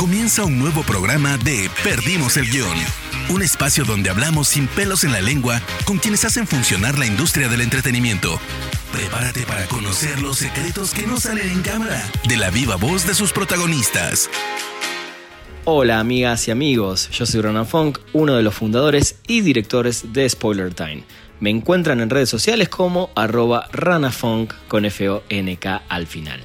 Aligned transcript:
Comienza 0.00 0.46
un 0.46 0.58
nuevo 0.58 0.82
programa 0.82 1.36
de 1.36 1.68
Perdimos 1.84 2.38
el 2.38 2.46
Guión. 2.46 2.78
Un 3.28 3.42
espacio 3.42 3.84
donde 3.84 4.08
hablamos 4.08 4.48
sin 4.48 4.66
pelos 4.66 5.04
en 5.04 5.12
la 5.12 5.20
lengua 5.20 5.60
con 5.84 5.98
quienes 5.98 6.24
hacen 6.24 6.46
funcionar 6.46 6.98
la 6.98 7.04
industria 7.04 7.50
del 7.50 7.60
entretenimiento. 7.60 8.40
Prepárate 8.92 9.42
para 9.42 9.66
conocer 9.66 10.22
los 10.22 10.38
secretos 10.38 10.94
que 10.94 11.06
no 11.06 11.20
salen 11.20 11.50
en 11.50 11.60
cámara 11.60 12.02
de 12.26 12.38
la 12.38 12.48
viva 12.48 12.76
voz 12.76 13.06
de 13.06 13.12
sus 13.12 13.34
protagonistas. 13.34 14.30
Hola 15.66 16.00
amigas 16.00 16.48
y 16.48 16.50
amigos, 16.50 17.10
yo 17.10 17.26
soy 17.26 17.42
Ronan 17.42 17.66
Funk, 17.66 17.98
uno 18.14 18.36
de 18.36 18.42
los 18.42 18.54
fundadores 18.54 19.16
y 19.26 19.42
directores 19.42 20.14
de 20.14 20.26
Spoiler 20.26 20.72
Time. 20.72 21.04
Me 21.40 21.50
encuentran 21.50 22.00
en 22.00 22.08
redes 22.08 22.30
sociales 22.30 22.70
como 22.70 23.10
arroba 23.14 23.68
ranafunk 23.70 24.54
con 24.66 24.86
F-O-N-K 24.86 25.82
al 25.90 26.06
final. 26.06 26.40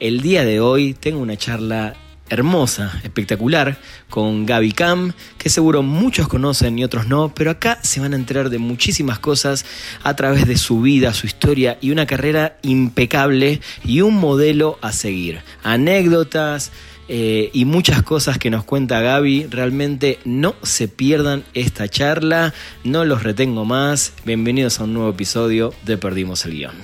El 0.00 0.22
día 0.22 0.44
de 0.44 0.58
hoy 0.58 0.92
tengo 0.92 1.20
una 1.20 1.36
charla 1.36 1.94
hermosa, 2.28 3.00
espectacular, 3.04 3.78
con 4.08 4.46
Gaby 4.46 4.72
Cam, 4.72 5.12
que 5.38 5.48
seguro 5.48 5.82
muchos 5.82 6.28
conocen 6.28 6.78
y 6.78 6.84
otros 6.84 7.06
no, 7.06 7.32
pero 7.34 7.50
acá 7.50 7.78
se 7.82 8.00
van 8.00 8.12
a 8.12 8.16
enterar 8.16 8.50
de 8.50 8.58
muchísimas 8.58 9.18
cosas 9.18 9.64
a 10.02 10.14
través 10.14 10.46
de 10.46 10.56
su 10.56 10.80
vida, 10.80 11.14
su 11.14 11.26
historia 11.26 11.78
y 11.80 11.90
una 11.90 12.06
carrera 12.06 12.58
impecable 12.62 13.60
y 13.84 14.00
un 14.00 14.14
modelo 14.14 14.78
a 14.82 14.92
seguir. 14.92 15.40
Anécdotas. 15.62 16.72
Eh, 17.08 17.50
y 17.52 17.66
muchas 17.66 18.02
cosas 18.02 18.36
que 18.36 18.50
nos 18.50 18.64
cuenta 18.64 19.00
Gaby. 19.00 19.46
Realmente 19.48 20.18
no 20.24 20.56
se 20.64 20.88
pierdan 20.88 21.44
esta 21.54 21.88
charla, 21.88 22.52
no 22.82 23.04
los 23.04 23.22
retengo 23.22 23.64
más. 23.64 24.12
Bienvenidos 24.24 24.80
a 24.80 24.84
un 24.84 24.94
nuevo 24.94 25.10
episodio 25.10 25.72
de 25.84 25.98
Perdimos 25.98 26.44
el 26.46 26.52
Guión. 26.54 26.74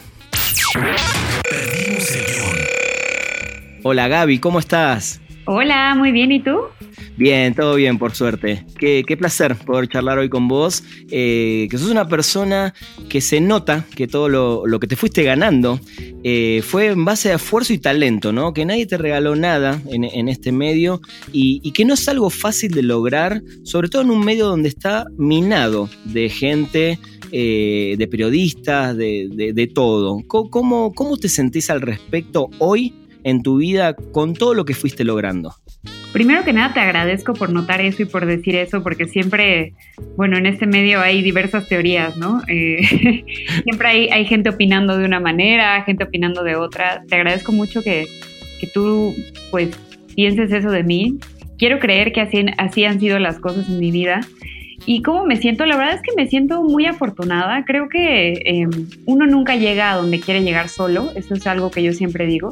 Perdimos 1.43 2.11
el 2.13 2.24
Guión. 2.24 2.57
Hola 3.83 4.07
Gaby, 4.07 4.38
¿cómo 4.38 4.61
estás? 4.61 5.22
Hola, 5.45 5.96
muy 5.96 6.12
bien, 6.12 6.30
¿y 6.30 6.41
tú? 6.41 6.56
Bien, 7.16 7.52
todo 7.52 7.74
bien, 7.74 7.98
por 7.98 8.12
suerte. 8.14 8.64
Qué, 8.78 9.05
placer 9.19 9.56
poder 9.56 9.88
charlar 9.88 10.18
hoy 10.18 10.29
con 10.29 10.46
vos, 10.46 10.84
eh, 11.10 11.66
que 11.68 11.79
sos 11.79 11.90
una 11.90 12.07
persona 12.07 12.73
que 13.09 13.21
se 13.21 13.40
nota 13.40 13.84
que 13.96 14.07
todo 14.07 14.29
lo, 14.29 14.80
que 14.80 14.87
te 14.87 14.95
fuiste 14.95 15.24
ganando 15.24 15.80
eh, 16.23 16.62
fue 16.65 16.87
en 16.87 17.04
base 17.04 17.32
a 17.32 17.37
esfuerzo 17.37 17.73
y 17.73 17.79
talento, 17.79 18.32
¿no? 18.32 18.54
Que 18.54 18.65
nadie 18.65 18.87
te 18.87 18.96
regaló 18.96 19.34
nada 19.34 19.82
en, 19.90 20.29
este 20.29 20.52
medio 20.52 21.01
y, 21.32 21.73
que 21.73 21.84
no 21.84 21.95
es 21.95 22.09
algo 22.09 22.30
fácil 22.30 22.71
de 22.71 22.84
lograr, 22.84 23.43
sobre 23.65 23.88
todo 23.88 24.02
en 24.02 24.10
un 24.10 24.24
medio 24.24 24.46
donde 24.46 24.68
está 24.68 25.06
minado 25.16 25.90
de 26.04 26.29
gente 26.29 27.01
eh, 27.32 27.96
de 27.99 28.06
periodistas, 28.06 28.96
de, 28.96 29.71
todo. 29.74 30.23
¿Cómo, 30.29 30.93
¿Cómo, 30.93 31.16
te 31.16 31.29
sentís 31.29 31.68
al 31.68 31.80
respecto 31.80 32.49
hoy 32.59 32.95
en 33.24 33.42
tu 33.42 33.59
vida 33.59 33.95
con 33.95 34.34
todo 34.34 34.54
lo 34.54 34.65
que 34.65 34.74
fuiste 34.74 35.04
logrando? 35.04 35.54
Primero 36.12 36.45
que 36.45 36.52
nada 36.52 36.74
te 36.74 36.80
agradezco 36.80 37.32
por 37.32 37.51
notar 37.51 37.80
eso 37.80 38.02
y 38.02 38.04
por 38.04 38.26
decir 38.26 38.54
eso, 38.54 38.82
porque 38.82 39.06
siempre, 39.06 39.73
bueno, 40.16 40.37
en 40.37 40.45
este 40.45 40.66
medio 40.66 41.01
hay 41.01 41.23
diversas 41.23 41.68
teorías, 41.68 42.18
¿no? 42.18 42.43
Eh, 42.48 42.80
siempre 43.65 43.88
hay, 43.88 44.09
hay, 44.09 44.26
gente 44.26 44.50
opinando 44.50 44.98
de 44.98 45.06
una 45.06 45.20
manera, 45.20 45.82
gente 45.84 46.04
opinando 46.04 46.45
de 46.45 46.56
otra. 46.56 47.02
Te 47.09 47.15
agradezco 47.15 47.52
mucho 47.52 47.82
que, 47.82 48.06
que 48.60 48.66
tú, 48.66 49.15
pues, 49.50 49.70
pienses 50.15 50.52
eso 50.52 50.70
de 50.70 50.82
mí. 50.82 51.18
Quiero 51.56 51.78
creer 51.78 52.12
que 52.12 52.20
así, 52.20 52.45
así 52.59 52.84
han 52.84 53.00
sido 53.00 53.18
las 53.18 53.38
cosas 53.38 53.68
en 53.70 53.78
mi 53.78 53.90
vida. 53.90 54.20
¿Y 54.84 55.02
cómo 55.02 55.24
me 55.24 55.37
siento? 55.37 55.65
La 55.65 55.76
verdad 55.76 55.95
es 55.95 56.02
que 56.02 56.15
me 56.16 56.26
siento 56.26 56.62
muy 56.62 56.87
afortunada. 56.87 57.65
Creo 57.65 57.88
que 57.88 58.34
em, 58.45 58.70
uno 59.06 59.26
nunca 59.26 59.56
llega 59.56 59.93
a 59.93 59.96
donde 59.96 60.20
quiere 60.20 60.43
llegar 60.43 60.68
solo. 60.68 61.10
Eso 61.15 61.34
es 61.34 61.46
algo 61.46 61.70
que 61.70 61.82
yo 61.82 61.93
siempre 61.93 62.26
digo. 62.26 62.50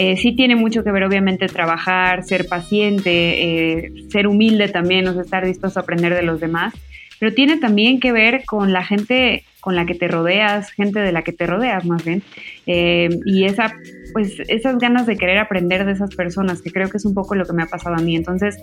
Eh, 0.00 0.16
sí 0.16 0.30
tiene 0.30 0.54
mucho 0.54 0.84
que 0.84 0.92
ver, 0.92 1.02
obviamente, 1.02 1.48
trabajar, 1.48 2.22
ser 2.22 2.46
paciente, 2.46 3.10
eh, 3.10 3.92
ser 4.10 4.28
humilde 4.28 4.68
también, 4.68 5.08
o 5.08 5.12
sea, 5.12 5.22
estar 5.22 5.44
dispuesto 5.44 5.80
a 5.80 5.82
aprender 5.82 6.14
de 6.14 6.22
los 6.22 6.38
demás, 6.38 6.72
pero 7.18 7.34
tiene 7.34 7.56
también 7.56 7.98
que 7.98 8.12
ver 8.12 8.44
con 8.44 8.72
la 8.72 8.84
gente 8.84 9.42
con 9.58 9.74
la 9.74 9.86
que 9.86 9.96
te 9.96 10.06
rodeas, 10.06 10.70
gente 10.70 11.00
de 11.00 11.10
la 11.10 11.22
que 11.22 11.32
te 11.32 11.48
rodeas 11.48 11.84
más 11.84 12.04
bien, 12.04 12.22
eh, 12.66 13.08
y 13.26 13.42
esa, 13.42 13.74
pues, 14.12 14.36
esas 14.46 14.78
ganas 14.78 15.04
de 15.08 15.16
querer 15.16 15.38
aprender 15.38 15.84
de 15.84 15.90
esas 15.90 16.14
personas, 16.14 16.62
que 16.62 16.70
creo 16.70 16.88
que 16.88 16.98
es 16.98 17.04
un 17.04 17.14
poco 17.14 17.34
lo 17.34 17.44
que 17.44 17.54
me 17.54 17.64
ha 17.64 17.66
pasado 17.66 17.96
a 17.96 18.00
mí. 18.00 18.14
Entonces, 18.14 18.56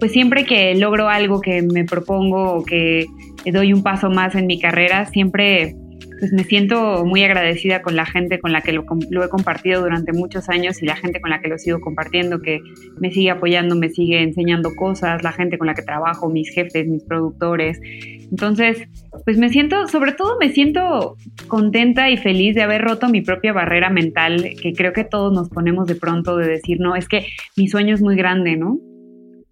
pues 0.00 0.10
siempre 0.10 0.46
que 0.46 0.74
logro 0.74 1.10
algo 1.10 1.42
que 1.42 1.60
me 1.60 1.84
propongo 1.84 2.54
o 2.54 2.64
que 2.64 3.04
doy 3.44 3.74
un 3.74 3.82
paso 3.82 4.08
más 4.08 4.34
en 4.34 4.46
mi 4.46 4.58
carrera, 4.58 5.04
siempre 5.04 5.74
pues 6.18 6.32
me 6.32 6.44
siento 6.44 7.04
muy 7.04 7.22
agradecida 7.22 7.82
con 7.82 7.96
la 7.96 8.06
gente 8.06 8.38
con 8.38 8.52
la 8.52 8.60
que 8.60 8.72
lo, 8.72 8.84
he 9.24 9.28
compartido 9.28 9.82
durante 9.82 10.12
muchos 10.12 10.48
años 10.48 10.82
y 10.82 10.86
la 10.86 10.96
gente 10.96 11.20
con 11.20 11.30
la 11.30 11.40
que 11.40 11.48
lo 11.48 11.58
sigo 11.58 11.80
compartiendo, 11.80 12.40
que 12.40 12.60
me 12.98 13.10
sigue 13.10 13.30
apoyando, 13.30 13.76
me 13.76 13.90
sigue 13.90 14.22
enseñando 14.22 14.74
cosas, 14.74 15.22
la 15.22 15.32
gente 15.32 15.58
con 15.58 15.66
la 15.66 15.74
que 15.74 15.82
trabajo, 15.82 16.28
mis 16.28 16.50
jefes, 16.50 16.86
mis 16.86 17.04
productores. 17.04 17.80
Entonces, 18.30 18.88
pues 19.24 19.38
me 19.38 19.48
siento, 19.48 19.86
sobre 19.88 20.12
todo 20.12 20.36
me 20.38 20.50
siento 20.50 21.16
contenta 21.46 22.10
y 22.10 22.16
feliz 22.16 22.54
de 22.54 22.62
haber 22.62 22.82
roto 22.82 23.08
mi 23.08 23.22
propia 23.22 23.52
barrera 23.52 23.90
mental, 23.90 24.50
que 24.60 24.72
creo 24.72 24.92
que 24.92 25.04
todos 25.04 25.32
nos 25.32 25.48
ponemos 25.48 25.86
de 25.86 25.94
pronto 25.94 26.36
de 26.36 26.48
decir, 26.48 26.78
no, 26.80 26.96
es 26.96 27.08
que 27.08 27.26
mi 27.56 27.68
sueño 27.68 27.94
es 27.94 28.02
muy 28.02 28.16
grande, 28.16 28.56
¿no? 28.56 28.78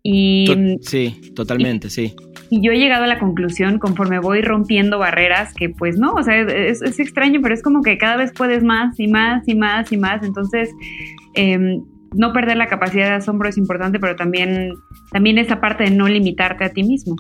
Y, 0.09 0.79
sí, 0.83 1.33
totalmente, 1.35 1.91
sí. 1.91 2.15
Y 2.49 2.63
yo 2.63 2.71
he 2.71 2.79
llegado 2.79 3.03
a 3.03 3.07
la 3.09 3.19
conclusión 3.19 3.81
conforme 3.81 4.21
voy 4.21 4.41
rompiendo 4.41 5.01
barreras 5.01 5.53
que 5.53 5.69
pues 5.69 5.99
no, 5.99 6.13
o 6.13 6.23
sea, 6.23 6.43
es, 6.43 6.81
extraño, 7.01 7.41
pero 7.43 7.53
es 7.53 7.61
como 7.61 7.83
que 7.83 7.99
cada 7.99 8.17
vez 8.17 8.31
puedes 8.33 8.63
más 8.63 9.01
y 9.01 9.09
más 9.09 9.49
y 9.49 9.57
más 9.57 9.91
y 9.91 9.97
más. 9.97 10.23
Entonces, 10.23 10.71
em, 11.35 11.83
no 12.15 12.33
perder 12.33 12.57
la 12.57 12.69
capacidad 12.69 13.09
de 13.09 13.15
asombro 13.15 13.49
es 13.49 13.59
importante, 13.59 13.99
pero 13.99 14.15
también, 14.15 14.75
también 15.11 15.39
esa 15.39 15.61
parte 15.61 15.83
de 15.83 15.91
no 15.91 16.07
limitarte 16.07 16.63
a 16.63 16.69
ti 16.69 16.85
mismo. 16.85 17.17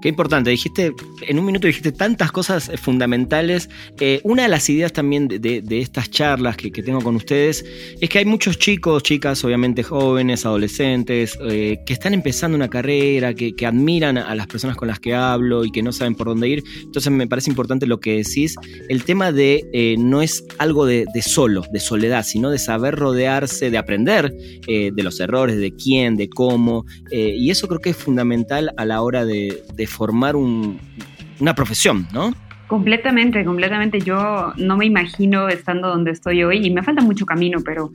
Qué 0.00 0.08
importante, 0.08 0.50
dijiste, 0.50 0.94
en 1.26 1.38
un 1.40 1.44
minuto 1.44 1.66
dijiste 1.66 1.90
tantas 1.90 2.30
cosas 2.30 2.70
fundamentales. 2.80 3.68
Eh, 3.98 4.20
una 4.22 4.44
de 4.44 4.48
las 4.48 4.68
ideas 4.70 4.92
también 4.92 5.26
de, 5.26 5.62
estas 5.70 6.08
charlas 6.08 6.56
que, 6.56 6.70
tengo 6.70 7.00
con 7.00 7.16
ustedes 7.16 7.64
es 8.00 8.08
que 8.08 8.18
hay 8.20 8.24
muchos 8.24 8.58
chicos, 8.58 9.02
chicas, 9.02 9.44
obviamente 9.44 9.82
jóvenes, 9.82 10.46
adolescentes, 10.46 11.36
eh, 11.50 11.80
que 11.84 11.92
están 11.92 12.14
empezando 12.14 12.54
una 12.54 12.68
carrera, 12.68 13.34
que, 13.34 13.54
admiran 13.66 14.16
a 14.18 14.34
las 14.34 14.46
personas 14.46 14.76
con 14.76 14.88
las 14.88 15.00
que 15.00 15.14
hablo 15.14 15.64
y 15.64 15.72
que 15.72 15.82
no 15.82 15.90
saben 15.90 16.14
por 16.14 16.28
dónde 16.28 16.48
ir. 16.48 16.64
Entonces 16.80 17.12
me 17.12 17.26
parece 17.26 17.50
importante 17.50 17.86
lo 17.86 17.98
que 17.98 18.18
decís. 18.18 18.54
El 18.88 19.02
tema 19.02 19.32
de 19.32 19.68
eh, 19.72 19.96
no 19.98 20.22
es 20.22 20.44
algo 20.58 20.86
de, 20.86 21.06
solo, 21.22 21.64
de 21.72 21.80
soledad, 21.80 22.24
sino 22.24 22.50
de 22.50 22.58
saber 22.60 22.94
rodearse, 22.94 23.70
de 23.70 23.78
aprender 23.78 24.32
de 24.66 25.02
los 25.02 25.18
errores, 25.18 25.58
de 25.58 25.74
quién, 25.74 26.16
de 26.16 26.28
cómo. 26.28 26.86
y 27.10 27.50
eso 27.50 27.66
creo 27.66 27.80
que 27.80 27.90
es 27.90 27.96
fundamental 27.96 28.72
a 28.76 28.84
la 28.84 29.02
hora 29.02 29.24
de 29.24 29.87
formar 29.88 30.36
una 30.36 31.54
profesión, 31.54 32.06
¿no? 32.12 32.32
Completamente, 32.68 33.44
completamente. 33.44 34.00
Yo 34.00 34.52
no 34.58 34.76
me 34.76 34.84
imagino 34.84 35.48
estando 35.48 35.88
donde 35.88 36.10
estoy 36.10 36.44
hoy 36.44 36.66
y 36.66 36.70
me 36.70 36.82
falta 36.82 37.02
mucho 37.02 37.24
camino, 37.24 37.60
pero 37.64 37.90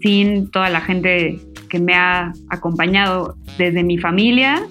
sin 0.00 0.50
toda 0.50 0.70
la 0.70 0.80
gente 0.80 1.38
que 1.68 1.78
me 1.78 1.94
ha 1.94 2.32
acompañado 2.48 3.36
desde 3.58 3.84
mi 3.84 3.98
familia, 3.98 4.62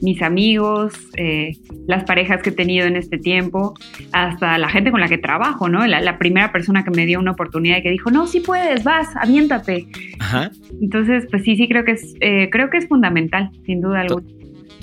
mis 0.00 0.22
amigos, 0.22 0.94
eh, 1.16 1.56
las 1.86 2.04
parejas 2.04 2.42
que 2.42 2.50
he 2.50 2.52
tenido 2.52 2.86
en 2.86 2.96
este 2.96 3.18
tiempo, 3.18 3.74
hasta 4.12 4.56
la 4.56 4.68
gente 4.68 4.90
con 4.90 5.00
la 5.00 5.08
que 5.08 5.18
trabajo, 5.18 5.68
¿no? 5.68 5.86
La, 5.86 6.18
primera 6.18 6.50
persona 6.50 6.82
que 6.82 6.90
me 6.90 7.04
dio 7.04 7.20
una 7.20 7.32
oportunidad 7.32 7.78
y 7.78 7.82
que 7.82 7.90
dijo, 7.90 8.10
no, 8.10 8.26
sí 8.26 8.40
puedes, 8.40 8.82
vas, 8.82 9.08
aviéntate. 9.16 9.86
Ajá. 10.20 10.50
Entonces, 10.80 11.26
pues 11.30 11.42
sí, 11.44 11.56
sí 11.56 11.68
creo 11.68 11.84
que 11.84 11.92
es, 11.92 12.14
eh, 12.20 12.48
creo 12.50 12.70
que 12.70 12.78
es 12.78 12.88
fundamental, 12.88 13.50
sin 13.66 13.80
duda 13.80 14.00
alguna. 14.00 14.26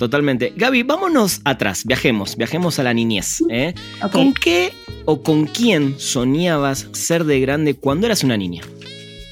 Totalmente. 0.00 0.54
Gaby, 0.56 0.82
vámonos 0.82 1.42
atrás, 1.44 1.84
viajemos, 1.84 2.34
viajemos 2.34 2.78
a 2.78 2.82
la 2.82 2.94
niñez. 2.94 3.44
¿eh? 3.50 3.74
¿Con 4.10 4.32
qué 4.32 4.72
o 5.04 5.22
con 5.22 5.44
quién 5.44 5.98
soñabas 5.98 6.88
ser 6.92 7.24
de 7.24 7.38
grande 7.40 7.74
cuando 7.74 8.06
eras 8.06 8.24
una 8.24 8.38
niña? 8.38 8.62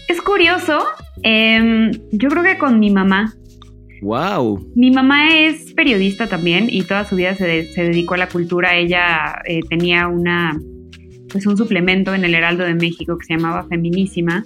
Es 0.08 0.20
curioso, 0.20 0.84
em, 1.22 1.90
yo 2.12 2.28
creo 2.28 2.42
que 2.42 2.58
con 2.58 2.78
mi 2.78 2.90
mamá. 2.90 3.32
Wow. 4.02 4.70
Mi 4.76 4.90
mamá 4.90 5.38
es 5.38 5.72
periodista 5.72 6.26
también 6.26 6.66
y 6.68 6.82
toda 6.82 7.06
su 7.06 7.16
vida 7.16 7.34
se, 7.34 7.70
dedicó 7.74 8.12
a 8.12 8.18
la 8.18 8.28
cultura. 8.28 8.76
Ella 8.76 9.40
eh, 9.46 9.60
tenía 9.70 10.06
una, 10.06 10.54
pues 11.32 11.46
un 11.46 11.56
suplemento 11.56 12.14
en 12.14 12.26
el 12.26 12.34
Heraldo 12.34 12.64
de 12.64 12.74
México 12.74 13.16
que 13.16 13.24
se 13.24 13.36
llamaba 13.38 13.66
Feminísima 13.70 14.44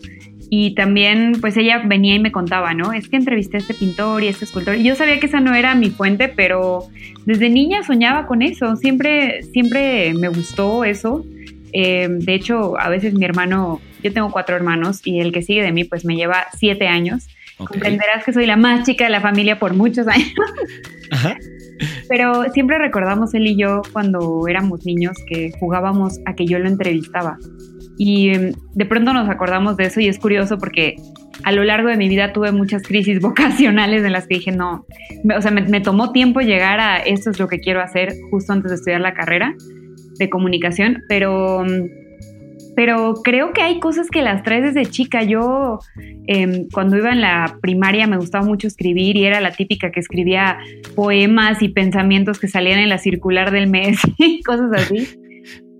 y 0.55 0.75
también, 0.75 1.39
pues 1.41 1.57
ella 1.57 1.81
venía 1.83 2.15
y 2.15 2.19
me 2.19 2.31
contaba, 2.31 2.75
¿no? 2.75 2.93
Es 2.93 3.09
que 3.09 3.17
entrevisté 3.17 3.57
a 3.57 3.61
este 3.61 3.73
pintor 3.73 4.23
y 4.23 4.27
a 4.27 4.31
este 4.31 4.45
escultor. 4.45 4.77
Y 4.77 4.83
yo 4.83 4.95
sabía 4.95 5.19
que 5.19 5.25
esa 5.25 5.41
no 5.41 5.55
era 5.55 5.75
mi 5.75 5.89
fuente, 5.89 6.29
pero 6.29 6.89
desde 7.25 7.49
niña 7.49 7.83
soñaba 7.85 8.27
con 8.27 8.43
eso. 8.43 8.77
Siempre, 8.77 9.45
siempre 9.45 10.13
me 10.13 10.29
gustó 10.29 10.85
eso. 10.85 11.25
Eh, 11.73 12.07
de 12.11 12.35
hecho, 12.35 12.79
a 12.79 12.91
veces 12.91 13.15
mi 13.15 13.25
hermano, 13.25 13.81
yo 14.03 14.13
tengo 14.13 14.31
cuatro 14.31 14.55
hermanos 14.55 15.01
y 15.07 15.21
el 15.21 15.33
que 15.33 15.41
sigue 15.41 15.63
de 15.63 15.73
mí, 15.73 15.85
pues 15.85 16.05
me 16.05 16.17
lleva 16.17 16.49
siete 16.55 16.87
años. 16.87 17.29
Comprenderás 17.57 18.23
que 18.23 18.35
soy 18.35 18.45
la 18.45 18.57
más 18.57 18.85
chica 18.85 19.05
de 19.05 19.11
la 19.11 19.23
familia 19.23 19.59
por 19.59 19.73
muchos 19.73 20.07
años. 20.07 20.35
Ajá. 21.11 21.39
Pero 22.13 22.45
siempre 22.53 22.77
recordamos 22.77 23.33
él 23.33 23.47
y 23.47 23.57
yo 23.57 23.81
cuando 23.91 24.47
éramos 24.47 24.85
niños 24.85 25.17
que 25.27 25.51
jugábamos 25.59 26.21
a 26.27 26.35
que 26.35 26.45
yo 26.45 26.59
lo 26.59 26.69
entrevistaba. 26.69 27.39
Y 27.97 28.35
em, 28.35 28.53
de 28.75 28.85
pronto 28.85 29.15
nos 29.15 29.31
acordamos 29.31 29.79
de 29.79 29.85
eso 29.85 29.99
y 29.99 30.09
es 30.09 30.19
curioso 30.19 30.59
porque 30.59 30.97
a 31.43 31.53
lo 31.53 31.65
largo 31.65 31.89
de 31.89 31.97
mi 31.97 32.11
vida 32.11 32.35
tuve 32.35 32.53
muchas 32.53 32.83
crisis 32.83 33.19
vocacionales 33.23 34.05
en 34.05 34.13
las 34.13 34.27
que 34.27 34.35
dije, 34.35 34.53
no, 34.53 34.85
o 35.35 35.41
sea, 35.41 35.51
me, 35.53 35.81
tomó 35.81 36.13
tiempo 36.13 36.41
llegar 36.41 36.81
a 36.81 36.99
esto 36.99 37.31
es 37.31 37.39
lo 37.39 37.49
que 37.49 37.61
quiero 37.61 37.81
hacer 37.81 38.13
justo 38.31 38.53
antes 38.53 38.73
de 38.73 38.75
estudiar 38.77 39.01
la 39.01 39.15
carrera 39.15 39.55
de 40.19 40.29
comunicación, 40.29 40.99
pero, 41.09 41.65
pero 42.75 43.15
creo 43.23 43.53
que 43.53 43.63
hay 43.63 43.81
cosas 43.81 44.09
que 44.09 44.23
las 44.23 44.43
traes 44.43 44.75
desde 44.75 44.91
chica. 44.91 45.23
Yo 45.23 45.79
em, 46.27 46.69
cuando 46.73 46.97
iba 46.97 47.13
en 47.13 47.21
la 47.21 47.59
primaria 47.61 48.07
me 48.07 48.17
gustaba 48.17 48.45
mucho 48.45 48.67
escribir 48.67 49.17
y 49.17 49.25
era 49.25 49.41
la 49.41 49.53
típica 49.53 49.91
que 49.91 50.01
escribía 50.01 50.59
poemas 50.95 51.63
y 51.63 51.69
pensamientos 51.69 52.39
que 52.39 52.49
salían 52.49 52.79
en 52.79 52.89
la 52.89 52.99
circular 52.99 53.51
del 53.51 53.69
mes 53.69 53.99
y 54.19 54.43
cosas 54.43 54.71
así. 54.73 55.09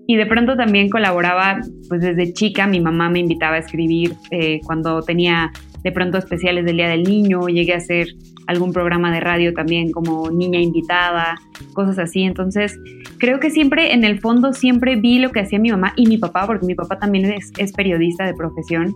Y 0.05 0.17
de 0.17 0.25
pronto 0.25 0.57
también 0.57 0.89
colaboraba, 0.89 1.61
pues 1.87 2.01
desde 2.01 2.33
chica 2.33 2.67
mi 2.67 2.81
mamá 2.81 3.09
me 3.09 3.19
invitaba 3.19 3.55
a 3.55 3.59
escribir 3.59 4.13
eh, 4.31 4.59
cuando 4.65 5.01
tenía 5.01 5.51
de 5.81 5.91
pronto 5.91 6.17
especiales 6.17 6.65
del 6.65 6.77
Día 6.77 6.89
del 6.89 7.03
Niño, 7.03 7.47
llegué 7.47 7.73
a 7.73 7.77
hacer 7.77 8.07
algún 8.47 8.73
programa 8.73 9.11
de 9.11 9.19
radio 9.19 9.53
también 9.53 9.91
como 9.91 10.29
niña 10.29 10.59
invitada, 10.59 11.35
cosas 11.73 11.99
así. 11.99 12.23
Entonces, 12.23 12.77
creo 13.19 13.39
que 13.39 13.49
siempre, 13.49 13.93
en 13.93 14.03
el 14.03 14.19
fondo, 14.19 14.53
siempre 14.53 14.95
vi 14.95 15.19
lo 15.19 15.31
que 15.31 15.41
hacía 15.41 15.59
mi 15.59 15.71
mamá 15.71 15.93
y 15.95 16.07
mi 16.07 16.17
papá, 16.17 16.45
porque 16.45 16.65
mi 16.65 16.75
papá 16.75 16.99
también 16.99 17.33
es, 17.33 17.73
periodista 17.73 18.25
de 18.25 18.33
profesión. 18.33 18.93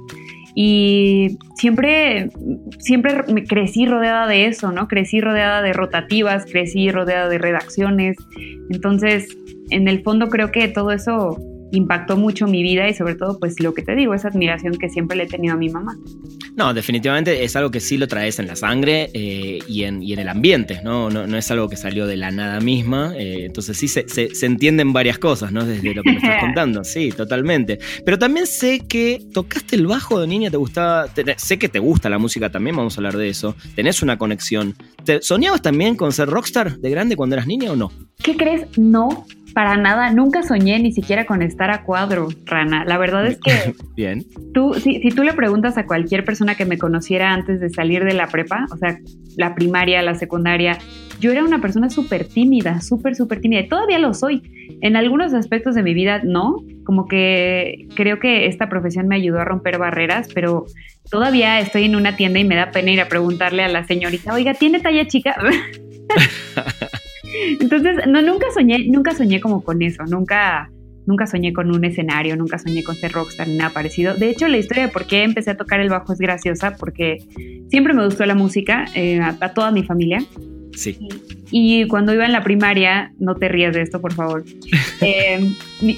Y 0.55 1.38
siempre, 1.55 2.29
siempre 2.79 3.23
me 3.31 3.44
crecí 3.44 3.85
rodeada 3.85 4.27
de 4.27 4.47
eso, 4.47 4.71
¿no? 4.71 4.88
Crecí 4.88 5.21
rodeada 5.21 5.61
de 5.61 5.73
rotativas, 5.73 6.45
crecí 6.45 6.89
rodeada 6.89 7.29
de 7.29 7.38
redacciones. 7.38 8.17
Entonces, 8.69 9.38
en 9.69 9.88
el 9.88 10.01
fondo 10.03 10.29
creo 10.29 10.51
que 10.51 10.67
todo 10.67 10.91
eso 10.91 11.38
impactó 11.71 12.17
mucho 12.17 12.47
mi 12.47 12.63
vida 12.63 12.87
y 12.87 12.93
sobre 12.93 13.15
todo 13.15 13.39
pues 13.39 13.59
lo 13.59 13.73
que 13.73 13.81
te 13.81 13.95
digo, 13.95 14.13
esa 14.13 14.29
admiración 14.29 14.73
que 14.73 14.89
siempre 14.89 15.17
le 15.17 15.23
he 15.23 15.27
tenido 15.27 15.53
a 15.53 15.57
mi 15.57 15.69
mamá. 15.69 15.97
No, 16.55 16.73
definitivamente 16.73 17.43
es 17.43 17.55
algo 17.55 17.69
que 17.69 17.79
sí 17.79 17.97
lo 17.97 18.07
traes 18.07 18.39
en 18.39 18.47
la 18.47 18.55
sangre 18.55 19.11
eh, 19.13 19.59
y, 19.67 19.83
en, 19.83 20.01
el 20.01 20.27
ambiente, 20.27 20.81
¿no? 20.83 21.09
¿no? 21.09 21.27
No, 21.27 21.37
es 21.37 21.51
algo 21.51 21.69
que 21.69 21.75
salió 21.75 22.07
de 22.07 22.17
la 22.17 22.31
nada 22.31 22.59
misma, 22.59 23.13
eh, 23.15 23.45
entonces 23.45 23.77
sí 23.77 23.87
se, 23.87 24.05
entienden 24.45 24.93
varias 24.93 25.19
cosas, 25.19 25.51
¿no? 25.51 25.65
Desde 25.65 25.93
lo 25.93 26.01
que 26.01 26.11
me 26.11 26.17
estás 26.17 26.39
contando, 26.41 26.83
sí, 26.83 27.11
totalmente. 27.11 27.79
Pero 28.03 28.17
también 28.17 28.47
sé 28.47 28.79
que 28.87 29.21
tocaste 29.33 29.75
el 29.75 29.85
bajo 29.85 30.19
de 30.19 30.27
niña, 30.27 30.49
te 30.49 30.57
gustaba, 30.57 31.07
sé 31.37 31.59
que 31.59 31.69
te 31.69 31.79
gusta 31.79 32.09
la 32.09 32.17
música 32.17 32.49
también, 32.49 32.75
vamos 32.75 32.97
a 32.97 33.01
hablar 33.01 33.17
de 33.17 33.29
eso, 33.29 33.55
tenés 33.75 34.01
una 34.01 34.17
conexión. 34.17 34.75
¿Te, 35.03 35.21
¿Soñabas 35.21 35.61
también 35.61 35.95
con 35.95 36.11
ser 36.11 36.27
rockstar 36.27 36.77
de 36.79 36.89
grande 36.89 37.15
cuando 37.15 37.35
eras 37.35 37.47
niña 37.47 37.71
o 37.71 37.75
no? 37.75 37.91
¿Qué 38.23 38.35
crees? 38.35 38.65
No, 38.77 39.25
para 39.53 39.77
nada, 39.77 40.11
nunca 40.11 40.44
soñé 40.44 40.79
ni 40.79 40.91
siquiera 40.91 41.25
con 41.25 41.41
estar 41.41 41.71
a 41.71 41.83
cuadro, 41.83 42.29
Rana. 42.45 42.85
La 42.85 42.97
verdad 42.97 43.25
es 43.27 43.39
que... 43.39 43.73
Bien. 43.95 44.25
Tú, 44.53 44.73
si, 44.75 45.01
si, 45.01 45.09
tú 45.09 45.23
le 45.23 45.33
preguntas 45.33 45.77
a 45.77 45.85
cualquier 45.85 46.23
persona 46.23 46.55
que 46.55 46.65
me 46.65 46.77
conociera 46.77 47.33
antes 47.33 47.59
de 47.59 47.69
salir 47.69 48.03
de 48.03 48.13
la 48.13 48.27
prepa, 48.27 48.65
o 48.71 48.77
sea, 48.77 48.99
la 49.35 49.55
primaria, 49.55 50.01
la 50.01 50.15
secundaria, 50.15 50.77
yo 51.19 51.31
era 51.31 51.44
una 51.44 51.61
persona 51.61 51.89
súper 51.89 52.25
tímida, 52.25 52.81
súper, 52.81 53.15
súper 53.15 53.41
tímida. 53.41 53.61
Y 53.61 53.69
todavía 53.69 53.99
lo 53.99 54.13
soy. 54.13 54.41
En 54.81 54.95
algunos 54.95 55.33
aspectos 55.33 55.75
de 55.75 55.83
mi 55.83 55.94
vida 55.94 56.21
no, 56.23 56.63
como 56.83 57.07
que 57.07 57.88
creo 57.95 58.19
que 58.19 58.45
esta 58.45 58.69
profesión 58.69 59.07
me 59.07 59.15
ayudó 59.15 59.39
a 59.39 59.45
romper 59.45 59.79
barreras, 59.79 60.29
pero 60.33 60.65
todavía 61.09 61.59
estoy 61.59 61.85
en 61.85 61.95
una 61.95 62.15
tienda 62.15 62.39
y 62.39 62.45
me 62.45 62.55
da 62.55 62.71
pena 62.71 62.91
ir 62.91 63.01
a 63.01 63.07
preguntarle 63.07 63.63
a 63.63 63.67
la 63.67 63.85
señorita, 63.85 64.33
oiga, 64.33 64.53
¿tiene 64.53 64.79
talla 64.79 65.07
chica? 65.07 65.35
Entonces, 67.59 68.07
no, 68.07 68.21
nunca 68.21 68.47
soñé, 68.53 68.87
nunca 68.87 69.13
soñé 69.13 69.39
como 69.39 69.63
con 69.63 69.81
eso, 69.81 70.03
nunca, 70.05 70.69
nunca 71.05 71.27
soñé 71.27 71.53
con 71.53 71.73
un 71.73 71.83
escenario, 71.85 72.35
nunca 72.35 72.57
soñé 72.57 72.83
con 72.83 72.95
ser 72.95 73.11
rockstar 73.11 73.47
ni 73.47 73.57
nada 73.57 73.71
parecido. 73.71 74.13
De 74.13 74.29
hecho, 74.29 74.47
la 74.47 74.57
historia 74.57 74.87
de 74.87 74.91
por 74.91 75.05
qué 75.05 75.23
empecé 75.23 75.51
a 75.51 75.57
tocar 75.57 75.79
el 75.79 75.89
bajo 75.89 76.13
es 76.13 76.19
graciosa, 76.19 76.75
porque 76.77 77.19
siempre 77.69 77.93
me 77.93 78.05
gustó 78.05 78.25
la 78.25 78.35
música, 78.35 78.85
eh, 78.95 79.19
a, 79.19 79.53
toda 79.53 79.71
mi 79.71 79.83
familia. 79.83 80.23
Sí. 80.73 80.97
Y, 81.49 81.87
cuando 81.87 82.13
iba 82.13 82.25
en 82.25 82.33
la 82.33 82.43
primaria, 82.43 83.11
no 83.19 83.35
te 83.35 83.47
rías 83.47 83.73
de 83.73 83.81
esto, 83.81 83.99
por 83.99 84.13
favor, 84.13 84.43
eh, 85.01 85.39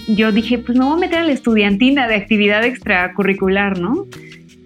yo 0.08 0.32
dije, 0.32 0.58
pues 0.60 0.78
me 0.78 0.86
voy 0.86 0.94
a 0.94 1.00
meter 1.00 1.20
a 1.20 1.24
la 1.26 1.34
estudiantina 1.34 2.08
de 2.08 2.16
actividad 2.16 2.64
extracurricular, 2.64 3.80
¿no? 3.80 4.08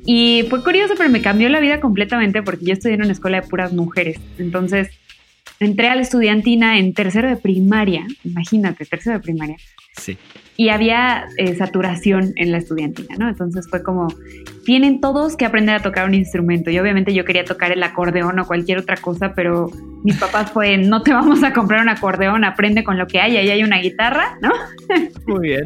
Y 0.05 0.45
fue 0.49 0.61
curioso, 0.63 0.95
pero 0.97 1.09
me 1.09 1.21
cambió 1.21 1.47
la 1.49 1.61
vida 1.61 1.79
completamente 1.79 2.43
porque 2.43 2.65
yo 2.65 2.73
estudié 2.73 2.95
en 2.95 3.03
una 3.03 3.13
escuela 3.13 3.39
de 3.39 3.47
puras 3.47 3.71
mujeres. 3.71 4.19
Entonces, 4.37 4.89
entré 5.59 5.87
a 5.87 5.95
la 5.95 6.01
estudiantina 6.01 6.77
en 6.77 6.93
tercero 6.93 7.29
de 7.29 7.37
primaria, 7.37 8.05
imagínate, 8.23 8.85
tercero 8.85 9.17
de 9.17 9.21
primaria. 9.21 9.57
Sí. 9.97 10.17
Y 10.55 10.69
había 10.69 11.25
eh, 11.37 11.55
saturación 11.55 12.33
en 12.35 12.51
la 12.51 12.57
estudiantina, 12.57 13.15
¿no? 13.17 13.29
Entonces 13.29 13.67
fue 13.69 13.83
como, 13.83 14.07
tienen 14.65 15.01
todos 15.01 15.35
que 15.35 15.45
aprender 15.45 15.75
a 15.75 15.81
tocar 15.81 16.07
un 16.07 16.13
instrumento. 16.13 16.69
Y 16.69 16.79
obviamente 16.79 17.13
yo 17.13 17.25
quería 17.25 17.43
tocar 17.43 17.71
el 17.71 17.81
acordeón 17.81 18.37
o 18.39 18.45
cualquier 18.45 18.79
otra 18.79 18.97
cosa, 18.97 19.33
pero 19.35 19.71
mis 20.03 20.17
papás 20.17 20.51
fue, 20.51 20.77
no 20.77 21.01
te 21.01 21.13
vamos 21.13 21.43
a 21.43 21.53
comprar 21.53 21.81
un 21.81 21.89
acordeón, 21.89 22.43
aprende 22.43 22.83
con 22.83 22.97
lo 22.97 23.07
que 23.07 23.19
hay, 23.19 23.37
ahí 23.37 23.49
hay 23.49 23.63
una 23.63 23.79
guitarra, 23.79 24.37
¿no? 24.41 24.51
Muy 25.27 25.49
bien. 25.49 25.65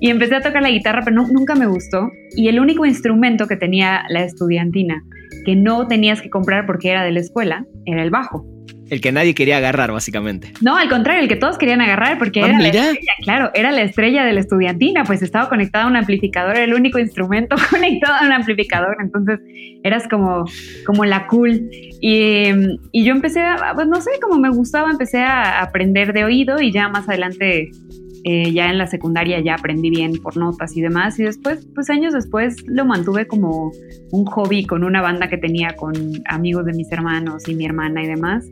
y 0.00 0.10
empecé 0.10 0.36
a 0.36 0.40
tocar 0.40 0.62
la 0.62 0.70
guitarra, 0.70 1.02
pero 1.04 1.22
nunca 1.26 1.54
me 1.54 1.66
gustó. 1.66 2.10
Y 2.36 2.48
el 2.48 2.60
único 2.60 2.84
instrumento 2.84 3.46
que 3.46 3.56
tenía 3.56 4.04
la 4.08 4.24
estudiantina, 4.24 5.02
que 5.44 5.56
no 5.56 5.86
tenías 5.88 6.20
que 6.20 6.30
comprar 6.30 6.66
porque 6.66 6.90
era 6.90 7.02
de 7.04 7.12
la 7.12 7.20
escuela, 7.20 7.64
era 7.86 8.02
el 8.02 8.10
bajo. 8.10 8.46
El 8.92 9.00
que 9.00 9.10
nadie 9.10 9.34
quería 9.34 9.56
agarrar, 9.56 9.90
básicamente. 9.90 10.52
No, 10.60 10.76
al 10.76 10.90
contrario, 10.90 11.22
el 11.22 11.28
que 11.28 11.36
todos 11.36 11.56
querían 11.56 11.80
agarrar, 11.80 12.18
porque 12.18 12.42
ah, 12.42 12.48
era 12.48 12.58
la 12.58 12.68
estrella, 12.68 13.12
claro, 13.24 13.50
era 13.54 13.72
la 13.72 13.80
estrella 13.80 14.22
de 14.22 14.34
la 14.34 14.40
estudiantina, 14.40 15.04
pues 15.04 15.22
estaba 15.22 15.48
conectada 15.48 15.84
a 15.84 15.86
un 15.86 15.96
amplificador, 15.96 16.56
era 16.56 16.64
el 16.64 16.74
único 16.74 16.98
instrumento 16.98 17.56
conectado 17.70 18.16
a 18.20 18.26
un 18.26 18.32
amplificador, 18.32 18.98
entonces 19.00 19.40
eras 19.82 20.06
como, 20.08 20.44
como 20.84 21.06
la 21.06 21.26
cool. 21.26 21.70
Y, 22.02 22.50
y 22.92 23.04
yo 23.06 23.14
empecé 23.14 23.40
a, 23.40 23.72
pues 23.74 23.86
no 23.86 23.98
sé, 24.02 24.10
como 24.20 24.38
me 24.38 24.50
gustaba, 24.50 24.90
empecé 24.90 25.20
a 25.20 25.62
aprender 25.62 26.12
de 26.12 26.24
oído 26.24 26.60
y 26.60 26.70
ya 26.70 26.90
más 26.90 27.08
adelante 27.08 27.70
eh, 28.24 28.52
ya 28.52 28.70
en 28.70 28.78
la 28.78 28.86
secundaria 28.86 29.40
ya 29.40 29.54
aprendí 29.54 29.90
bien 29.90 30.20
por 30.22 30.36
notas 30.36 30.76
y 30.76 30.80
demás. 30.80 31.18
Y 31.18 31.24
después, 31.24 31.66
pues 31.74 31.90
años 31.90 32.12
después, 32.12 32.56
lo 32.66 32.84
mantuve 32.84 33.26
como 33.26 33.72
un 34.10 34.26
hobby 34.26 34.64
con 34.64 34.84
una 34.84 35.00
banda 35.00 35.28
que 35.28 35.38
tenía 35.38 35.74
con 35.76 35.94
amigos 36.26 36.66
de 36.66 36.72
mis 36.72 36.92
hermanos 36.92 37.48
y 37.48 37.54
mi 37.54 37.64
hermana 37.64 38.02
y 38.02 38.06
demás. 38.06 38.44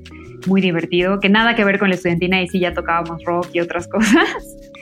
Muy 0.47 0.61
divertido, 0.61 1.21
que 1.21 1.29
nada 1.29 1.55
que 1.55 1.65
ver 1.65 1.79
con 1.79 1.91
la 1.91 1.97
estudiantina 1.97 2.43
y 2.43 2.49
sí 2.49 2.61
ya 2.61 2.73
tocábamos 2.73 3.23
rock 3.25 3.49
y 3.53 3.61
otras 3.61 3.87
cosas. 3.89 4.27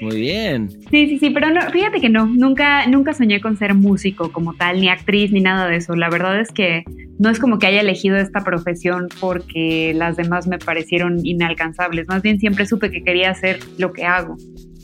Muy 0.00 0.20
bien. 0.20 0.70
Sí, 0.90 1.08
sí, 1.08 1.19
sí, 1.19 1.31
pero 1.31 1.50
no, 1.50 1.60
fíjate 1.70 2.00
que 2.00 2.08
no, 2.08 2.26
nunca, 2.26 2.87
nunca 2.87 3.12
soñé 3.14 3.40
con 3.40 3.56
ser 3.56 3.75
músico 3.75 4.31
como 4.31 4.55
tal, 4.55 4.81
ni 4.81 4.88
actriz, 4.88 5.32
ni 5.32 5.40
nada 5.40 5.66
de 5.69 5.76
eso. 5.76 5.96
La 5.96 6.08
verdad 6.08 6.40
es 6.40 6.50
que 6.52 6.84
no 7.19 7.31
es 7.31 7.38
como 7.38 7.58
que 7.58 7.66
haya 7.66 7.81
elegido 7.81 8.16
esta 8.16 8.44
profesión 8.44 9.08
porque 9.20 9.93
las 9.94 10.16
demás 10.16 10.46
me 10.46 10.58
parecieron 10.58 11.24
inalcanzables. 11.27 12.06
Más 12.08 12.22
bien 12.22 12.38
siempre 12.38 12.67
supe 12.67 12.91
que 12.91 13.03
quería 13.03 13.31
hacer 13.31 13.58
lo 13.77 13.93
que 13.93 14.05
hago. 14.05 14.36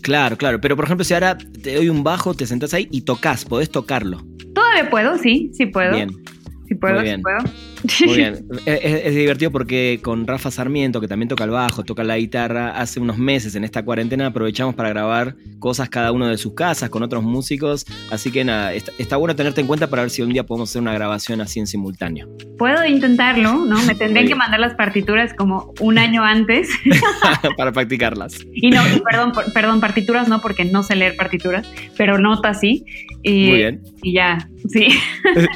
Claro, 0.02 0.37
claro. 0.37 0.61
Pero 0.61 0.76
por 0.76 0.85
ejemplo, 0.85 1.04
si 1.04 1.14
ahora 1.14 1.38
te 1.38 1.75
doy 1.75 1.88
un 1.88 2.02
bajo, 2.02 2.35
te 2.35 2.47
sentás 2.47 2.75
ahí 2.75 2.88
y 2.90 3.02
tocas, 3.02 3.45
podés 3.45 3.71
tocarlo. 3.71 4.19
Todavía 4.54 4.90
puedo, 4.90 5.16
sí, 5.19 5.50
sí 5.54 5.66
puedo. 5.66 5.95
Bien. 5.95 6.11
Sí 6.69 6.75
puedo, 6.75 7.00
sí 7.02 7.16
puedo. 7.23 7.38
Muy 8.07 8.17
bien. 8.17 8.47
Es, 8.67 9.14
divertido 9.14 9.50
porque 9.50 10.00
con 10.03 10.26
Rafa 10.26 10.50
Sarmiento, 10.50 11.00
que 11.00 11.09
también 11.09 11.29
toca 11.29 11.45
el 11.45 11.50
bajo, 11.50 11.85
toca 11.85 12.05
la 12.05 12.17
guitarra, 12.19 12.79
hace 12.79 13.00
unos 13.00 13.19
meses 13.19 13.55
en 13.55 13.64
esta 13.64 13.85
cuarentena 13.85 14.26
aprovechamos 14.26 14.75
para 14.75 14.88
grabar 14.88 15.37
cosas 15.59 15.88
cada 15.88 16.12
uno 16.12 16.29
de 16.29 16.38
sus 16.38 16.55
casas 16.55 16.91
con 16.91 17.03
otros 17.03 17.23
músicos. 17.23 17.87
Así 18.11 18.31
que 18.31 18.45
nada, 18.45 18.73
está, 18.73 19.17
bueno 19.17 19.37
tenerte 19.37 19.61
en 19.61 19.67
cuenta 19.67 19.88
para 19.88 20.03
ver 20.03 20.11
si 20.11 20.23
un 20.23 20.31
día 20.31 20.45
podemos 20.45 20.71
hacer 20.71 20.83
una 20.83 20.95
grabación 20.95 21.41
así 21.41 21.61
en 21.61 21.67
simultáneo. 21.67 22.29
Puedo 22.59 22.85
intentarlo, 22.87 23.64
¿no? 23.64 23.83
Me 23.85 23.95
tendré 23.95 24.26
que 24.26 24.35
mandar 24.35 24.61
las 24.61 24.75
partituras 24.75 25.35
como 25.35 25.73
un 25.81 25.99
año 25.99 26.23
antes. 26.25 26.69
para 27.57 27.73
practicarlas. 27.73 28.45
Y 28.53 28.71
no, 28.71 28.83
perdón, 29.05 29.33
perdón, 29.53 29.81
partituras 29.81 30.29
no, 30.29 30.41
porque 30.41 30.64
no 30.64 30.83
sé 30.83 30.97
leer 30.97 31.17
partituras, 31.17 31.67
pero 31.97 32.19
notas 32.19 32.61
sí. 32.61 32.85
Y, 33.23 33.49
Muy 33.49 33.57
bien. 33.57 33.83
Y 34.03 34.12
ya, 34.14 34.49
sí. 34.69 34.88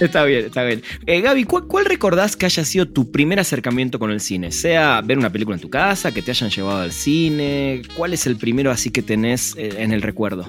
está 0.01 0.25
bien, 0.25 0.47
está 0.47 0.65
bien. 0.65 0.83
Eh, 1.07 1.21
Gaby, 1.21 1.45
¿cuál, 1.45 1.67
cuál 1.67 1.85
recordás 1.85 2.18
que 2.37 2.47
haya 2.47 2.65
sido 2.65 2.87
tu 2.87 3.11
primer 3.11 3.39
acercamiento 3.39 3.99
con 3.99 4.11
el 4.11 4.21
cine? 4.21 4.51
Sea 4.51 5.01
ver 5.03 5.19
una 5.19 5.31
película 5.31 5.57
en 5.57 5.61
tu 5.61 5.71
casa, 5.71 6.13
que 6.13 6.23
te 6.23 6.33
hayan 6.33 6.51
llevado 6.51 6.81
al 6.81 6.93
cine. 6.93 7.83
¿Cuál 7.97 8.13
es 8.13 8.27
el 8.27 8.37
primero 8.37 8.71
así 8.71 8.91
que 8.91 9.03
tenés 9.03 9.55
eh, 9.57 9.71
en 9.79 9.93
el 9.93 10.03
recuerdo? 10.03 10.47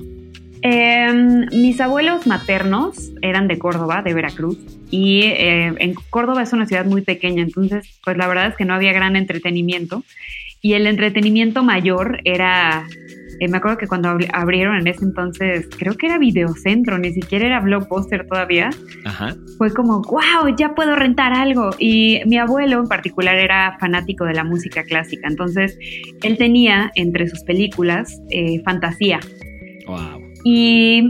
Em, 0.62 1.46
mis 1.52 1.80
abuelos 1.80 2.28
maternos 2.28 3.12
eran 3.22 3.48
de 3.48 3.58
Córdoba, 3.60 4.02
de 4.02 4.14
Veracruz, 4.14 4.58
y 4.92 5.22
eh, 5.22 5.74
en 5.78 5.94
Córdoba 6.10 6.44
es 6.44 6.52
una 6.52 6.66
ciudad 6.66 6.86
muy 6.86 7.02
pequeña, 7.02 7.44
entonces 7.44 8.00
pues 8.04 8.18
la 8.18 8.28
verdad 8.28 8.48
es 8.48 8.56
que 8.56 8.66
no 8.66 8.74
había 8.74 8.92
gran 8.92 9.16
entretenimiento 9.16 10.04
y 10.62 10.74
el 10.74 10.88
entretenimiento 10.88 11.64
mayor 11.64 12.20
era 12.24 12.86
eh, 13.40 13.48
me 13.48 13.58
acuerdo 13.58 13.78
que 13.78 13.88
cuando 13.88 14.18
abrieron 14.34 14.76
en 14.76 14.88
ese 14.88 15.06
entonces, 15.06 15.68
creo 15.78 15.96
que 15.96 16.08
era 16.08 16.18
Videocentro, 16.18 16.98
ni 16.98 17.14
siquiera 17.14 17.46
era 17.46 17.60
Blockbuster 17.62 18.28
todavía. 18.28 18.70
Fue 19.58 19.74
como, 19.74 20.02
wow, 20.02 20.54
ya 20.58 20.76
puedo 20.76 20.96
rentar 20.96 21.32
algo. 21.34 21.70
Y 21.80 22.20
mi 22.26 22.38
abuelo 22.38 22.82
en 22.82 22.88
particular 22.88 23.38
era 23.38 23.78
fanático 23.80 24.26
de 24.26 24.34
la 24.34 24.44
música 24.44 24.84
clásica. 24.84 25.28
Entonces, 25.30 25.78
él 26.22 26.38
tenía 26.38 26.92
entre 26.96 27.30
sus 27.30 27.42
películas 27.44 28.22
eh, 28.30 28.62
fantasía. 28.66 29.22
Wow. 29.88 30.22
Y 30.44 31.08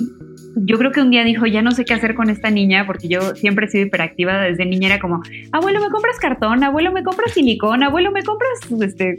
yo 0.65 0.77
creo 0.77 0.91
que 0.91 1.01
un 1.01 1.11
día 1.11 1.23
dijo, 1.23 1.45
ya 1.45 1.61
no 1.61 1.71
sé 1.71 1.85
qué 1.85 1.93
hacer 1.93 2.15
con 2.15 2.29
esta 2.29 2.49
niña, 2.49 2.85
porque 2.85 3.07
yo 3.07 3.35
siempre 3.35 3.65
he 3.65 3.69
sido 3.69 3.85
hiperactiva 3.85 4.41
desde 4.41 4.65
niña, 4.65 4.87
era 4.87 4.99
como, 4.99 5.21
abuelo, 5.51 5.79
¿me 5.79 5.89
compras 5.89 6.17
cartón? 6.19 6.63
Abuelo, 6.63 6.91
¿me 6.91 7.03
compras 7.03 7.33
silicona? 7.33 7.87
Abuelo, 7.87 8.11
¿me 8.11 8.23
compras 8.23 8.59
este, 8.81 9.17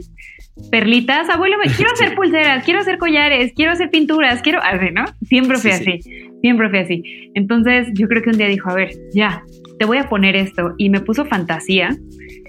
perlitas? 0.69 1.29
Abuelo, 1.29 1.57
me 1.57 1.71
quiero 1.71 1.91
hacer 1.91 2.15
pulseras, 2.15 2.63
quiero 2.63 2.79
hacer 2.79 2.97
collares, 2.97 3.53
quiero 3.55 3.71
hacer 3.71 3.89
pinturas, 3.89 4.41
quiero, 4.41 4.61
así, 4.61 4.91
¿no? 4.91 5.05
Siempre 5.23 5.57
fui 5.57 5.71
así, 5.71 5.99
siempre 6.41 6.69
fui 6.69 6.79
así. 6.79 7.03
Entonces 7.33 7.87
yo 7.93 8.07
creo 8.07 8.21
que 8.21 8.29
un 8.29 8.37
día 8.37 8.47
dijo, 8.47 8.69
a 8.69 8.75
ver, 8.75 8.91
ya, 9.13 9.43
te 9.79 9.85
voy 9.85 9.97
a 9.97 10.09
poner 10.09 10.35
esto. 10.35 10.73
Y 10.77 10.89
me 10.89 10.99
puso 11.01 11.25
fantasía 11.25 11.95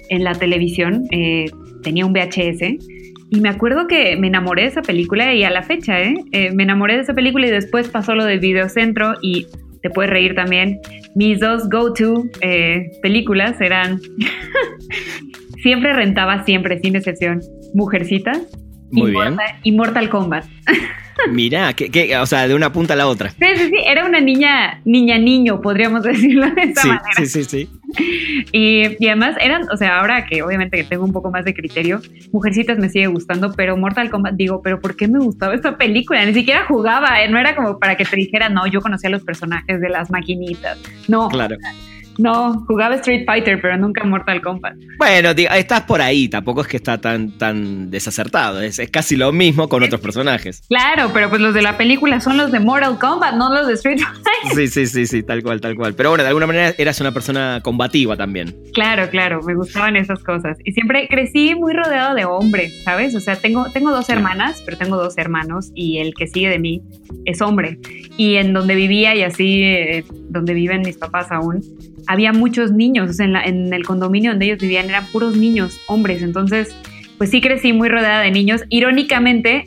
en 0.09 0.25
la 0.25 0.35
televisión, 0.35 1.05
eh, 1.11 1.47
tenía 1.83 2.05
un 2.05 2.13
VHS 2.13 2.77
y 3.33 3.41
me 3.41 3.49
acuerdo 3.49 3.87
que 3.87 4.15
me 4.19 4.27
enamoré 4.27 4.63
de 4.63 4.69
esa 4.69 4.83
película 4.83 5.33
y 5.33 5.43
a 5.43 5.49
la 5.49 5.63
fecha, 5.63 5.99
¿eh? 6.03 6.15
¿eh? 6.33 6.53
me 6.53 6.65
enamoré 6.65 6.97
de 6.97 7.01
esa 7.01 7.15
película 7.15 7.47
y 7.47 7.51
después 7.51 7.89
pasó 7.89 8.15
lo 8.15 8.27
del 8.27 8.41
videocentro 8.41 9.15
y 9.23 9.47
te 9.81 9.89
puedes 9.89 10.11
reír 10.11 10.35
también. 10.35 10.79
Mis 11.15 11.41
dos 11.41 11.71
go-to 11.71 12.25
eh, 12.43 12.91
películas 13.01 13.59
eran... 13.63 14.01
siempre 15.63 15.95
rentaba, 15.95 16.45
siempre, 16.45 16.79
sin 16.81 16.95
excepción, 16.95 17.41
Mujercitas 17.73 18.39
Muy 18.91 19.13
bien. 19.13 19.39
y 19.63 19.73
Mortal 19.73 20.11
Kombat. 20.11 20.45
Mira, 21.31 21.73
que, 21.73 22.17
o 22.17 22.27
sea, 22.27 22.49
de 22.49 22.55
una 22.55 22.73
punta 22.73 22.95
a 22.95 22.97
la 22.97 23.07
otra. 23.07 23.31
Sí, 23.31 23.47
sí, 23.57 23.69
sí, 23.69 23.77
era 23.87 24.05
una 24.05 24.21
niña, 24.21 24.81
niña 24.85 25.19
niño, 25.19 25.61
podríamos 25.63 26.03
decirlo 26.03 26.51
de 26.51 26.63
esa 26.65 26.87
manera. 26.87 27.15
Sí, 27.17 27.27
sí, 27.27 27.45
sí. 27.45 27.69
Y, 28.53 28.85
además 29.07 29.37
eran, 29.41 29.67
o 29.71 29.77
sea, 29.77 30.01
ahora 30.01 30.27
que 30.27 30.43
obviamente 30.43 30.77
que 30.77 30.85
tengo 30.85 31.05
un 31.05 31.13
poco 31.13 31.31
más 31.31 31.45
de 31.45 31.55
criterio, 31.55 32.01
Mujercitas 32.33 32.79
me 32.79 32.89
sigue 32.89 33.07
gustando, 33.07 33.53
pero 33.55 33.77
Mortal 33.77 34.11
Kombat, 34.11 34.35
digo, 34.35 34.61
pero 34.63 34.81
¿por 34.81 34.97
qué 34.97 35.09
me 35.09 35.19
gustaba 35.19 35.55
esta 35.55 35.77
película? 35.77 36.25
Ni 36.25 36.35
siquiera 36.35 36.67
jugaba, 36.67 37.23
¿eh? 37.23 37.29
no 37.29 37.39
era 37.39 37.55
como 37.55 37.79
para 37.79 37.97
que 37.97 38.05
te 38.05 38.17
dijera, 38.17 38.49
no, 38.49 38.67
yo 38.67 38.81
conocía 38.81 39.09
a 39.09 39.13
los 39.13 39.23
personajes 39.23 39.81
de 39.81 39.89
las 39.89 40.11
maquinitas. 40.11 40.79
No. 41.09 41.29
Claro. 41.29 41.57
No, 42.19 42.65
jugaba 42.67 42.97
Street 42.97 43.25
Fighter, 43.27 43.61
pero 43.61 43.77
nunca 43.77 44.05
Mortal 44.05 44.41
Kombat. 44.41 44.77
Bueno, 44.99 45.31
estás 45.31 45.83
por 45.83 46.01
ahí, 46.01 46.29
tampoco 46.29 46.63
es 46.63 46.69
que 46.69 46.77
está 46.77 47.01
tan, 47.01 47.39
tan 47.39 47.91
desacertado, 47.91 48.61
es, 48.61 48.81
casi 48.91 49.17
lo 49.17 49.33
mismo 49.33 49.69
con 49.69 49.83
otros 49.83 50.01
personajes. 50.01 50.63
Claro, 50.69 51.11
pero 51.13 51.29
pues 51.29 51.41
los 51.41 51.55
de 51.55 51.63
la 51.63 51.77
película 51.77 52.21
son 52.21 52.37
los 52.37 52.53
de 52.53 52.61
Mortal 52.61 52.99
Kombat, 52.99 53.35
no 53.35 53.53
los 53.53 53.67
de 53.67 53.75
Street 53.75 53.99
Fighter. 53.99 54.57
Sí, 54.57 54.69
sí, 54.69 54.87
sí, 54.87 55.07
sí, 55.07 55.23
tal 55.23 55.43
cual, 55.43 55.61
tal 55.61 55.75
cual. 55.75 55.95
Pero 55.95 56.11
bueno, 56.11 56.23
de 56.23 56.29
alguna 56.29 56.47
manera 56.47 56.75
eras 56.79 57.01
una 57.01 57.13
persona 57.13 57.61
combativa 57.63 58.17
también. 58.17 58.55
Claro, 58.75 59.09
claro, 59.11 59.41
me 59.43 59.55
gustaban 59.55 59.97
esas 59.97 60.23
cosas. 60.23 60.59
Y 60.65 60.73
siempre 60.73 61.09
crecí 61.09 61.55
muy 61.55 61.73
rodeado 61.73 62.15
de 62.15 62.25
hombres, 62.25 62.83
¿sabes? 62.85 63.15
O 63.15 63.21
sea, 63.21 63.37
tengo, 63.37 63.67
tengo 63.73 63.91
dos 63.91 64.09
hermanas, 64.09 64.63
pero 64.65 64.77
tengo 64.77 64.97
dos 64.97 65.17
hermanos 65.19 65.71
y 65.75 65.99
el 65.99 66.15
que 66.15 66.27
sigue 66.27 66.49
de 66.49 66.59
mí 66.59 66.83
es 67.25 67.41
hombre. 67.41 67.79
Y 68.17 68.37
en 68.37 68.53
donde 68.53 68.75
vivía 68.75 69.15
y 69.15 69.23
así, 69.23 69.63
eh, 69.63 70.05
donde 70.29 70.55
viven 70.55 70.83
mis 70.83 70.97
papás 70.97 71.31
aún, 71.31 71.63
había 72.13 72.33
muchos 72.33 72.73
niños, 72.73 73.11
o 73.11 73.13
sea, 73.13 73.27
en, 73.27 73.37
en, 73.37 73.73
el 73.73 73.85
condominio 73.85 74.31
donde 74.31 74.47
ellos 74.47 74.59
vivían 74.59 74.89
eran 74.89 75.07
puros 75.07 75.37
niños, 75.37 75.81
hombres, 75.87 76.23
entonces, 76.23 76.75
pues 77.19 77.31
sí 77.31 77.41
crecí 77.41 77.73
muy 77.73 77.89
rodeada 77.89 78.21
de 78.21 78.31
niños, 78.31 78.63
irónicamente 78.69 79.67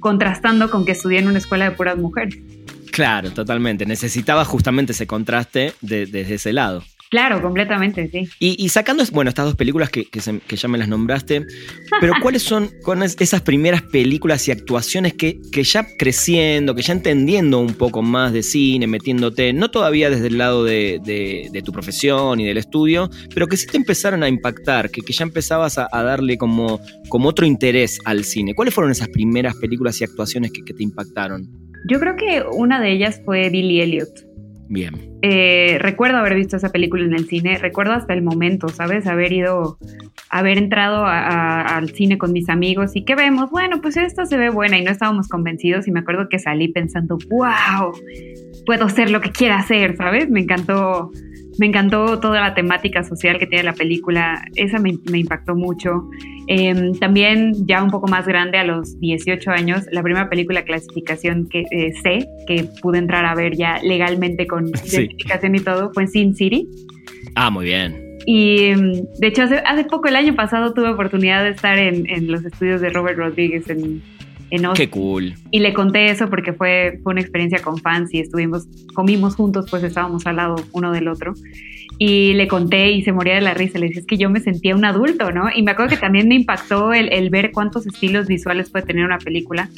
contrastando 0.00 0.70
con 0.70 0.84
que 0.84 0.92
estudié 0.92 1.18
en 1.18 1.28
una 1.28 1.38
escuela 1.38 1.70
de 1.70 1.70
puras 1.72 1.96
mujeres. 1.96 2.38
Claro, 2.92 3.30
totalmente. 3.30 3.84
Necesitaba 3.84 4.44
justamente 4.44 4.92
ese 4.92 5.06
contraste 5.06 5.72
desde 5.80 6.34
ese 6.34 6.52
lado. 6.52 6.82
Claro, 7.10 7.40
completamente, 7.40 8.08
sí. 8.10 8.28
Y, 8.40 8.68
sacando, 8.68 9.04
bueno, 9.12 9.28
estas 9.28 9.44
dos 9.44 9.54
películas 9.54 9.90
que, 9.90 10.08
ya 10.12 10.68
me 10.68 10.78
las 10.78 10.88
nombraste, 10.88 11.46
pero 12.00 12.14
¿cuáles 12.22 12.42
son 12.42 12.70
con 12.82 13.02
esas 13.02 13.42
primeras 13.42 13.82
películas 13.82 14.46
y 14.48 14.50
actuaciones 14.50 15.14
que, 15.14 15.40
ya 15.62 15.86
creciendo, 15.98 16.74
que 16.74 16.82
ya 16.82 16.92
entendiendo 16.92 17.60
un 17.60 17.74
poco 17.74 18.02
más 18.02 18.32
de 18.32 18.42
cine, 18.42 18.86
metiéndote, 18.86 19.52
no 19.52 19.70
todavía 19.70 20.10
desde 20.10 20.26
el 20.26 20.38
lado 20.38 20.64
de, 20.64 21.62
tu 21.64 21.72
profesión 21.72 22.40
y 22.40 22.46
del 22.46 22.58
estudio, 22.58 23.08
pero 23.34 23.46
que 23.46 23.56
sí 23.56 23.66
te 23.66 23.76
empezaron 23.76 24.22
a 24.22 24.28
impactar, 24.28 24.90
que, 24.90 25.00
ya 25.12 25.24
empezabas 25.24 25.78
a, 25.78 25.88
darle 26.06 26.36
como, 26.36 26.80
como 27.08 27.28
otro 27.28 27.46
interés 27.46 27.98
al 28.04 28.24
cine? 28.24 28.54
¿Cuáles 28.54 28.74
fueron 28.74 28.90
esas 28.90 29.08
primeras 29.08 29.54
películas 29.56 30.00
y 30.00 30.04
actuaciones 30.04 30.52
que, 30.52 30.62
que 30.62 30.74
te 30.74 30.82
impactaron? 30.82 31.48
Yo 31.88 32.00
creo 32.00 32.16
que 32.16 32.42
una 32.52 32.80
de 32.80 32.92
ellas 32.92 33.20
fue 33.24 33.48
Billy 33.48 33.80
Elliot. 33.80 34.35
Bien. 34.68 35.18
Eh, 35.22 35.78
recuerdo 35.80 36.18
haber 36.18 36.34
visto 36.34 36.56
esa 36.56 36.70
película 36.70 37.04
en 37.04 37.14
el 37.14 37.26
cine, 37.26 37.58
recuerdo 37.58 37.92
hasta 37.92 38.14
el 38.14 38.22
momento, 38.22 38.68
¿sabes? 38.68 39.06
Haber 39.06 39.32
ido, 39.32 39.78
haber 40.28 40.58
entrado 40.58 41.04
al 41.06 41.90
cine 41.90 42.18
con 42.18 42.32
mis 42.32 42.48
amigos 42.48 42.96
y 42.96 43.04
que 43.04 43.14
vemos, 43.14 43.50
bueno, 43.50 43.80
pues 43.80 43.96
esta 43.96 44.26
se 44.26 44.36
ve 44.36 44.50
buena 44.50 44.78
y 44.78 44.84
no 44.84 44.90
estábamos 44.90 45.28
convencidos 45.28 45.86
y 45.88 45.92
me 45.92 46.00
acuerdo 46.00 46.28
que 46.28 46.38
salí 46.38 46.68
pensando, 46.68 47.18
wow, 47.30 47.92
puedo 48.66 48.88
ser 48.88 49.10
lo 49.10 49.20
que 49.20 49.30
quiera 49.30 49.58
hacer, 49.58 49.96
¿sabes? 49.96 50.28
Me 50.28 50.40
encantó, 50.40 51.10
me 51.58 51.66
encantó 51.66 52.20
toda 52.20 52.40
la 52.40 52.54
temática 52.54 53.02
social 53.04 53.38
que 53.38 53.46
tiene 53.46 53.64
la 53.64 53.72
película, 53.72 54.44
esa 54.54 54.78
me, 54.78 54.90
impactó 54.90 55.54
mucho. 55.54 56.08
Em, 56.48 56.92
también 56.98 57.66
ya 57.66 57.82
un 57.82 57.90
poco 57.90 58.06
más 58.08 58.26
grande, 58.26 58.58
a 58.58 58.64
los 58.64 58.98
18 59.00 59.50
años, 59.50 59.84
la 59.90 60.02
primera 60.02 60.28
película 60.28 60.62
clasificación 60.62 61.48
que 61.48 61.64
eh, 61.70 61.92
sé, 62.02 62.26
que 62.46 62.68
pude 62.80 62.98
entrar 62.98 63.24
a 63.24 63.34
ver 63.34 63.56
ya 63.56 63.80
legalmente 63.82 64.46
con 64.46 64.68
identificación 64.84 65.54
y 65.54 65.60
todo, 65.60 65.92
fue 65.92 66.04
en 66.04 66.08
Sin 66.08 66.34
City. 66.34 66.68
Ah, 67.34 67.50
muy 67.50 67.66
bien. 67.66 68.18
Y 68.26 68.64
em, 68.64 68.92
de 69.18 69.26
hecho, 69.28 69.42
hace, 69.42 69.56
hace 69.58 69.84
poco, 69.84 70.08
el 70.08 70.16
año 70.16 70.34
pasado, 70.34 70.74
tuve 70.74 70.90
oportunidad 70.90 71.44
de 71.44 71.50
estar 71.50 71.78
en, 71.78 72.08
en 72.08 72.30
los 72.30 72.44
estudios 72.44 72.80
de 72.80 72.90
Robert 72.90 73.18
Rodríguez 73.18 73.68
en, 73.70 74.02
Qué 74.74 74.88
cool. 74.88 75.34
Y 75.50 75.60
le 75.60 75.72
conté 75.72 76.06
eso 76.06 76.30
porque 76.30 76.52
fue, 76.52 77.00
fue 77.02 77.12
una 77.12 77.20
experiencia 77.20 77.60
con 77.60 77.78
fans 77.78 78.14
y 78.14 78.20
estuvimos, 78.20 78.66
comimos 78.94 79.34
juntos, 79.34 79.66
pues 79.70 79.82
estábamos 79.82 80.26
al 80.26 80.36
lado 80.36 80.56
uno 80.72 80.92
del 80.92 81.08
otro. 81.08 81.34
Y 81.98 82.34
le 82.34 82.46
conté 82.46 82.90
y 82.92 83.02
se 83.02 83.12
moría 83.12 83.34
de 83.34 83.40
la 83.40 83.54
risa. 83.54 83.78
Le 83.78 83.88
dije, 83.88 84.00
es 84.00 84.06
que 84.06 84.18
yo 84.18 84.30
me 84.30 84.40
sentía 84.40 84.76
un 84.76 84.84
adulto, 84.84 85.32
¿no? 85.32 85.48
Y 85.54 85.62
me 85.62 85.72
acuerdo 85.72 85.90
que 85.90 86.00
también 86.00 86.28
me 86.28 86.34
impactó 86.34 86.92
el, 86.92 87.12
el 87.12 87.30
ver 87.30 87.52
cuántos 87.52 87.86
estilos 87.86 88.26
visuales 88.26 88.70
puede 88.70 88.84
tener 88.84 89.04
una 89.04 89.18
película. 89.18 89.68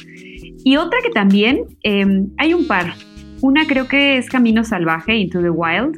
Y 0.63 0.75
otra 0.77 0.99
que 1.03 1.09
también, 1.09 1.61
em, 1.83 2.27
hay 2.37 2.53
un 2.53 2.67
par. 2.67 2.93
Una 3.41 3.65
creo 3.65 3.87
que 3.87 4.17
es 4.17 4.27
Camino 4.27 4.63
Salvaje, 4.63 5.15
Into 5.15 5.41
the 5.41 5.49
Wild. 5.49 5.97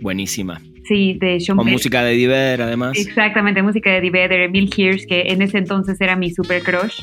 Buenísima. 0.00 0.60
Sí, 0.84 1.18
de 1.20 1.38
Sean 1.38 1.58
Con 1.58 1.70
música 1.70 2.02
de 2.02 2.12
Diver, 2.12 2.62
además. 2.62 2.96
Exactamente, 2.98 3.62
música 3.62 3.90
de 3.90 4.00
Diver, 4.00 4.30
de 4.30 4.44
Emil 4.44 4.70
Hirsch, 4.74 5.06
que 5.06 5.24
en 5.26 5.42
ese 5.42 5.58
entonces 5.58 6.00
era 6.00 6.16
mi 6.16 6.30
super 6.30 6.62
crush. 6.62 6.98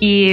Y, 0.00 0.32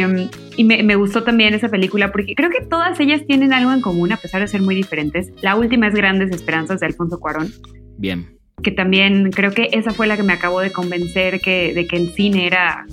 y 0.58 0.64
me, 0.64 0.84
me, 0.84 0.96
gustó 0.96 1.24
también 1.24 1.54
esa 1.54 1.70
película 1.70 2.12
porque 2.12 2.36
creo 2.36 2.50
que 2.50 2.62
todas 2.62 3.00
ellas 3.00 3.22
tienen 3.28 3.54
algo 3.54 3.72
en 3.72 3.82
común 3.82 4.12
a 4.12 4.18
pesar 4.18 4.42
de 4.42 4.48
ser 4.48 4.62
muy 4.62 4.76
diferentes. 4.76 5.32
La 5.42 5.56
última 5.56 5.88
es 5.88 5.94
Grandes 5.94 6.32
Esperanzas 6.32 6.80
de 6.80 6.88
Alfonso 6.88 7.20
Cuarón. 7.20 7.52
Bien. 7.98 8.38
Que 8.64 8.72
también 8.72 9.32
creo 9.32 9.52
que 9.52 9.70
esa 9.72 9.92
fue 9.92 10.08
la 10.08 10.18
que 10.18 10.24
me 10.24 10.34
acabó 10.34 10.62
de 10.62 10.72
convencer 10.72 11.40
que, 11.42 11.74
de 11.74 11.88
que 11.88 11.98
el 11.98 12.10
cine 12.10 12.46
era, 12.46 12.86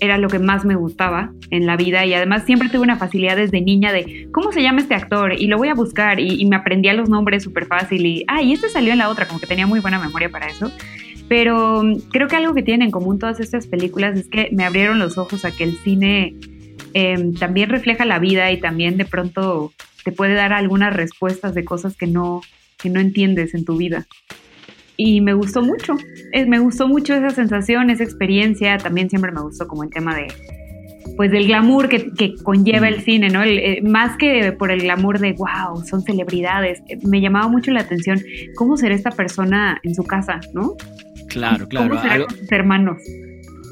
era 0.00 0.18
lo 0.18 0.28
que 0.28 0.38
más 0.38 0.64
me 0.64 0.76
gustaba 0.76 1.32
en 1.50 1.66
la 1.66 1.76
vida 1.76 2.04
y 2.04 2.14
además 2.14 2.44
siempre 2.44 2.68
tuve 2.68 2.82
una 2.82 2.96
facilidad 2.96 3.36
desde 3.36 3.60
niña 3.60 3.92
de 3.92 4.28
cómo 4.32 4.52
se 4.52 4.62
llama 4.62 4.80
este 4.80 4.94
actor 4.94 5.32
y 5.32 5.46
lo 5.46 5.56
voy 5.56 5.68
a 5.68 5.74
buscar 5.74 6.20
y, 6.20 6.40
y 6.40 6.46
me 6.46 6.56
aprendía 6.56 6.94
los 6.94 7.08
nombres 7.08 7.42
súper 7.42 7.66
fácil 7.66 8.04
y, 8.04 8.24
ah, 8.28 8.42
y 8.42 8.52
este 8.52 8.68
salió 8.68 8.92
en 8.92 8.98
la 8.98 9.08
otra, 9.08 9.26
como 9.26 9.40
que 9.40 9.46
tenía 9.46 9.66
muy 9.66 9.80
buena 9.80 9.98
memoria 9.98 10.28
para 10.28 10.46
eso. 10.46 10.70
Pero 11.28 11.82
mm, 11.82 12.10
creo 12.10 12.28
que 12.28 12.36
algo 12.36 12.54
que 12.54 12.62
tienen 12.62 12.86
en 12.86 12.90
común 12.90 13.18
todas 13.18 13.40
estas 13.40 13.66
películas 13.66 14.18
es 14.18 14.28
que 14.28 14.48
me 14.52 14.64
abrieron 14.64 14.98
los 14.98 15.18
ojos 15.18 15.44
a 15.44 15.50
que 15.50 15.64
el 15.64 15.76
cine 15.78 16.34
em, 16.94 17.34
también 17.34 17.68
refleja 17.68 18.04
la 18.04 18.18
vida 18.18 18.50
y 18.50 18.60
también 18.60 18.96
de 18.96 19.04
pronto 19.04 19.72
te 20.04 20.12
puede 20.12 20.34
dar 20.34 20.52
algunas 20.52 20.94
respuestas 20.94 21.54
de 21.54 21.64
cosas 21.64 21.96
que 21.96 22.06
no, 22.06 22.40
que 22.78 22.90
no 22.90 23.00
entiendes 23.00 23.54
en 23.54 23.64
tu 23.64 23.76
vida. 23.76 24.06
Y 24.96 25.20
me 25.20 25.32
gustó 25.32 25.62
mucho, 25.62 25.94
me 26.48 26.58
gustó 26.58 26.88
mucho 26.88 27.14
esa 27.14 27.30
sensación, 27.30 27.88
esa 27.88 28.02
experiencia, 28.02 28.78
también 28.78 29.08
siempre 29.08 29.30
me 29.30 29.40
gustó 29.40 29.68
como 29.68 29.84
el 29.84 29.90
tema 29.90 30.16
de, 30.16 30.26
pues 31.16 31.30
del 31.30 31.46
glamour 31.46 31.88
que, 31.88 32.10
que 32.12 32.34
conlleva 32.42 32.88
el 32.88 33.02
cine, 33.02 33.28
¿no? 33.28 33.42
Eh, 33.42 33.80
más 33.82 34.16
que 34.16 34.52
por 34.52 34.70
el 34.70 34.82
glamour 34.82 35.18
de, 35.18 35.32
wow, 35.32 35.84
son 35.84 36.02
celebridades, 36.02 36.80
eh, 36.88 36.98
me 37.02 37.20
llamaba 37.20 37.48
mucho 37.48 37.70
la 37.70 37.80
atención 37.80 38.20
cómo 38.56 38.76
será 38.76 38.94
esta 38.94 39.10
persona 39.10 39.80
en 39.82 39.94
su 39.94 40.04
casa, 40.04 40.40
¿no? 40.52 40.74
Claro, 41.28 41.68
claro. 41.68 41.96
¿Cómo 41.96 42.28
sus 42.30 42.52
hermanos? 42.52 43.02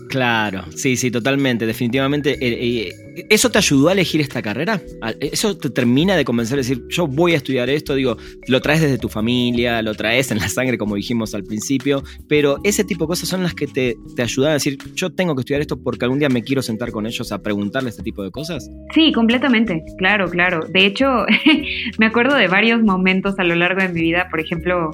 Claro, 0.09 0.64
sí, 0.75 0.97
sí, 0.97 1.11
totalmente, 1.11 1.66
definitivamente. 1.66 2.33
Eh, 2.33 2.88
eh, 2.88 2.93
¿Eso 3.30 3.50
te 3.50 3.58
ayudó 3.58 3.88
a 3.88 3.92
elegir 3.92 4.20
esta 4.20 4.42
carrera? 4.42 4.80
¿Eso 5.20 5.56
te 5.56 5.70
termina 5.70 6.16
de 6.16 6.25
convencer 6.25 6.56
de 6.56 6.62
decir, 6.62 6.82
yo 6.88 7.06
voy 7.06 7.32
a 7.32 7.37
estudiar 7.37 7.70
esto? 7.70 7.94
Digo, 7.94 8.18
lo 8.46 8.61
traes 8.61 8.82
desde 8.82 8.99
tu 8.99 9.08
familia, 9.08 9.80
lo 9.80 9.94
traes 9.94 10.30
en 10.30 10.38
la 10.38 10.49
sangre, 10.49 10.76
como 10.76 10.96
dijimos 10.96 11.35
al 11.35 11.44
principio, 11.44 12.02
pero 12.28 12.58
ese 12.62 12.85
tipo 12.85 13.04
de 13.04 13.08
cosas 13.08 13.28
son 13.28 13.42
las 13.42 13.54
que 13.54 13.66
te, 13.66 13.96
te 14.14 14.23
ayudan 14.23 14.50
a 14.50 14.54
decir, 14.54 14.78
yo 14.94 15.11
tengo 15.11 15.35
que 15.35 15.40
estudiar 15.40 15.62
esto 15.62 15.82
porque 15.82 16.04
algún 16.04 16.18
día 16.18 16.28
me 16.28 16.42
quiero 16.42 16.61
sentar 16.61 16.90
con 16.90 17.06
ellos 17.06 17.32
a 17.32 17.42
preguntarle 17.42 17.90
este 17.90 18.02
tipo 18.02 18.23
de 18.23 18.30
cosas. 18.30 18.70
Sí, 18.94 19.12
completamente, 19.12 19.82
claro, 19.96 20.28
claro. 20.28 20.61
De 20.68 20.85
hecho, 20.85 21.25
me 21.99 22.06
acuerdo 22.06 22.37
de 22.37 22.49
varios 22.49 22.82
momentos 22.82 23.38
a 23.38 23.44
lo 23.44 23.54
largo 23.54 23.80
de 23.80 23.88
mi 23.88 24.00
vida, 24.00 24.28
por 24.30 24.40
ejemplo, 24.40 24.90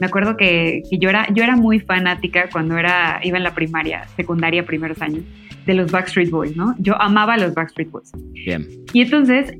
me 0.00 0.06
acuerdo 0.06 0.36
que, 0.36 0.82
que 0.88 0.98
yo, 0.98 1.10
era, 1.10 1.26
yo 1.34 1.42
era 1.42 1.56
muy 1.56 1.80
fanática 1.80 2.48
cuando 2.52 2.78
era, 2.78 3.20
iba 3.24 3.36
en 3.36 3.44
la 3.44 3.54
primaria, 3.54 4.06
secundaria 4.16 4.64
primeros 4.64 5.00
años 5.02 5.24
de 5.66 5.74
los 5.74 5.90
Backstreet 5.90 6.30
Boys, 6.30 6.56
¿no? 6.56 6.74
Yo 6.78 7.00
amaba 7.00 7.34
a 7.34 7.38
los 7.38 7.54
Backstreet 7.54 7.90
Boys. 7.90 8.12
Bien. 8.32 8.66
Y 8.92 9.02
entonces 9.02 9.54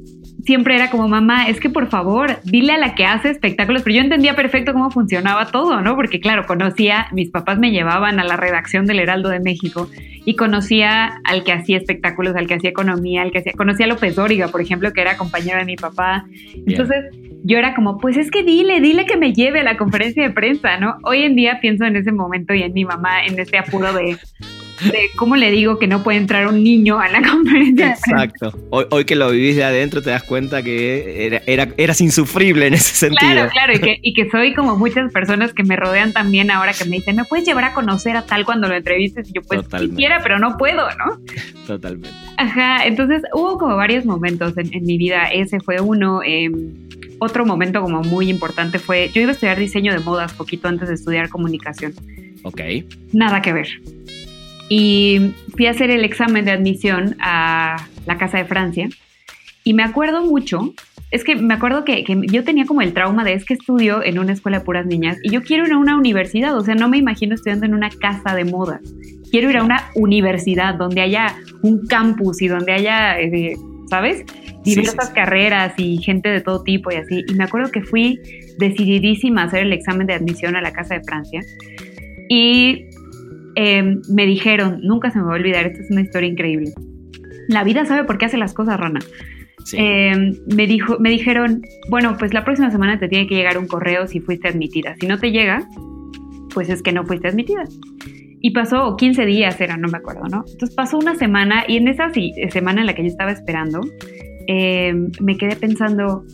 siempre 0.44 0.75
era 0.75 0.90
como, 0.90 1.08
mamá, 1.08 1.49
es 1.49 1.58
que 1.58 1.70
por 1.70 1.88
favor, 1.88 2.38
dile 2.44 2.73
a 2.73 2.78
la 2.78 2.94
que 2.94 3.04
hace 3.06 3.30
espectáculos, 3.30 3.82
pero 3.82 3.96
yo 3.96 4.02
entendía 4.02 4.37
perfecto 4.37 4.73
cómo 4.73 4.90
funcionaba 4.90 5.46
todo, 5.46 5.80
¿no? 5.80 5.96
Porque 5.96 6.20
claro, 6.20 6.46
conocía, 6.46 7.06
mis 7.12 7.30
papás 7.30 7.58
me 7.58 7.70
llevaban 7.70 8.20
a 8.20 8.25
la 8.25 8.37
redacción 8.37 8.87
del 8.87 9.00
Heraldo 9.00 9.30
de 9.30 9.40
México 9.40 9.88
y 10.25 10.37
conocía 10.37 11.20
al 11.25 11.44
que 11.44 11.52
hacía 11.52 11.78
espectáculos, 11.78 12.37
al 12.37 12.46
que 12.46 12.54
hacía 12.54 12.70
economía, 12.70 13.23
al 13.23 13.30
que 13.32 13.38
hacía, 13.38 13.52
conocía 13.52 13.87
a 13.87 13.88
López 13.88 14.16
Dóriga, 14.16 14.49
por 14.49 14.61
ejemplo, 14.61 14.92
que 14.92 15.00
era 15.00 15.16
compañero 15.16 15.58
de 15.58 15.64
mi 15.64 15.76
papá. 15.76 16.26
Entonces, 16.66 17.06
yo 17.42 17.58
era 17.58 17.75
como, 17.75 17.99
pues 17.99 18.16
es 18.16 18.30
que 18.30 18.42
dile, 18.42 18.80
dile 18.80 19.04
que 19.06 19.16
me 19.16 19.32
lleve 19.32 19.61
a 19.61 19.64
la 19.64 19.76
conferencia 19.76 20.23
de 20.23 20.30
prensa, 20.30 20.78
¿no? 20.78 20.96
Hoy 21.02 21.23
en 21.23 21.37
día 21.37 21.58
pienso 21.61 21.84
en 21.84 21.96
ese 21.96 22.12
momento 22.12 22.54
y 22.54 22.62
en 22.62 22.73
mi 22.73 22.84
mamá, 22.84 23.25
en 23.26 23.38
ese 23.38 23.58
apuro 23.58 23.92
de, 23.92 24.16
de 24.83 25.11
cómo 25.16 25.37
le 25.37 25.50
digo 25.50 25.78
que 25.78 25.87
no 25.87 26.02
puede 26.02 26.19
entrar 26.19 26.47
un 26.47 26.62
niño 26.62 26.99
a 26.99 27.09
la 27.09 27.23
conferencia. 27.31 27.90
Exacto. 27.90 28.52
Hoy, 28.71 28.87
hoy 28.90 29.04
que 29.04 29.14
lo 29.14 29.31
vivís 29.31 29.57
de 29.57 29.64
adentro 29.64 30.02
te 30.02 30.11
das 30.11 30.23
cuenta 30.23 30.62
que 30.62 31.26
era, 31.26 31.43
era, 31.47 31.69
eras 31.76 32.00
insufrible 32.00 32.66
en 32.66 32.75
ese 32.75 32.95
sentido. 32.95 33.33
Claro, 33.33 33.50
claro, 33.50 33.73
y 33.75 33.78
que, 33.78 33.99
y 34.02 34.12
que 34.14 34.31
soy 34.31 34.54
como 34.54 34.76
muchas 34.76 35.12
personas 35.12 35.52
que 35.52 35.62
me 35.62 35.76
rodean 35.76 36.12
también 36.12 36.50
ahora 36.50 36.73
que 36.73 36.85
me 36.85 36.97
dicen, 36.97 37.16
¿me 37.16 37.25
puedes 37.25 37.47
llevar 37.47 37.64
a 37.64 37.75
conocer 37.75 38.16
a 38.16 38.23
tal 38.23 38.45
cuando 38.45 38.69
lo 38.69 38.75
entrevistes? 38.75 39.28
Y 39.31 39.33
yo 39.35 39.43
pues 39.43 39.66
quisiera, 39.69 40.21
pero 40.23 40.38
no 40.38 40.57
puedo, 40.57 40.88
¿no? 40.90 41.21
Totalmente. 41.66 42.11
Ajá, 42.37 42.87
entonces 42.87 43.23
hubo 43.33 43.59
como 43.59 43.76
varios 43.76 44.04
momentos 44.04 44.57
en, 44.59 44.75
en 44.75 44.85
mi 44.85 44.99
vida, 44.99 45.25
ese 45.33 45.61
fue 45.61 45.81
uno. 45.81 46.21
Eh, 46.26 46.50
otro 47.21 47.47
momento 47.47 47.81
como 47.81 48.02
muy 48.02 48.28
importante 48.28 48.78
fue, 48.78 49.09
yo 49.14 49.21
iba 49.23 49.31
a 49.31 49.35
estudiar 49.35 49.59
diseño 49.59 49.93
de 49.93 50.00
modas 50.00 50.33
poquito 50.33 50.69
antes 50.69 50.88
de 50.88 50.95
estudiar 50.95 51.28
comunicación. 51.28 51.95
Ok. 52.43 52.61
Nada 53.12 53.40
que 53.40 53.52
ver 53.52 53.69
y 54.68 55.33
fui 55.56 55.66
a 55.66 55.71
hacer 55.71 55.90
el 55.90 56.04
examen 56.04 56.44
de 56.44 56.52
admisión 56.52 57.16
a 57.21 57.87
la 58.06 58.18
Casa 58.18 58.38
de 58.38 58.44
Francia 58.44 58.88
y 59.64 59.75
me 59.75 59.83
acuerdo 59.83 60.25
mucho, 60.25 60.75
es 61.11 61.25
que 61.25 61.37
me 61.37 61.54
acuerdo 61.54 61.85
que, 61.85 62.04
que, 62.04 62.21
yo 62.30 62.44
tenía 62.44 62.66
como 62.66 62.83
el 62.83 62.92
trauma 62.92 63.25
de 63.25 63.33
es 63.33 63.44
que 63.44 63.54
estudio 63.54 64.02
en 64.02 64.18
una 64.18 64.33
escuela 64.33 64.59
de 64.59 64.64
puras 64.64 64.87
niñas 64.87 65.18
y 65.23 65.30
yo 65.30 65.42
quiero 65.42 65.66
ir 65.66 65.73
a 65.73 65.78
una 65.78 65.97
universidad, 65.97 66.56
o 66.56 66.62
sea, 66.62 66.75
no 66.75 66.88
me 66.88 66.99
imagino 66.99 67.35
estudiando 67.35 67.66
en 67.66 67.75
una 67.75 67.90
casa 67.90 68.35
de 68.35 68.44
modas, 68.44 68.80
quiero 69.35 69.50
ir 69.50 69.56
a 69.56 69.64
una 69.64 69.90
universidad 69.97 70.75
donde 70.75 71.00
haya 71.00 71.35
un 71.62 71.87
campus 71.87 72.40
y 72.40 72.47
donde 72.47 72.73
haya, 72.73 73.18
eh, 73.18 73.56
¿sabes? 73.90 74.25
Diversas 74.62 75.06
sí, 75.06 75.09
sí. 75.09 75.12
carreras 75.12 75.75
y 75.76 75.99
gente 75.99 76.28
de 76.28 76.40
todo 76.40 76.62
tipo 76.62 76.92
y 76.92 76.94
así. 76.94 77.25
Y 77.26 77.35
me 77.35 77.42
acuerdo 77.42 77.73
que 77.73 77.83
fui 77.83 78.21
decididísima 78.59 79.42
a 79.42 79.44
hacer 79.47 79.62
el 79.62 79.73
examen 79.73 80.06
de 80.06 80.14
admisión 80.14 80.54
a 80.54 80.62
la 80.62 80.73
Casa 80.73 80.94
de 80.94 81.02
Francia. 81.02 81.40
Y 82.28 82.87
eh, 83.56 83.96
me 84.08 84.26
dijeron, 84.26 84.80
nunca 84.82 85.11
se 85.11 85.18
me 85.18 85.25
va 85.25 85.32
a 85.32 85.37
olvidar, 85.37 85.66
esta 85.66 85.82
es 85.82 85.90
una 85.90 86.02
historia 86.02 86.28
increíble. 86.28 86.73
La 87.49 87.64
vida 87.64 87.84
sabe 87.84 88.04
por 88.04 88.18
qué 88.18 88.26
hace 88.26 88.38
las 88.38 88.54
cosas, 88.54 88.78
Rana. 88.78 89.00
Sí. 89.64 89.76
Eh, 89.78 90.32
me, 90.54 90.66
dijo, 90.66 90.99
me 90.99 91.11
dijeron, 91.11 91.62
bueno, 91.90 92.16
pues 92.18 92.34
la 92.34 92.44
próxima 92.44 92.70
semana 92.70 92.99
te 92.99 93.08
tiene 93.08 93.26
que 93.26 93.34
llegar 93.34 93.58
un 93.58 93.66
correo 93.66 94.06
si 94.06 94.20
fuiste 94.20 94.49
admitida. 94.49 94.94
Si 95.00 95.06
no 95.06 95.18
te 95.18 95.30
llega, 95.30 95.66
pues 96.52 96.68
es 96.68 96.82
que 96.82 96.92
no 96.92 97.04
fuiste 97.04 97.28
admitida. 97.28 97.64
Y 98.40 98.50
pasó 98.50 98.96
15 98.96 99.25
días, 99.25 99.58
era, 99.61 99.76
no 99.76 99.88
me 99.88 99.99
acuerdo, 99.99 100.25
¿no? 100.30 100.44
Entonces 100.46 100.75
pasó 100.75 100.99
una 100.99 101.14
semana 101.14 101.64
y 101.66 101.78
en 101.78 101.88
esa 101.88 102.11
semana 102.50 102.82
en 102.82 102.87
la 102.87 102.94
que 102.94 103.02
yo 103.02 103.08
estaba 103.08 103.32
esperando, 103.32 103.80
eh, 104.46 104.92
me 105.20 105.38
quedé 105.38 105.56
pensando 105.56 106.25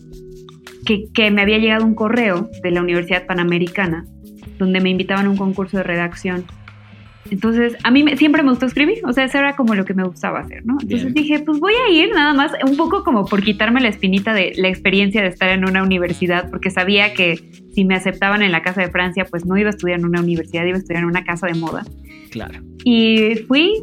que, 0.85 1.05
que 1.15 1.31
me 1.31 1.43
había 1.43 1.59
llegado 1.59 1.87
un 1.87 1.95
correo 1.95 2.51
de 2.65 2.71
la 2.73 2.83
Universidad 2.83 3.27
Panamericana 3.27 4.07
donde 4.59 4.81
me 4.81 4.91
invitaban 4.91 5.27
a 5.27 5.31
un 5.31 5.37
concurso 5.37 5.79
de 5.79 5.83
redacción 5.83 6.45
entonces, 7.29 7.77
a 7.83 7.91
mí 7.91 8.03
me, 8.03 8.17
siempre 8.17 8.43
me 8.43 8.51
gustó 8.51 8.67
escribir, 8.67 8.99
o 9.05 9.13
sea, 9.13 9.25
eso 9.25 9.39
era 9.39 9.55
como 9.55 9.75
lo 9.75 9.85
que 9.85 9.93
me 9.93 10.05
gustaba 10.05 10.41
hacer, 10.41 10.65
¿no? 10.65 10.79
Entonces 10.81 11.13
Bien. 11.13 11.15
dije, 11.15 11.41
pues 11.41 11.61
voy 11.61 11.75
a 11.75 11.93
ir 11.93 12.11
nada 12.15 12.33
más, 12.33 12.53
un 12.67 12.77
poco 12.77 13.05
como 13.05 13.27
por 13.27 13.43
quitarme 13.43 13.81
la 13.81 13.89
espinita 13.89 14.33
de 14.33 14.55
la 14.57 14.69
experiencia 14.69 15.21
de 15.21 15.29
estar 15.29 15.51
en 15.51 15.69
una 15.69 15.83
universidad, 15.83 16.49
porque 16.51 16.71
sabía 16.71 17.13
que 17.13 17.37
si 17.75 17.85
me 17.85 17.95
aceptaban 17.95 18.43
en 18.43 18.53
la 18.53 18.63
Casa 18.63 18.81
de 18.81 18.91
Francia, 18.91 19.27
pues 19.29 19.45
no 19.45 19.57
iba 19.59 19.69
a 19.69 19.71
estudiar 19.71 19.99
en 19.99 20.07
una 20.07 20.21
universidad, 20.21 20.65
iba 20.65 20.77
a 20.77 20.81
estudiar 20.81 21.03
en 21.03 21.09
una 21.11 21.25
casa 21.25 21.47
de 21.47 21.55
moda. 21.55 21.85
Claro. 22.31 22.61
Y 22.85 23.37
fui, 23.47 23.75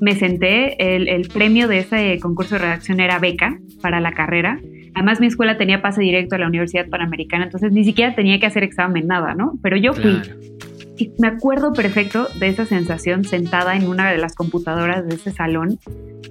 me 0.00 0.14
senté, 0.16 0.96
el, 0.96 1.08
el 1.08 1.28
premio 1.28 1.68
de 1.68 1.78
ese 1.78 2.18
concurso 2.20 2.54
de 2.54 2.62
redacción 2.62 2.98
era 2.98 3.18
beca 3.18 3.58
para 3.82 4.00
la 4.00 4.12
carrera. 4.12 4.58
Además, 4.94 5.20
mi 5.20 5.26
escuela 5.26 5.58
tenía 5.58 5.82
pase 5.82 6.00
directo 6.00 6.36
a 6.36 6.38
la 6.38 6.46
Universidad 6.46 6.88
Panamericana, 6.88 7.44
entonces 7.44 7.72
ni 7.72 7.84
siquiera 7.84 8.14
tenía 8.14 8.40
que 8.40 8.46
hacer 8.46 8.62
examen, 8.62 9.06
nada, 9.06 9.34
¿no? 9.34 9.58
Pero 9.62 9.76
yo 9.76 9.92
fui. 9.92 10.20
Claro. 10.20 10.54
Y 10.96 11.10
me 11.18 11.28
acuerdo 11.28 11.72
perfecto 11.72 12.28
de 12.38 12.48
esa 12.48 12.66
sensación 12.66 13.24
sentada 13.24 13.76
en 13.76 13.88
una 13.88 14.10
de 14.10 14.18
las 14.18 14.34
computadoras 14.34 15.06
de 15.06 15.16
ese 15.16 15.32
salón, 15.32 15.78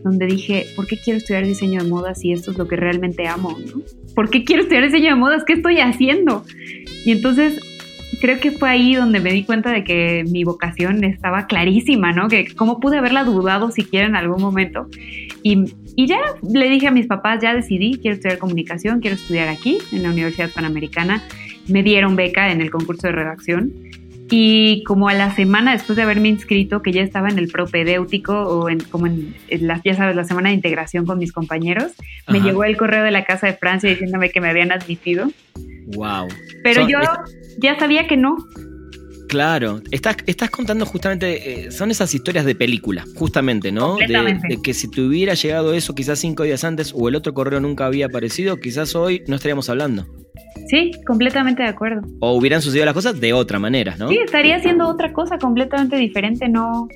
donde 0.04 0.26
dije, 0.26 0.66
¿por 0.76 0.88
qué 0.88 0.98
quiero 0.98 1.18
estudiar 1.18 1.46
diseño 1.46 1.84
de 1.84 1.90
modas 1.90 2.20
si 2.22 2.32
esto 2.32 2.52
es 2.52 2.58
lo 2.58 2.68
que 2.68 2.78
realmente 2.78 3.28
amo? 3.28 3.58
¿no? 3.60 3.82
¿Por 4.16 4.30
qué 4.30 4.44
quiero 4.44 4.64
estudiar 4.64 4.86
diseño 4.86 5.10
de 5.10 5.16
modas? 5.16 5.44
¿Qué 5.46 5.54
estoy 5.54 5.80
haciendo? 5.80 6.46
Y 7.06 7.12
entonces 7.12 7.60
creo 8.22 8.40
que 8.40 8.52
fue 8.52 8.70
ahí 8.70 8.96
donde 8.96 9.20
me 9.20 9.34
di 9.34 9.44
cuenta 9.44 9.72
de 9.72 9.84
que 9.84 10.24
mi 10.30 10.46
vocación 10.46 11.04
estaba 11.04 11.46
clarísima, 11.48 12.14
¿no? 12.14 12.30
Que 12.30 12.48
cómo 12.56 12.80
pude 12.80 12.98
haberla 12.98 13.26
dudado 13.26 13.70
siquiera 13.70 14.08
en 14.08 14.16
algún 14.16 14.42
momento. 14.42 14.88
Y, 15.42 15.66
y 15.98 16.08
ya 16.08 16.20
le 16.42 16.70
dije 16.70 16.88
a 16.88 16.92
mis 16.92 17.08
papás, 17.08 17.42
ya 17.42 17.54
decidí, 17.54 18.00
quiero 18.02 18.16
estudiar 18.16 18.38
comunicación, 18.38 19.02
quiero 19.02 19.16
estudiar 19.16 19.50
aquí, 19.50 19.78
en 19.92 20.04
la 20.04 20.12
Universidad 20.12 20.50
Panamericana. 20.52 21.22
Me 21.68 21.84
dieron 21.84 22.16
beca 22.16 22.52
en 22.52 22.62
el 22.62 22.72
concurso 22.72 23.08
de 23.08 23.14
redacción 23.14 23.74
y 24.30 24.84
como 24.84 25.10
a 25.10 25.14
la 25.14 25.36
semana 25.36 25.74
después 25.74 25.96
de 25.96 26.04
haberme 26.04 26.30
inscrito, 26.30 26.82
que 26.82 26.92
ya 26.92 27.02
estaba 27.02 27.30
en 27.30 27.38
el 27.38 27.50
propedéutico 27.50 28.34
o 28.34 28.70
en, 28.70 28.80
como 28.80 29.08
en, 29.08 29.36
en 29.50 29.68
la, 29.68 29.82
ya 29.84 29.96
sabes, 29.96 30.16
la 30.16 30.24
semana 30.24 30.50
de 30.50 30.56
integración 30.56 31.06
con 31.06 31.20
mis 31.20 31.32
compañeros, 31.32 31.92
Ajá. 32.26 32.32
me 32.32 32.42
llegó 32.42 32.64
el 32.64 32.78
correo 32.78 33.04
de 33.04 33.12
la 33.12 33.26
Casa 33.26 33.48
de 33.48 33.54
Francia 33.54 33.90
diciéndome 33.90 34.30
que 34.30 34.42
me 34.42 34.50
habían 34.50 34.72
admitido. 34.72 35.30
Wow. 35.88 36.28
Pero 36.64 36.84
so, 36.84 36.90
yo 36.90 37.00
ya 37.60 37.78
sabía 37.78 38.08
que 38.08 38.18
no. 38.18 38.38
Claro, 39.28 39.82
estás, 39.92 40.18
estás 40.28 40.52
contando 40.52 40.86
justamente, 40.86 41.66
eh, 41.66 41.72
son 41.72 41.90
esas 41.90 42.14
historias 42.14 42.46
de 42.46 42.54
película, 42.54 43.04
justamente, 43.16 43.72
¿no? 43.72 43.98
De, 43.98 44.06
de, 44.08 44.62
que 44.62 44.74
si 44.74 44.90
te 44.92 45.02
hubiera 45.02 45.34
llegado 45.34 45.74
eso 45.74 45.96
quizás 45.96 46.20
cinco 46.20 46.44
días 46.44 46.64
antes 46.64 46.94
o 46.96 47.10
el 47.10 47.16
otro 47.16 47.34
correo 47.34 47.60
nunca 47.60 47.88
había 47.88 48.06
aparecido, 48.06 48.58
quizás 48.58 48.96
hoy 48.96 49.24
no 49.28 49.36
estaríamos 49.36 49.70
hablando. 49.70 50.06
Sí, 50.68 50.92
completamente 51.06 51.64
de 51.64 51.70
acuerdo. 51.70 52.02
O 52.20 52.34
hubieran 52.34 52.62
sucedido 52.62 52.86
las 52.86 52.94
cosas 52.94 53.20
de 53.20 53.34
otra 53.34 53.60
manera, 53.60 53.96
¿no? 53.98 54.10
Sí, 54.10 54.18
estaría 54.24 54.56
haciendo 54.56 54.88
otra 54.88 55.14
cosa 55.14 55.38
completamente 55.38 55.98
diferente, 55.98 56.48
no, 56.48 56.88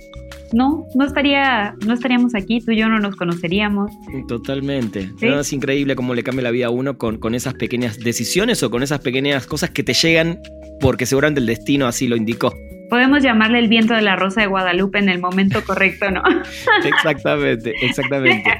no, 0.53 0.85
no 0.95 1.05
estaría, 1.05 1.75
no 1.85 1.93
estaríamos 1.93 2.35
aquí, 2.35 2.61
tú 2.61 2.71
y 2.71 2.77
yo 2.77 2.87
no 2.87 2.99
nos 2.99 3.15
conoceríamos. 3.15 3.91
Totalmente. 4.27 5.11
¿Sí? 5.19 5.27
No, 5.27 5.39
es 5.39 5.53
increíble 5.53 5.95
cómo 5.95 6.13
le 6.15 6.23
cambia 6.23 6.43
la 6.43 6.51
vida 6.51 6.67
a 6.67 6.69
uno 6.69 6.97
con, 6.97 7.17
con 7.17 7.35
esas 7.35 7.53
pequeñas 7.55 7.99
decisiones 7.99 8.63
o 8.63 8.71
con 8.71 8.83
esas 8.83 8.99
pequeñas 8.99 9.45
cosas 9.45 9.71
que 9.71 9.83
te 9.83 9.93
llegan 9.93 10.39
porque 10.79 11.05
seguramente 11.05 11.41
el 11.41 11.47
destino 11.47 11.87
así 11.87 12.07
lo 12.07 12.15
indicó. 12.15 12.53
Podemos 12.89 13.21
llamarle 13.21 13.59
el 13.59 13.67
viento 13.67 13.93
de 13.93 14.01
la 14.01 14.15
rosa 14.15 14.41
de 14.41 14.47
Guadalupe 14.47 14.99
en 14.99 15.09
el 15.09 15.19
momento 15.19 15.61
correcto, 15.65 16.09
¿no? 16.09 16.23
exactamente, 16.85 17.73
exactamente. 17.81 18.49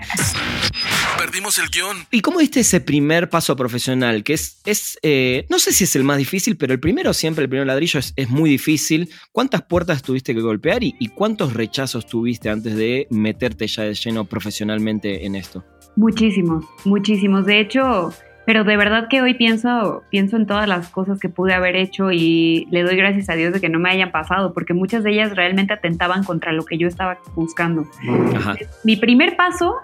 Perdimos 1.17 1.57
el 1.57 1.69
guion. 1.69 1.97
¿Y 2.11 2.21
cómo 2.21 2.39
diste 2.39 2.59
ese 2.59 2.81
primer 2.81 3.29
paso 3.29 3.55
profesional? 3.55 4.23
Que 4.23 4.33
es, 4.33 4.61
es 4.65 4.99
eh, 5.01 5.45
no 5.49 5.59
sé 5.59 5.71
si 5.71 5.85
es 5.85 5.95
el 5.95 6.03
más 6.03 6.17
difícil, 6.17 6.57
pero 6.57 6.73
el 6.73 6.79
primero 6.79 7.13
siempre, 7.13 7.43
el 7.43 7.49
primer 7.49 7.67
ladrillo 7.67 7.99
es, 7.99 8.13
es 8.15 8.29
muy 8.29 8.49
difícil. 8.49 9.09
¿Cuántas 9.31 9.63
puertas 9.63 10.03
tuviste 10.03 10.33
que 10.33 10.41
golpear 10.41 10.83
y, 10.83 10.95
y, 10.99 11.09
cuántos 11.09 11.53
rechazos 11.53 12.05
tuviste 12.05 12.49
antes 12.49 12.75
de 12.75 13.07
meterte 13.09 13.67
ya 13.67 13.83
de 13.83 13.93
lleno 13.93 14.25
profesionalmente 14.25 15.25
en 15.25 15.35
esto? 15.35 15.65
Muchísimos, 15.95 16.65
muchísimos. 16.85 17.45
De 17.45 17.59
hecho, 17.59 18.13
pero 18.47 18.63
de 18.63 18.77
verdad 18.77 19.09
que 19.09 19.21
hoy 19.21 19.33
pienso, 19.33 20.03
pienso 20.09 20.37
en 20.37 20.45
todas 20.47 20.69
las 20.69 20.87
cosas 20.87 21.19
que 21.19 21.27
pude 21.27 21.53
haber 21.53 21.75
hecho 21.75 22.13
y 22.13 22.65
le 22.71 22.83
doy 22.83 22.95
gracias 22.95 23.27
a 23.29 23.33
Dios 23.33 23.51
de 23.51 23.59
que 23.59 23.67
no 23.67 23.77
me 23.77 23.89
hayan 23.89 24.11
pasado, 24.11 24.53
porque 24.53 24.73
muchas 24.73 25.03
de 25.03 25.11
ellas 25.11 25.35
realmente 25.35 25.73
atentaban 25.73 26.23
contra 26.23 26.53
lo 26.53 26.63
que 26.63 26.77
yo 26.77 26.87
estaba 26.87 27.19
buscando. 27.35 27.85
Ajá. 28.33 28.55
Mi 28.85 28.95
primer 28.95 29.35
paso 29.35 29.75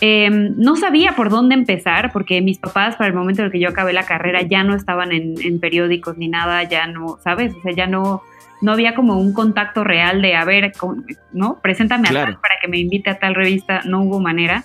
eh, 0.00 0.30
no 0.30 0.76
sabía 0.76 1.12
por 1.16 1.30
dónde 1.30 1.54
empezar 1.54 2.12
porque 2.12 2.40
mis 2.42 2.58
papás 2.58 2.96
para 2.96 3.08
el 3.08 3.14
momento 3.14 3.42
en 3.42 3.46
el 3.46 3.52
que 3.52 3.60
yo 3.60 3.68
acabé 3.68 3.92
la 3.92 4.04
carrera 4.04 4.42
ya 4.42 4.62
no 4.62 4.74
estaban 4.74 5.12
en, 5.12 5.34
en 5.40 5.58
periódicos 5.58 6.18
ni 6.18 6.28
nada, 6.28 6.62
ya 6.64 6.86
no, 6.86 7.18
¿sabes? 7.22 7.54
O 7.54 7.62
sea, 7.62 7.72
ya 7.72 7.86
no, 7.86 8.22
no 8.60 8.72
había 8.72 8.94
como 8.94 9.18
un 9.18 9.32
contacto 9.32 9.84
real 9.84 10.22
de, 10.22 10.34
a 10.34 10.44
ver, 10.44 10.72
¿no? 11.32 11.60
Preséntame 11.62 12.08
claro. 12.08 12.30
a 12.30 12.32
tal 12.32 12.40
para 12.40 12.54
que 12.60 12.68
me 12.68 12.78
invite 12.78 13.10
a 13.10 13.18
tal 13.18 13.34
revista, 13.34 13.82
no 13.84 14.02
hubo 14.02 14.20
manera. 14.20 14.64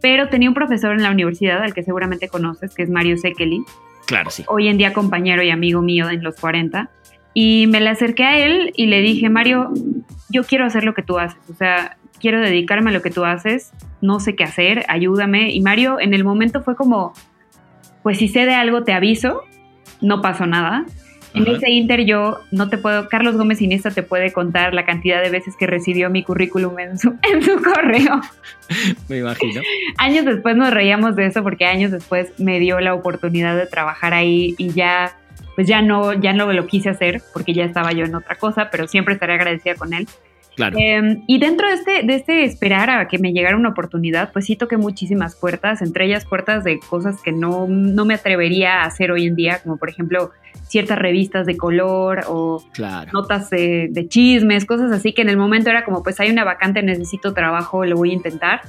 Pero 0.00 0.28
tenía 0.28 0.48
un 0.48 0.54
profesor 0.54 0.92
en 0.92 1.02
la 1.02 1.10
universidad 1.10 1.62
al 1.62 1.74
que 1.74 1.82
seguramente 1.82 2.28
conoces, 2.28 2.74
que 2.74 2.82
es 2.82 2.90
Mario 2.90 3.18
Sekeli. 3.18 3.62
Claro, 4.06 4.30
sí. 4.30 4.44
Hoy 4.48 4.68
en 4.68 4.78
día 4.78 4.92
compañero 4.92 5.42
y 5.42 5.50
amigo 5.50 5.82
mío 5.82 6.08
en 6.08 6.22
los 6.22 6.36
40. 6.36 6.90
Y 7.34 7.66
me 7.68 7.80
le 7.80 7.90
acerqué 7.90 8.24
a 8.24 8.38
él 8.38 8.72
y 8.76 8.86
le 8.86 9.02
dije, 9.02 9.28
Mario, 9.28 9.72
yo 10.30 10.44
quiero 10.44 10.64
hacer 10.64 10.84
lo 10.84 10.94
que 10.94 11.02
tú 11.02 11.18
haces. 11.18 11.38
O 11.50 11.54
sea, 11.54 11.96
quiero 12.20 12.40
dedicarme 12.40 12.90
a 12.90 12.92
lo 12.92 13.02
que 13.02 13.10
tú 13.10 13.24
haces, 13.24 13.72
no 14.00 14.20
sé 14.20 14.36
qué 14.36 14.44
hacer, 14.44 14.84
ayúdame. 14.88 15.50
Y 15.50 15.60
Mario 15.60 15.98
en 16.00 16.14
el 16.14 16.24
momento 16.24 16.62
fue 16.62 16.76
como, 16.76 17.12
pues 18.02 18.18
si 18.18 18.28
sé 18.28 18.46
de 18.46 18.54
algo 18.54 18.84
te 18.84 18.92
aviso, 18.92 19.42
no 20.00 20.20
pasó 20.20 20.46
nada. 20.46 20.84
En 21.32 21.46
ese 21.46 21.70
inter 21.70 22.04
yo 22.04 22.40
no 22.50 22.68
te 22.68 22.76
puedo, 22.76 23.08
Carlos 23.08 23.36
Gómez 23.36 23.62
Iniesta 23.62 23.92
te 23.92 24.02
puede 24.02 24.32
contar 24.32 24.74
la 24.74 24.84
cantidad 24.84 25.22
de 25.22 25.30
veces 25.30 25.54
que 25.56 25.68
recibió 25.68 26.10
mi 26.10 26.24
currículum 26.24 26.76
en 26.80 26.98
su, 26.98 27.10
en 27.32 27.42
su 27.42 27.62
correo. 27.62 28.20
Me 29.08 29.18
imagino. 29.18 29.60
Años 29.98 30.24
después 30.24 30.56
nos 30.56 30.72
reíamos 30.72 31.14
de 31.14 31.26
eso 31.26 31.42
porque 31.42 31.66
años 31.66 31.92
después 31.92 32.32
me 32.38 32.58
dio 32.58 32.80
la 32.80 32.94
oportunidad 32.94 33.56
de 33.56 33.66
trabajar 33.66 34.12
ahí 34.12 34.54
y 34.58 34.70
ya 34.70 35.16
pues 35.54 35.68
ya 35.68 35.82
no, 35.82 36.14
ya 36.14 36.32
no 36.32 36.50
lo 36.52 36.66
quise 36.66 36.88
hacer 36.88 37.22
porque 37.32 37.52
ya 37.52 37.64
estaba 37.64 37.92
yo 37.92 38.04
en 38.04 38.14
otra 38.14 38.36
cosa, 38.36 38.70
pero 38.70 38.88
siempre 38.88 39.14
estaré 39.14 39.34
agradecida 39.34 39.74
con 39.74 39.92
él. 39.92 40.08
Claro. 40.56 40.76
Em, 40.78 41.22
y 41.26 41.38
dentro 41.38 41.68
de 41.68 41.74
este, 41.74 42.02
de 42.02 42.14
este 42.14 42.44
esperar 42.44 42.90
a 42.90 43.08
que 43.08 43.18
me 43.18 43.32
llegara 43.32 43.56
una 43.56 43.70
oportunidad, 43.70 44.32
pues 44.32 44.46
sí 44.46 44.56
toqué 44.56 44.76
muchísimas 44.76 45.36
puertas, 45.36 45.80
entre 45.80 46.06
ellas 46.06 46.24
puertas 46.24 46.64
de 46.64 46.78
cosas 46.80 47.22
que 47.22 47.32
no, 47.32 47.66
no 47.68 48.04
me 48.04 48.14
atrevería 48.14 48.82
a 48.82 48.84
hacer 48.84 49.10
hoy 49.10 49.26
en 49.26 49.36
día, 49.36 49.60
como 49.62 49.76
por 49.76 49.88
ejemplo 49.88 50.32
ciertas 50.68 50.98
revistas 50.98 51.46
de 51.46 51.56
color 51.56 52.24
o 52.28 52.62
notas 53.12 53.50
de, 53.50 53.88
de, 53.90 54.08
chismes, 54.08 54.64
cosas 54.66 54.92
así 54.92 55.12
que 55.12 55.22
en 55.22 55.28
el 55.28 55.36
momento 55.36 55.70
era 55.70 55.84
como, 55.84 56.02
pues 56.02 56.20
hay 56.20 56.30
una 56.30 56.44
vacante, 56.44 56.82
necesito 56.82 57.32
trabajo, 57.32 57.84
lo 57.84 57.96
voy 57.96 58.10
a 58.10 58.14
intentar. 58.14 58.60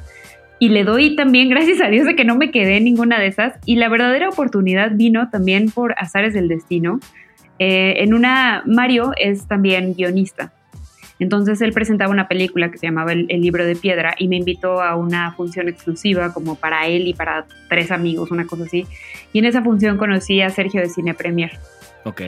Y 0.62 0.70
le 0.70 0.84
doy 0.84 1.16
también 1.16 1.50
gracias 1.50 1.82
a 1.82 1.88
Dios 1.88 2.06
de 2.06 2.16
que 2.16 2.24
no 2.24 2.36
me 2.36 2.52
quedé 2.52 2.78
en 2.78 2.84
ninguna 2.84 3.20
de 3.20 3.28
esas. 3.28 3.56
Y 3.66 3.76
la 3.76 3.90
verdadera 3.90 4.30
oportunidad 4.30 4.92
vino 4.94 5.30
también 5.30 5.72
por 5.72 5.96
azares 5.98 6.34
del 6.34 6.48
destino. 6.48 7.00
Eh, 7.58 8.04
en 8.04 8.14
una, 8.14 8.64
Mario 8.66 9.12
es 9.18 9.48
también 9.48 9.96
guionista. 9.96 10.54
Entonces 11.22 11.62
él 11.62 11.72
presentaba 11.72 12.12
una 12.12 12.28
película 12.28 12.72
que 12.72 12.80
se 12.80 12.88
llamaba 12.88 13.14
el, 13.14 13.28
libro 13.28 13.64
de 13.64 13.76
piedra 13.76 14.16
y 14.18 14.28
me 14.28 14.38
invitó 14.38 14.82
a 14.82 14.96
una 14.96 15.32
función 15.34 15.70
exclusiva 15.70 16.34
como 16.34 16.56
para 16.56 16.88
él 16.88 17.08
y 17.08 17.14
para 17.14 17.46
tres 17.70 17.92
amigos, 17.92 18.32
una 18.32 18.48
cosa 18.48 18.64
así. 18.64 18.88
Y 19.32 19.38
en 19.38 19.46
esa 19.46 19.62
función 19.62 19.98
conocí 19.98 20.42
a 20.42 20.50
Sergio 20.50 20.82
de 20.82 20.90
Cine 20.90 21.14
Premier. 21.14 21.52
Ok. 22.06 22.22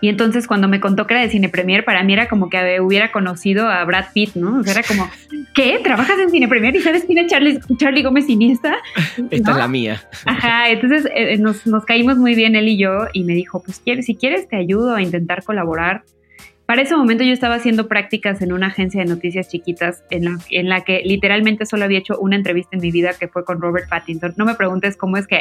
Y 0.00 0.08
entonces 0.08 0.46
cuando 0.46 0.68
me 0.68 0.78
contó 0.78 1.08
que 1.08 1.14
era 1.14 1.22
de 1.24 1.30
Cine 1.30 1.48
Premier, 1.48 1.84
para 1.84 2.04
mí 2.04 2.12
era 2.12 2.28
como 2.28 2.48
que 2.48 2.80
hubiera 2.80 3.10
conocido 3.10 3.68
a 3.68 3.84
Brad 3.84 4.06
Pitt, 4.14 4.36
¿no? 4.36 4.60
O 4.60 4.62
sea, 4.62 4.74
era 4.74 4.82
como, 4.84 5.10
¿qué? 5.54 5.80
¿Trabajas 5.82 6.20
en 6.20 6.30
Cine 6.30 6.46
Premier 6.46 6.76
y 6.76 6.80
sabes 6.80 7.02
quién 7.04 7.18
es 7.18 7.26
Charlie, 7.28 7.58
Charlie 7.76 8.04
Gómez 8.04 8.28
Iniesta? 8.28 8.76
Esta 9.30 9.50
es 9.50 9.56
la 9.56 9.66
mía. 9.66 10.00
Ajá, 10.26 10.70
entonces 10.70 11.08
eh, 11.12 11.38
nos, 11.38 11.66
nos, 11.66 11.84
caímos 11.84 12.18
muy 12.18 12.36
bien 12.36 12.54
él 12.54 12.68
y 12.68 12.78
yo 12.78 13.08
y 13.12 13.24
me 13.24 13.34
dijo, 13.34 13.64
pues 13.64 13.82
si 13.84 14.14
quieres 14.14 14.48
te 14.48 14.54
ayudo 14.54 14.94
a 14.94 15.02
intentar 15.02 15.42
colaborar 15.42 16.04
para 16.72 16.84
ese 16.84 16.96
momento 16.96 17.22
yo 17.22 17.34
estaba 17.34 17.56
haciendo 17.56 17.86
prácticas 17.86 18.40
en 18.40 18.50
una 18.50 18.68
agencia 18.68 19.02
de 19.02 19.06
noticias 19.06 19.46
chiquitas 19.46 20.04
en 20.08 20.24
la, 20.24 20.38
en 20.48 20.70
la 20.70 20.80
que 20.80 21.02
literalmente 21.04 21.66
solo 21.66 21.84
había 21.84 21.98
hecho 21.98 22.16
una 22.18 22.34
entrevista 22.34 22.76
en 22.76 22.80
mi 22.80 22.90
vida 22.90 23.10
que 23.12 23.28
fue 23.28 23.44
con 23.44 23.60
Robert 23.60 23.90
Pattinson. 23.90 24.32
No 24.38 24.46
me 24.46 24.54
preguntes 24.54 24.96
cómo 24.96 25.18
es 25.18 25.26
que 25.26 25.40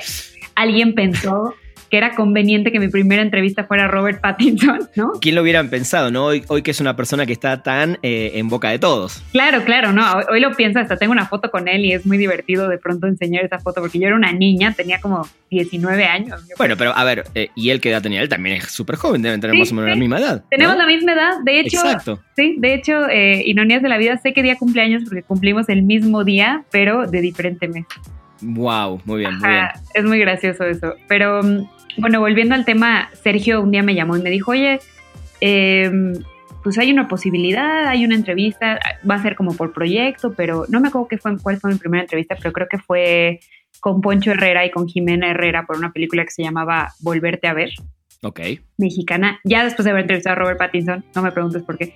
alguien 0.55 0.93
pensó 0.93 1.55
que 1.91 1.97
era 1.97 2.15
conveniente 2.15 2.71
que 2.71 2.79
mi 2.79 2.87
primera 2.87 3.21
entrevista 3.21 3.65
fuera 3.65 3.85
Robert 3.89 4.21
Pattinson, 4.21 4.79
¿no? 4.95 5.11
¿Quién 5.19 5.35
lo 5.35 5.41
hubieran 5.41 5.69
pensado, 5.69 6.09
no? 6.09 6.25
Hoy, 6.25 6.43
hoy 6.47 6.61
que 6.61 6.71
es 6.71 6.79
una 6.79 6.95
persona 6.95 7.25
que 7.25 7.33
está 7.33 7.61
tan 7.63 7.99
eh, 8.01 8.31
en 8.35 8.47
boca 8.47 8.69
de 8.69 8.79
todos. 8.79 9.21
Claro, 9.33 9.65
claro, 9.65 9.91
no. 9.91 10.05
Hoy, 10.31 10.39
lo 10.39 10.55
pienso, 10.55 10.79
hasta 10.79 10.95
tengo 10.95 11.11
una 11.11 11.25
foto 11.25 11.51
con 11.51 11.67
él 11.67 11.83
y 11.83 11.91
es 11.91 12.05
muy 12.05 12.17
divertido 12.17 12.69
de 12.69 12.77
pronto 12.77 13.07
enseñar 13.07 13.43
esa 13.43 13.59
foto 13.59 13.81
porque 13.81 13.99
yo 13.99 14.07
era 14.07 14.15
una 14.15 14.31
niña, 14.31 14.73
tenía 14.73 15.01
como 15.01 15.27
19 15.49 16.05
años. 16.05 16.41
Bueno, 16.57 16.77
pero 16.77 16.95
a 16.95 17.03
ver, 17.03 17.25
eh, 17.35 17.49
¿y 17.55 17.71
él 17.71 17.81
qué 17.81 17.89
edad 17.89 18.01
tenía? 18.01 18.21
Él 18.21 18.29
también 18.29 18.55
es 18.55 18.71
súper 18.71 18.95
joven, 18.95 19.21
deben 19.21 19.41
tener 19.41 19.57
más 19.57 19.69
o 19.69 19.75
menos 19.75 19.89
la 19.89 19.95
misma 19.97 20.19
edad. 20.19 20.45
Tenemos 20.49 20.77
la 20.77 20.87
misma 20.87 21.11
edad, 21.11 21.31
de 21.43 21.59
hecho. 21.59 21.77
Exacto. 21.77 22.21
Sí, 22.37 22.55
de 22.57 22.73
hecho, 22.73 23.09
eh, 23.09 23.43
Ironías 23.45 23.81
de 23.81 23.89
la 23.89 23.97
Vida, 23.97 24.17
sé 24.17 24.31
que 24.31 24.41
día 24.41 24.55
cumpleaños 24.55 25.03
porque 25.03 25.23
cumplimos 25.23 25.67
el 25.67 25.83
mismo 25.83 26.23
día, 26.23 26.63
pero 26.71 27.05
de 27.05 27.19
diferente 27.19 27.67
mes. 27.67 27.85
Wow, 28.41 29.01
muy 29.05 29.19
bien, 29.19 29.37
muy 29.37 29.49
bien. 29.49 29.67
Es 29.93 30.03
muy 30.03 30.19
gracioso 30.19 30.63
eso. 30.65 30.95
Pero 31.07 31.43
mm, 31.43 31.67
bueno, 31.97 32.19
volviendo 32.19 32.55
al 32.55 32.65
tema, 32.65 33.09
Sergio 33.13 33.61
un 33.61 33.71
día 33.71 33.83
me 33.83 33.95
llamó 33.95 34.17
y 34.17 34.21
me 34.21 34.29
dijo, 34.29 34.51
oye, 34.51 34.79
em, 35.39 36.13
pues 36.63 36.77
hay 36.77 36.91
una 36.91 37.07
posibilidad, 37.07 37.87
hay 37.87 38.05
una 38.05 38.15
entrevista, 38.15 38.79
va 39.09 39.15
a 39.15 39.21
ser 39.21 39.35
como 39.35 39.55
por 39.55 39.73
proyecto, 39.73 40.33
pero 40.33 40.65
no 40.69 40.79
me 40.79 40.89
acuerdo 40.89 41.07
qué 41.07 41.17
fue, 41.17 41.37
cuál 41.39 41.59
fue 41.59 41.71
mi 41.71 41.77
primera 41.77 42.03
entrevista, 42.03 42.35
pero 42.35 42.51
creo 42.53 42.67
que 42.69 42.77
fue 42.77 43.39
con 43.79 44.01
Poncho 44.01 44.31
Herrera 44.31 44.65
y 44.65 44.71
con 44.71 44.87
Jimena 44.87 45.31
Herrera 45.31 45.65
por 45.65 45.77
una 45.77 45.91
película 45.91 46.23
que 46.23 46.31
se 46.31 46.43
llamaba 46.43 46.93
Volverte 46.99 47.47
a 47.47 47.53
ver. 47.53 47.71
Ok. 48.23 48.39
Mexicana, 48.77 49.39
ya 49.43 49.63
después 49.63 49.83
de 49.85 49.91
haber 49.91 50.03
entrevistado 50.03 50.35
a 50.35 50.39
Robert 50.39 50.59
Pattinson, 50.59 51.03
no 51.15 51.21
me 51.23 51.31
preguntes 51.31 51.63
por 51.63 51.77
qué. 51.77 51.95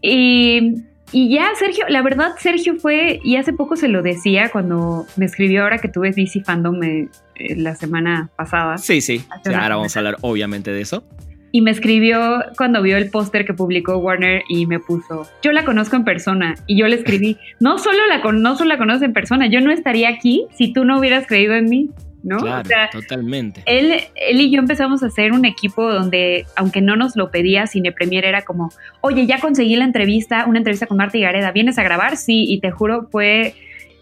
Y 0.00 0.76
y 1.14 1.28
ya, 1.32 1.54
Sergio, 1.56 1.84
la 1.88 2.02
verdad, 2.02 2.32
Sergio 2.40 2.74
fue, 2.74 3.20
y 3.22 3.36
hace 3.36 3.52
poco 3.52 3.76
se 3.76 3.86
lo 3.86 4.02
decía 4.02 4.50
cuando 4.50 5.06
me 5.14 5.26
escribió 5.26 5.62
ahora 5.62 5.78
que 5.78 5.88
tuve 5.88 6.10
DC 6.10 6.42
Fandom 6.42 6.82
eh, 6.82 7.08
la 7.56 7.76
semana 7.76 8.30
pasada. 8.34 8.78
Sí, 8.78 9.00
sí, 9.00 9.24
ahora 9.46 9.76
vamos 9.76 9.94
a 9.94 10.00
hablar 10.00 10.16
obviamente 10.22 10.72
de 10.72 10.80
eso. 10.80 11.04
Y 11.52 11.60
me 11.60 11.70
escribió 11.70 12.42
cuando 12.56 12.82
vio 12.82 12.96
el 12.96 13.10
póster 13.10 13.46
que 13.46 13.54
publicó 13.54 13.96
Warner 13.98 14.42
y 14.48 14.66
me 14.66 14.80
puso, 14.80 15.28
yo 15.40 15.52
la 15.52 15.64
conozco 15.64 15.94
en 15.94 16.02
persona. 16.02 16.56
Y 16.66 16.76
yo 16.76 16.88
le 16.88 16.96
escribí, 16.96 17.38
no 17.60 17.78
solo 17.78 18.00
la, 18.08 18.18
no 18.32 18.56
solo 18.56 18.70
la 18.70 18.78
conoces 18.78 19.02
en 19.02 19.12
persona, 19.12 19.46
yo 19.46 19.60
no 19.60 19.70
estaría 19.70 20.08
aquí 20.08 20.48
si 20.58 20.72
tú 20.72 20.84
no 20.84 20.98
hubieras 20.98 21.28
creído 21.28 21.54
en 21.54 21.66
mí. 21.66 21.90
¿No? 22.24 22.38
Claro, 22.38 22.64
totalmente. 22.90 23.62
Él, 23.66 24.00
él 24.16 24.40
y 24.40 24.50
yo 24.50 24.58
empezamos 24.58 25.02
a 25.02 25.06
hacer 25.06 25.32
un 25.32 25.44
equipo 25.44 25.92
donde, 25.92 26.46
aunque 26.56 26.80
no 26.80 26.96
nos 26.96 27.16
lo 27.16 27.30
pedía, 27.30 27.66
Cine 27.66 27.92
Premier 27.92 28.24
era 28.24 28.42
como, 28.42 28.70
oye, 29.02 29.26
ya 29.26 29.38
conseguí 29.38 29.76
la 29.76 29.84
entrevista, 29.84 30.46
una 30.46 30.58
entrevista 30.58 30.86
con 30.86 30.96
Marta 30.96 31.18
y 31.18 31.20
Gareda, 31.20 31.52
¿vienes 31.52 31.78
a 31.78 31.82
grabar? 31.82 32.16
Sí, 32.16 32.46
y 32.48 32.60
te 32.60 32.70
juro, 32.70 33.08
fue, 33.12 33.54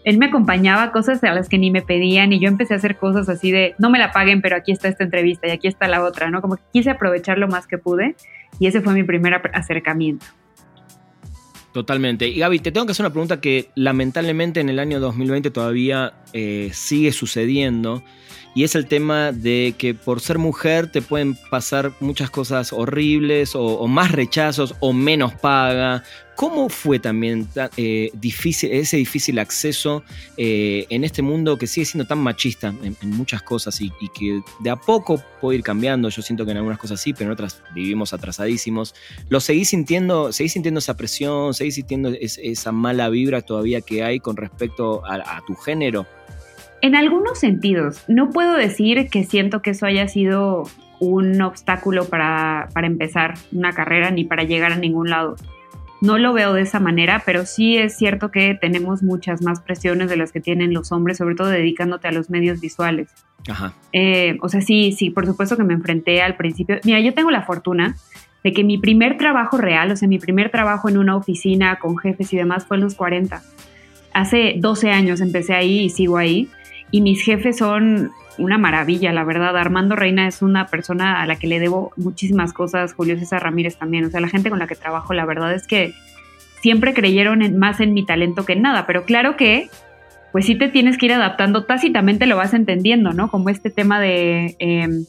él 0.05 0.17
me 0.17 0.27
acompañaba 0.27 0.83
a 0.83 0.91
cosas 0.91 1.23
a 1.23 1.33
las 1.33 1.49
que 1.49 1.57
ni 1.57 1.69
me 1.69 1.81
pedían 1.81 2.31
y 2.31 2.39
yo 2.39 2.47
empecé 2.47 2.73
a 2.73 2.77
hacer 2.77 2.95
cosas 2.95 3.27
así 3.27 3.51
de, 3.51 3.75
no 3.77 3.89
me 3.89 3.99
la 3.99 4.11
paguen, 4.11 4.41
pero 4.41 4.55
aquí 4.55 4.71
está 4.71 4.87
esta 4.87 5.03
entrevista 5.03 5.47
y 5.47 5.51
aquí 5.51 5.67
está 5.67 5.87
la 5.87 6.01
otra, 6.01 6.31
¿no? 6.31 6.41
Como 6.41 6.55
que 6.55 6.63
quise 6.71 6.89
aprovechar 6.89 7.37
lo 7.37 7.49
más 7.49 7.67
que 7.67 7.77
pude 7.77 8.15
y 8.57 8.67
ese 8.67 8.81
fue 8.81 8.93
mi 8.93 9.03
primer 9.03 9.41
acercamiento. 9.53 10.25
Totalmente. 11.73 12.27
Y 12.27 12.37
Gaby, 12.37 12.59
te 12.59 12.71
tengo 12.71 12.85
que 12.85 12.91
hacer 12.91 13.03
una 13.03 13.13
pregunta 13.13 13.41
que 13.41 13.69
lamentablemente 13.73 14.59
en 14.59 14.69
el 14.69 14.77
año 14.77 14.99
2020 14.99 15.49
todavía 15.49 16.13
eh, 16.31 16.69
sigue 16.71 17.11
sucediendo 17.11 18.03
y 18.55 18.63
es 18.63 18.75
el 18.75 18.85
tema 18.85 19.31
de 19.31 19.73
que 19.77 19.95
por 19.95 20.21
ser 20.21 20.37
mujer 20.37 20.91
te 20.91 21.01
pueden 21.01 21.35
pasar 21.49 21.91
muchas 21.99 22.29
cosas 22.29 22.71
horribles 22.71 23.53
o, 23.55 23.87
más 23.87 24.11
rechazos 24.11 24.75
o 24.79 24.93
menos 24.93 25.33
paga. 25.33 26.03
¿Cómo 26.35 26.69
fue 26.69 26.99
también 26.99 27.47
eh, 27.77 28.09
difícil, 28.13 28.71
ese 28.71 28.97
difícil 28.97 29.37
acceso 29.39 30.03
eh, 30.35 30.85
en 30.89 31.03
este 31.03 31.21
mundo 31.21 31.57
que 31.57 31.67
sigue 31.67 31.85
siendo 31.85 32.07
tan 32.07 32.19
machista 32.19 32.73
en, 32.83 32.95
muchas 33.11 33.43
cosas 33.43 33.79
y, 33.81 33.91
que 34.13 34.41
de 34.59 34.69
a 34.69 34.75
poco 34.75 35.21
puede 35.39 35.59
ir 35.59 35.63
cambiando? 35.63 36.09
Yo 36.09 36.21
siento 36.21 36.45
que 36.45 36.51
en 36.51 36.57
algunas 36.57 36.79
cosas 36.79 36.99
sí, 36.99 37.13
pero 37.13 37.25
en 37.25 37.33
otras 37.33 37.61
vivimos 37.75 38.13
atrasadísimos. 38.13 38.95
¿Lo 39.29 39.39
seguís 39.39 39.69
sintiendo, 39.69 40.31
seguís 40.31 40.53
sintiendo 40.53 40.79
esa 40.79 40.97
presión, 40.97 41.53
seguís 41.53 41.75
sintiendo 41.75 42.09
esa 42.19 42.71
mala 42.71 43.09
vibra 43.09 43.41
todavía 43.41 43.81
que 43.81 44.03
hay 44.03 44.19
con 44.19 44.35
respecto 44.35 45.03
a 45.05 45.41
tu 45.45 45.55
género? 45.55 46.07
En 46.83 46.95
algunos 46.95 47.39
sentidos, 47.39 48.03
no 48.09 48.29
puedo 48.29 48.55
decir 48.55 49.07
que 49.09 49.23
siento 49.23 49.61
que 49.61 49.69
eso 49.69 49.85
haya 49.85 50.09
sido 50.09 50.63
un 50.99 51.41
obstáculo 51.41 52.05
para, 52.09 52.67
empezar 52.75 53.35
una 53.51 53.71
carrera 53.71 54.11
ni 54.11 54.25
para 54.25 54.43
llegar 54.43 54.73
a 54.73 54.75
ningún 54.75 55.09
lado. 55.09 55.35
No 56.03 56.17
lo 56.17 56.33
veo 56.33 56.51
de 56.51 56.63
esa 56.63 56.81
manera, 56.81 57.23
pero 57.25 57.45
sí 57.45 57.77
es 57.77 57.95
cierto 57.95 58.29
que 58.29 58.57
tenemos 58.59 59.03
muchas 59.03 59.41
más 59.41 59.61
presiones 59.61 60.09
de 60.09 60.17
las 60.17 60.33
que 60.33 60.41
tienen 60.41 60.73
los 60.73 60.91
hombres, 60.91 61.17
sobre 61.17 61.35
todo 61.35 61.47
dedicándote 61.47 62.09
a 62.09 62.11
los 62.11 62.29
medios 62.29 62.59
visuales. 62.59 63.07
Ajá. 63.47 63.73
Eh, 63.93 64.37
o 64.41 64.49
sea, 64.49 64.59
sí, 64.59 64.91
sí, 64.91 65.11
por 65.11 65.25
supuesto 65.25 65.55
que 65.55 65.63
me 65.63 65.73
enfrenté 65.73 66.21
al 66.21 66.35
principio. 66.35 66.75
Mira, 66.83 66.99
yo 66.99 67.13
tengo 67.13 67.31
la 67.31 67.43
fortuna 67.43 67.95
de 68.43 68.51
que 68.51 68.65
mi 68.65 68.77
primer 68.77 69.17
trabajo 69.17 69.57
real, 69.57 69.91
o 69.91 69.95
sea, 69.95 70.09
mi 70.09 70.19
primer 70.19 70.51
trabajo 70.51 70.89
en 70.89 70.97
una 70.97 71.15
oficina 71.15 71.79
con 71.79 71.97
jefes 71.97 72.33
y 72.33 72.35
demás 72.35 72.65
fue 72.65 72.75
en 72.75 72.83
los 72.83 72.95
40. 72.95 73.41
Hace 74.13 74.55
12 74.57 74.91
años 74.91 75.21
empecé 75.21 75.53
ahí 75.53 75.85
y 75.85 75.89
sigo 75.89 76.17
ahí 76.17 76.49
y 76.91 76.99
mis 76.99 77.23
jefes 77.23 77.59
son 77.59 78.11
una 78.37 78.57
maravilla, 78.57 79.11
la 79.11 79.23
verdad. 79.23 79.57
Armando 79.57 79.95
Reina 79.95 80.27
es 80.27 80.41
una 80.41 80.67
persona 80.67 81.21
a 81.21 81.27
la 81.27 81.35
que 81.37 81.47
le 81.47 81.59
debo 81.59 81.91
muchísimas 81.97 82.53
cosas, 82.53 82.93
Julio 82.93 83.17
César 83.17 83.43
Ramírez 83.43 83.77
también, 83.77 84.05
o 84.05 84.09
sea, 84.09 84.21
la 84.21 84.29
gente 84.29 84.49
con 84.49 84.59
la 84.59 84.67
que 84.67 84.75
trabajo, 84.75 85.13
la 85.13 85.25
verdad 85.25 85.53
es 85.53 85.67
que 85.67 85.93
siempre 86.61 86.93
creyeron 86.93 87.57
más 87.57 87.79
en 87.79 87.93
mi 87.93 88.05
talento 88.05 88.45
que 88.45 88.53
en 88.53 88.61
nada, 88.61 88.85
pero 88.87 89.03
claro 89.03 89.35
que 89.35 89.69
pues 90.31 90.45
sí 90.45 90.55
te 90.55 90.67
tienes 90.67 90.97
que 90.97 91.05
ir 91.05 91.13
adaptando, 91.13 91.65
tácitamente 91.65 92.25
lo 92.25 92.37
vas 92.37 92.55
entendiendo, 92.55 93.13
¿no? 93.13 93.29
Como 93.29 93.49
este 93.49 93.69
tema 93.69 93.99
de... 93.99 94.55
Em, 94.57 95.05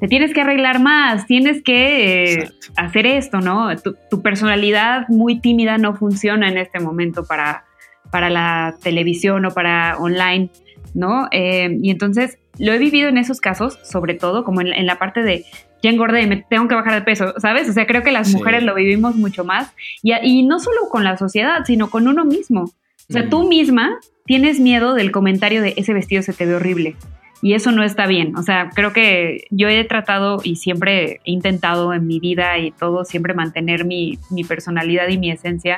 te 0.00 0.08
tienes 0.08 0.32
que 0.32 0.42
arreglar 0.42 0.80
más, 0.80 1.26
tienes 1.26 1.62
que 1.62 2.34
eh, 2.34 2.48
hacer 2.76 3.06
esto, 3.06 3.40
¿no? 3.40 3.74
Tu, 3.76 3.96
tu, 4.10 4.22
personalidad 4.22 5.08
muy 5.08 5.40
tímida 5.40 5.78
no 5.78 5.94
funciona 5.94 6.48
en 6.48 6.58
este 6.58 6.80
momento 6.80 7.24
para, 7.26 7.64
para 8.10 8.28
la 8.30 8.76
televisión 8.82 9.44
o 9.46 9.50
para 9.50 9.96
online. 9.98 10.50
¿no? 10.96 11.28
Eh, 11.30 11.78
y 11.82 11.90
entonces 11.90 12.38
lo 12.58 12.72
he 12.72 12.78
vivido 12.78 13.08
en 13.08 13.18
esos 13.18 13.40
casos, 13.40 13.78
sobre 13.82 14.14
todo 14.14 14.44
como 14.44 14.60
en, 14.60 14.86
la 14.86 14.98
parte 14.98 15.22
de 15.22 15.44
ya 15.82 15.90
engordé, 15.90 16.26
me 16.26 16.38
tengo 16.48 16.68
que 16.68 16.74
bajar 16.74 16.94
de 16.94 17.02
peso, 17.02 17.34
¿sabes? 17.38 17.68
O 17.68 17.72
sea, 17.72 17.86
creo 17.86 18.02
que 18.02 18.12
las 18.12 18.32
mujeres 18.32 18.62
lo 18.62 18.74
vivimos 18.74 19.14
mucho 19.16 19.44
más 19.44 19.72
y, 20.02 20.12
y, 20.22 20.42
no 20.42 20.58
solo 20.58 20.88
con 20.90 21.04
la 21.04 21.16
sociedad, 21.16 21.64
sino 21.66 21.90
con 21.90 22.08
uno 22.08 22.24
mismo. 22.24 22.62
O 23.08 23.12
sea, 23.12 23.28
tú 23.28 23.46
misma 23.46 23.98
tienes 24.24 24.58
miedo 24.58 24.94
del 24.94 25.12
comentario 25.12 25.62
de 25.62 25.74
ese 25.76 25.94
vestido 25.94 26.22
se 26.22 26.32
te 26.32 26.46
ve 26.46 26.56
horrible. 26.56 26.96
Y 27.42 27.52
eso 27.52 27.70
no 27.70 27.84
está 27.84 28.06
bien. 28.06 28.34
O 28.36 28.42
sea, 28.42 28.70
creo 28.74 28.92
que 28.92 29.46
yo 29.50 29.68
he 29.68 29.84
tratado 29.84 30.38
y 30.42 30.56
siempre 30.56 31.20
he 31.24 31.30
intentado 31.30 31.92
en 31.92 32.06
mi 32.06 32.18
vida 32.18 32.58
y 32.58 32.70
todo, 32.72 33.04
siempre 33.04 33.34
mantener 33.34 33.84
mi, 33.84 34.18
mi 34.30 34.42
personalidad 34.42 35.08
y 35.08 35.18
mi 35.18 35.30
esencia. 35.30 35.76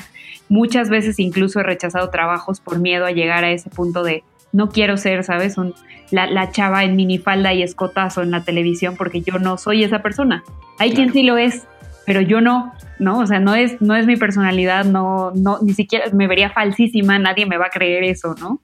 Muchas 0.48 0.88
veces 0.88 1.18
incluso 1.18 1.60
he 1.60 1.64
rechazado 1.64 2.10
trabajos 2.10 2.60
por 2.60 2.78
miedo 2.78 3.04
a 3.04 3.10
llegar 3.10 3.44
a 3.44 3.50
ese 3.50 3.70
punto 3.70 4.04
de 4.04 4.22
no 4.52 4.68
quiero 4.68 4.96
ser, 4.96 5.24
¿sabes? 5.24 5.58
Un, 5.58 5.74
la, 6.10 6.26
la, 6.26 6.50
chava 6.50 6.84
en 6.84 6.96
minifalda 6.96 7.52
y 7.52 7.62
escotazo 7.62 8.22
en 8.22 8.30
la 8.30 8.42
televisión 8.42 8.96
porque 8.96 9.20
yo 9.20 9.38
no 9.38 9.58
soy 9.58 9.84
esa 9.84 10.00
persona. 10.00 10.42
Hay 10.78 10.92
quien 10.92 11.12
sí 11.12 11.22
lo 11.22 11.36
es, 11.36 11.66
pero 12.06 12.20
yo 12.20 12.40
no, 12.40 12.72
¿no? 12.98 13.18
O 13.18 13.26
sea, 13.26 13.40
no 13.40 13.54
es, 13.54 13.80
no 13.82 13.94
es 13.94 14.06
mi 14.06 14.16
personalidad, 14.16 14.84
no, 14.84 15.32
no, 15.34 15.58
ni 15.62 15.74
siquiera 15.74 16.06
me 16.12 16.26
vería 16.26 16.50
falsísima, 16.50 17.18
nadie 17.18 17.46
me 17.46 17.58
va 17.58 17.66
a 17.66 17.70
creer 17.70 18.04
eso, 18.04 18.34
¿no? 18.40 18.62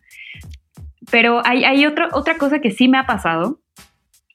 Pero 1.11 1.42
hay, 1.44 1.64
hay 1.64 1.85
otra 1.85 2.09
otra 2.12 2.38
cosa 2.38 2.61
que 2.61 2.70
sí 2.70 2.88
me 2.88 2.97
ha 2.97 3.07
pasado 3.07 3.61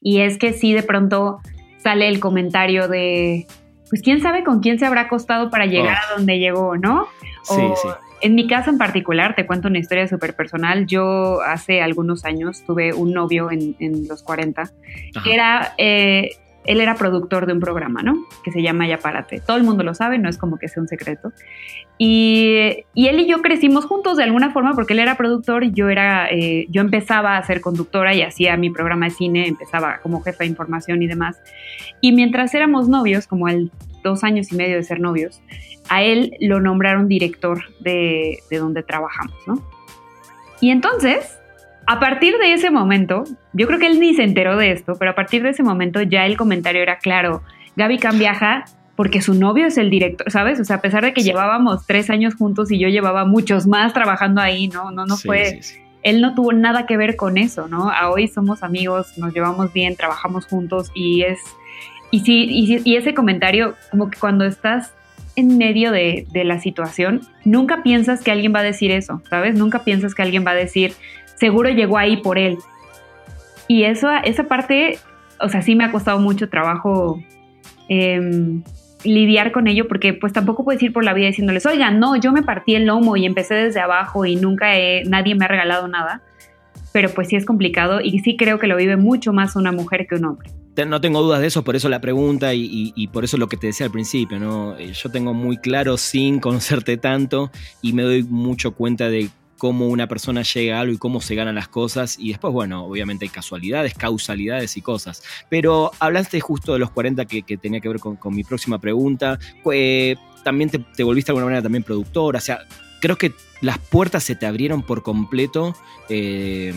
y 0.00 0.20
es 0.20 0.38
que 0.38 0.52
sí 0.52 0.72
de 0.72 0.84
pronto 0.84 1.40
sale 1.78 2.08
el 2.08 2.20
comentario 2.20 2.86
de, 2.86 3.46
pues 3.88 4.02
quién 4.02 4.20
sabe 4.20 4.44
con 4.44 4.60
quién 4.60 4.78
se 4.78 4.86
habrá 4.86 5.08
costado 5.08 5.50
para 5.50 5.66
llegar 5.66 5.98
oh. 5.98 6.12
a 6.12 6.16
donde 6.16 6.38
llegó, 6.38 6.76
¿no? 6.76 7.08
sí, 7.42 7.60
sí. 7.82 7.88
En 8.20 8.34
mi 8.34 8.46
caso 8.46 8.70
en 8.70 8.78
particular, 8.78 9.34
te 9.34 9.46
cuento 9.46 9.68
una 9.68 9.78
historia 9.78 10.06
súper 10.06 10.34
personal. 10.34 10.86
Yo 10.86 11.40
hace 11.42 11.82
algunos 11.82 12.24
años 12.24 12.62
tuve 12.66 12.92
un 12.92 13.12
novio 13.12 13.50
en, 13.50 13.76
en 13.78 14.06
los 14.08 14.22
40, 14.22 14.62
Ajá. 14.62 14.72
que 15.24 15.34
era 15.34 15.74
eh, 15.78 16.30
él 16.64 16.80
era 16.80 16.94
productor 16.94 17.46
de 17.46 17.52
un 17.52 17.60
programa, 17.60 18.02
¿no? 18.02 18.26
Que 18.44 18.52
se 18.52 18.62
llama 18.62 18.86
Yaparate. 18.86 19.40
Todo 19.40 19.56
el 19.56 19.64
mundo 19.64 19.82
lo 19.82 19.94
sabe, 19.94 20.18
no 20.18 20.28
es 20.28 20.36
como 20.36 20.58
que 20.58 20.68
sea 20.68 20.82
un 20.82 20.88
secreto. 20.88 21.32
Y, 21.96 22.84
y 22.94 23.08
él 23.08 23.20
y 23.20 23.26
yo 23.26 23.42
crecimos 23.42 23.86
juntos 23.86 24.16
de 24.16 24.24
alguna 24.24 24.50
forma 24.52 24.74
porque 24.74 24.92
él 24.92 25.00
era 25.00 25.16
productor 25.16 25.64
y 25.64 25.72
yo 25.72 25.88
era, 25.88 26.28
eh, 26.30 26.66
yo 26.70 26.80
empezaba 26.80 27.36
a 27.36 27.42
ser 27.44 27.60
conductora 27.60 28.14
y 28.14 28.22
hacía 28.22 28.56
mi 28.56 28.70
programa 28.70 29.06
de 29.06 29.12
cine, 29.12 29.48
empezaba 29.48 29.98
como 30.02 30.22
jefa 30.22 30.44
de 30.44 30.50
información 30.50 31.02
y 31.02 31.06
demás. 31.06 31.40
Y 32.00 32.12
mientras 32.12 32.54
éramos 32.54 32.88
novios, 32.88 33.26
como 33.26 33.48
el 33.48 33.70
dos 34.02 34.24
años 34.24 34.52
y 34.52 34.56
medio 34.56 34.76
de 34.76 34.82
ser 34.82 35.00
novios, 35.00 35.42
a 35.88 36.02
él 36.02 36.34
lo 36.40 36.60
nombraron 36.60 37.08
director 37.08 37.62
de, 37.80 38.38
de 38.50 38.58
donde 38.58 38.82
trabajamos, 38.82 39.36
¿no? 39.46 39.62
Y 40.60 40.70
entonces 40.70 41.36
a 41.86 41.98
partir 41.98 42.38
de 42.38 42.52
ese 42.52 42.70
momento, 42.70 43.24
yo 43.52 43.66
creo 43.66 43.80
que 43.80 43.86
él 43.86 43.98
ni 43.98 44.14
se 44.14 44.22
enteró 44.22 44.56
de 44.56 44.70
esto, 44.70 44.94
pero 44.96 45.10
a 45.10 45.14
partir 45.14 45.42
de 45.42 45.50
ese 45.50 45.64
momento 45.64 46.02
ya 46.02 46.24
el 46.24 46.36
comentario 46.36 46.82
era 46.82 46.98
claro, 46.98 47.42
Gaby 47.74 47.98
Can 47.98 48.18
viaja 48.18 48.64
porque 48.94 49.22
su 49.22 49.34
novio 49.34 49.66
es 49.66 49.78
el 49.78 49.90
director, 49.90 50.30
¿sabes? 50.30 50.60
O 50.60 50.64
sea, 50.64 50.76
a 50.76 50.80
pesar 50.82 51.02
de 51.02 51.12
que 51.12 51.22
sí. 51.22 51.28
llevábamos 51.28 51.86
tres 51.86 52.10
años 52.10 52.34
juntos 52.34 52.70
y 52.70 52.78
yo 52.78 52.88
llevaba 52.88 53.24
muchos 53.24 53.66
más 53.66 53.94
trabajando 53.94 54.40
ahí, 54.40 54.68
¿no? 54.68 54.90
No, 54.90 55.06
no 55.06 55.16
sí, 55.16 55.26
fue... 55.26 55.62
Sí, 55.62 55.80
él 56.02 56.20
no 56.20 56.34
tuvo 56.34 56.52
nada 56.52 56.86
que 56.86 56.96
ver 56.96 57.16
con 57.16 57.38
eso, 57.38 57.66
¿no? 57.66 57.90
A 57.90 58.10
hoy 58.10 58.28
somos 58.28 58.62
amigos, 58.62 59.18
nos 59.18 59.34
llevamos 59.34 59.72
bien, 59.72 59.96
trabajamos 59.96 60.46
juntos 60.46 60.90
y 60.94 61.22
es... 61.22 61.40
Y 62.10 62.20
sí, 62.20 62.46
y, 62.84 62.96
ese 62.96 63.14
comentario, 63.14 63.74
como 63.90 64.10
que 64.10 64.18
cuando 64.18 64.44
estás 64.44 64.92
en 65.36 65.58
medio 65.58 65.92
de, 65.92 66.26
la 66.32 66.60
situación, 66.60 67.20
nunca 67.44 67.82
piensas 67.82 68.22
que 68.22 68.32
alguien 68.32 68.52
va 68.54 68.60
a 68.60 68.64
decir 68.64 68.90
eso, 68.90 69.22
¿sabes? 69.30 69.54
Nunca 69.54 69.84
piensas 69.84 70.14
que 70.14 70.22
alguien 70.22 70.44
va 70.44 70.50
a 70.50 70.56
decir, 70.56 70.92
seguro 71.36 71.70
llegó 71.70 71.98
ahí 71.98 72.16
por 72.16 72.38
él. 72.38 72.58
Y 73.68 73.84
eso, 73.84 74.10
esa 74.24 74.44
parte, 74.44 74.98
o 75.38 75.48
sea, 75.48 75.62
sí 75.62 75.76
me 75.76 75.84
ha 75.84 75.92
costado 75.92 76.18
mucho 76.18 76.48
trabajo 76.48 77.22
eh, 77.88 78.60
lidiar 79.04 79.52
con 79.52 79.68
ello, 79.68 79.86
porque 79.86 80.12
pues 80.12 80.32
tampoco 80.32 80.64
puedes 80.64 80.82
ir 80.82 80.92
por 80.92 81.04
la 81.04 81.14
vida 81.14 81.28
diciéndoles, 81.28 81.64
oigan, 81.66 82.00
no, 82.00 82.16
yo 82.16 82.32
me 82.32 82.42
partí 82.42 82.74
el 82.74 82.86
lomo 82.86 83.16
y 83.16 83.24
empecé 83.24 83.54
desde 83.54 83.80
abajo 83.80 84.26
y 84.26 84.34
nunca 84.36 84.72
nadie 85.06 85.36
me 85.36 85.44
ha 85.44 85.48
regalado 85.48 85.86
nada. 85.86 86.22
Pero 86.92 87.10
pues 87.10 87.28
sí 87.28 87.36
es 87.36 87.44
complicado 87.44 88.00
y 88.00 88.20
sí 88.20 88.36
creo 88.36 88.58
que 88.58 88.66
lo 88.66 88.76
vive 88.76 88.96
mucho 88.96 89.32
más 89.32 89.56
una 89.56 89.72
mujer 89.72 90.06
que 90.08 90.16
un 90.16 90.24
hombre. 90.24 90.50
No 90.86 91.00
tengo 91.00 91.20
dudas 91.20 91.40
de 91.40 91.48
eso, 91.48 91.62
por 91.62 91.76
eso 91.76 91.88
la 91.88 92.00
pregunta 92.00 92.54
y, 92.54 93.08
por 93.12 93.24
eso 93.24 93.36
lo 93.36 93.48
que 93.48 93.56
te 93.56 93.66
decía 93.66 93.86
al 93.86 93.92
principio, 93.92 94.38
¿no? 94.38 94.78
Eh, 94.78 94.92
yo 94.92 95.10
tengo 95.10 95.34
muy 95.34 95.58
claro, 95.58 95.96
sin 95.96 96.40
conocerte 96.40 96.96
tanto, 96.96 97.50
y 97.82 97.92
me 97.92 98.02
doy 98.02 98.22
mucho 98.22 98.72
cuenta 98.72 99.10
de 99.10 99.28
cómo 99.58 99.88
una 99.88 100.06
persona 100.06 100.40
llega 100.40 100.78
a 100.78 100.80
algo 100.80 100.94
y 100.94 100.98
cómo 100.98 101.20
se 101.20 101.34
ganan 101.34 101.54
las 101.54 101.68
cosas. 101.68 102.18
Y 102.18 102.30
después, 102.30 102.52
bueno, 102.52 102.86
obviamente 102.86 103.26
hay 103.26 103.28
casualidades, 103.28 103.92
causalidades 103.92 104.76
y 104.78 104.80
cosas. 104.80 105.22
Pero 105.50 105.90
hablaste 105.98 106.40
justo 106.40 106.72
de 106.72 106.78
los 106.78 106.90
40 106.90 107.26
que, 107.26 107.42
tenía 107.58 107.80
que 107.80 107.88
ver 107.90 107.98
con, 107.98 108.34
mi 108.34 108.42
próxima 108.42 108.78
pregunta. 108.78 109.38
Eh, 109.70 110.16
también 110.44 110.70
te, 110.70 110.78
te, 110.78 111.02
volviste 111.02 111.30
de 111.30 111.32
alguna 111.32 111.44
manera 111.44 111.62
también 111.62 111.82
productora. 111.82 112.38
O 112.38 112.40
sea, 112.40 112.60
creo 113.00 113.16
que 113.16 113.32
las 113.60 113.78
puertas 113.78 114.24
se 114.24 114.36
te 114.36 114.46
abrieron 114.46 114.82
por 114.82 115.02
completo 115.02 115.74
eh, 116.08 116.72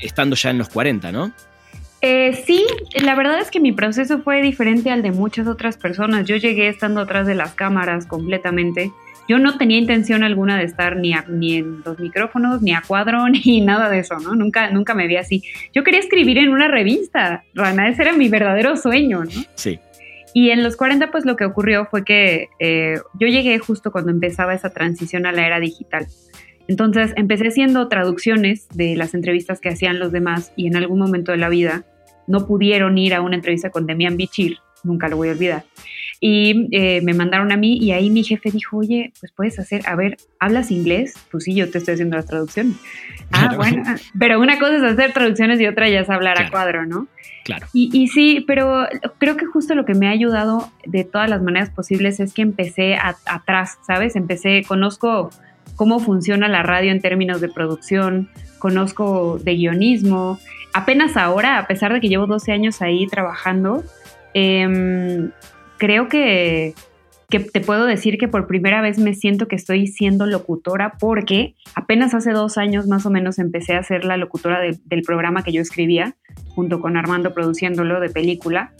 estando 0.00 0.36
ya 0.36 0.50
en 0.50 0.58
los 0.58 0.68
40, 0.68 1.12
¿no? 1.12 1.32
Eh, 2.00 2.42
sí, 2.44 2.66
la 3.00 3.14
verdad 3.14 3.38
es 3.38 3.50
que 3.50 3.60
mi 3.60 3.70
proceso 3.70 4.20
fue 4.22 4.42
diferente 4.42 4.90
al 4.90 5.02
de 5.02 5.12
muchas 5.12 5.46
otras 5.46 5.76
personas. 5.76 6.26
Yo 6.26 6.36
llegué 6.36 6.68
estando 6.68 7.00
atrás 7.00 7.28
de 7.28 7.36
las 7.36 7.54
cámaras 7.54 8.06
completamente. 8.06 8.90
Yo 9.28 9.38
no 9.38 9.56
tenía 9.56 9.78
intención 9.78 10.24
alguna 10.24 10.58
de 10.58 10.64
estar 10.64 10.96
ni, 10.96 11.12
a, 11.12 11.24
ni 11.28 11.58
en 11.58 11.80
los 11.84 12.00
micrófonos, 12.00 12.60
ni 12.60 12.74
a 12.74 12.82
cuadro, 12.82 13.28
ni 13.46 13.60
nada 13.60 13.88
de 13.88 14.00
eso, 14.00 14.18
¿no? 14.18 14.34
Nunca, 14.34 14.70
nunca 14.70 14.94
me 14.94 15.06
vi 15.06 15.16
así. 15.16 15.44
Yo 15.72 15.84
quería 15.84 16.00
escribir 16.00 16.38
en 16.38 16.48
una 16.48 16.66
revista, 16.66 17.44
Rana, 17.54 17.88
ese 17.88 18.02
era 18.02 18.12
mi 18.12 18.28
verdadero 18.28 18.76
sueño, 18.76 19.22
¿no? 19.24 19.30
Sí. 19.54 19.78
Y 20.34 20.50
en 20.50 20.62
los 20.62 20.76
40, 20.76 21.10
pues 21.10 21.24
lo 21.24 21.36
que 21.36 21.44
ocurrió 21.44 21.86
fue 21.86 22.04
que 22.04 22.48
eh, 22.58 22.98
yo 23.20 23.28
llegué 23.28 23.58
justo 23.58 23.92
cuando 23.92 24.10
empezaba 24.10 24.54
esa 24.54 24.70
transición 24.70 25.26
a 25.26 25.32
la 25.32 25.46
era 25.46 25.60
digital. 25.60 26.06
Entonces 26.68 27.12
empecé 27.16 27.48
haciendo 27.48 27.88
traducciones 27.88 28.68
de 28.68 28.96
las 28.96 29.14
entrevistas 29.14 29.60
que 29.60 29.68
hacían 29.68 29.98
los 29.98 30.12
demás 30.12 30.52
y 30.56 30.68
en 30.68 30.76
algún 30.76 30.98
momento 30.98 31.32
de 31.32 31.38
la 31.38 31.48
vida 31.48 31.84
no 32.26 32.46
pudieron 32.46 32.96
ir 32.98 33.14
a 33.14 33.20
una 33.20 33.36
entrevista 33.36 33.70
con 33.70 33.86
Demian 33.86 34.16
Bichir, 34.16 34.58
nunca 34.84 35.08
lo 35.08 35.16
voy 35.16 35.28
a 35.28 35.32
olvidar. 35.32 35.64
Y 36.24 36.68
eh, 36.70 37.00
me 37.02 37.14
mandaron 37.14 37.50
a 37.50 37.56
mí 37.56 37.78
y 37.78 37.90
ahí 37.90 38.08
mi 38.08 38.22
jefe 38.22 38.52
dijo, 38.52 38.76
oye, 38.76 39.12
pues 39.18 39.32
puedes 39.32 39.58
hacer, 39.58 39.82
a 39.88 39.96
ver, 39.96 40.18
¿hablas 40.38 40.70
inglés? 40.70 41.14
Pues 41.32 41.42
sí, 41.42 41.52
yo 41.52 41.68
te 41.68 41.78
estoy 41.78 41.94
haciendo 41.94 42.14
las 42.14 42.26
traducciones. 42.26 42.76
Ah, 43.32 43.48
claro. 43.48 43.50
Ah, 43.50 43.56
bueno, 43.56 43.82
pero 44.16 44.40
una 44.40 44.56
cosa 44.60 44.76
es 44.76 44.84
hacer 44.84 45.12
traducciones 45.12 45.60
y 45.60 45.66
otra 45.66 45.88
ya 45.88 45.98
es 45.98 46.08
hablar 46.08 46.36
claro. 46.36 46.46
a 46.46 46.50
cuadro, 46.52 46.86
¿no? 46.86 47.08
Claro. 47.42 47.66
Y, 47.72 47.90
y, 47.92 48.06
sí, 48.06 48.44
pero 48.46 48.86
creo 49.18 49.36
que 49.36 49.46
justo 49.46 49.74
lo 49.74 49.84
que 49.84 49.94
me 49.94 50.06
ha 50.06 50.10
ayudado 50.10 50.70
de 50.86 51.02
todas 51.02 51.28
las 51.28 51.42
maneras 51.42 51.70
posibles 51.70 52.20
es 52.20 52.32
que 52.32 52.42
empecé 52.42 52.94
a, 52.94 53.16
atrás, 53.26 53.78
¿sabes? 53.84 54.14
Empecé, 54.14 54.62
conozco 54.62 55.30
cómo 55.74 55.98
funciona 55.98 56.46
la 56.46 56.62
radio 56.62 56.92
en 56.92 57.00
términos 57.00 57.40
de 57.40 57.48
producción, 57.48 58.30
conozco 58.60 59.40
de 59.42 59.56
guionismo. 59.56 60.38
Apenas 60.72 61.16
ahora, 61.16 61.58
a 61.58 61.66
pesar 61.66 61.92
de 61.92 62.00
que 62.00 62.08
llevo 62.08 62.28
12 62.28 62.52
años 62.52 62.80
ahí 62.80 63.08
trabajando, 63.08 63.82
eh, 64.34 65.32
creo 65.82 66.08
que, 66.08 66.74
que, 67.28 67.40
te 67.40 67.60
puedo 67.60 67.86
decir 67.86 68.16
que 68.16 68.28
por 68.28 68.46
primera 68.46 68.80
vez 68.80 69.00
me 69.00 69.14
siento 69.14 69.48
que 69.48 69.56
estoy 69.56 69.88
siendo 69.88 70.26
locutora 70.26 70.92
porque 71.00 71.56
apenas 71.74 72.14
hace 72.14 72.30
dos 72.30 72.56
años 72.56 72.86
más 72.86 73.04
o 73.04 73.10
menos 73.10 73.40
empecé 73.40 73.74
a 73.74 73.82
ser 73.82 74.04
la 74.04 74.16
locutora 74.16 74.60
de, 74.60 74.78
del 74.84 75.02
programa 75.02 75.42
que 75.42 75.50
yo 75.50 75.60
escribía, 75.60 76.14
junto 76.54 76.80
con 76.80 76.96
Armando 76.96 77.34
produciéndolo 77.34 77.98
de 77.98 78.10
película. 78.10 78.72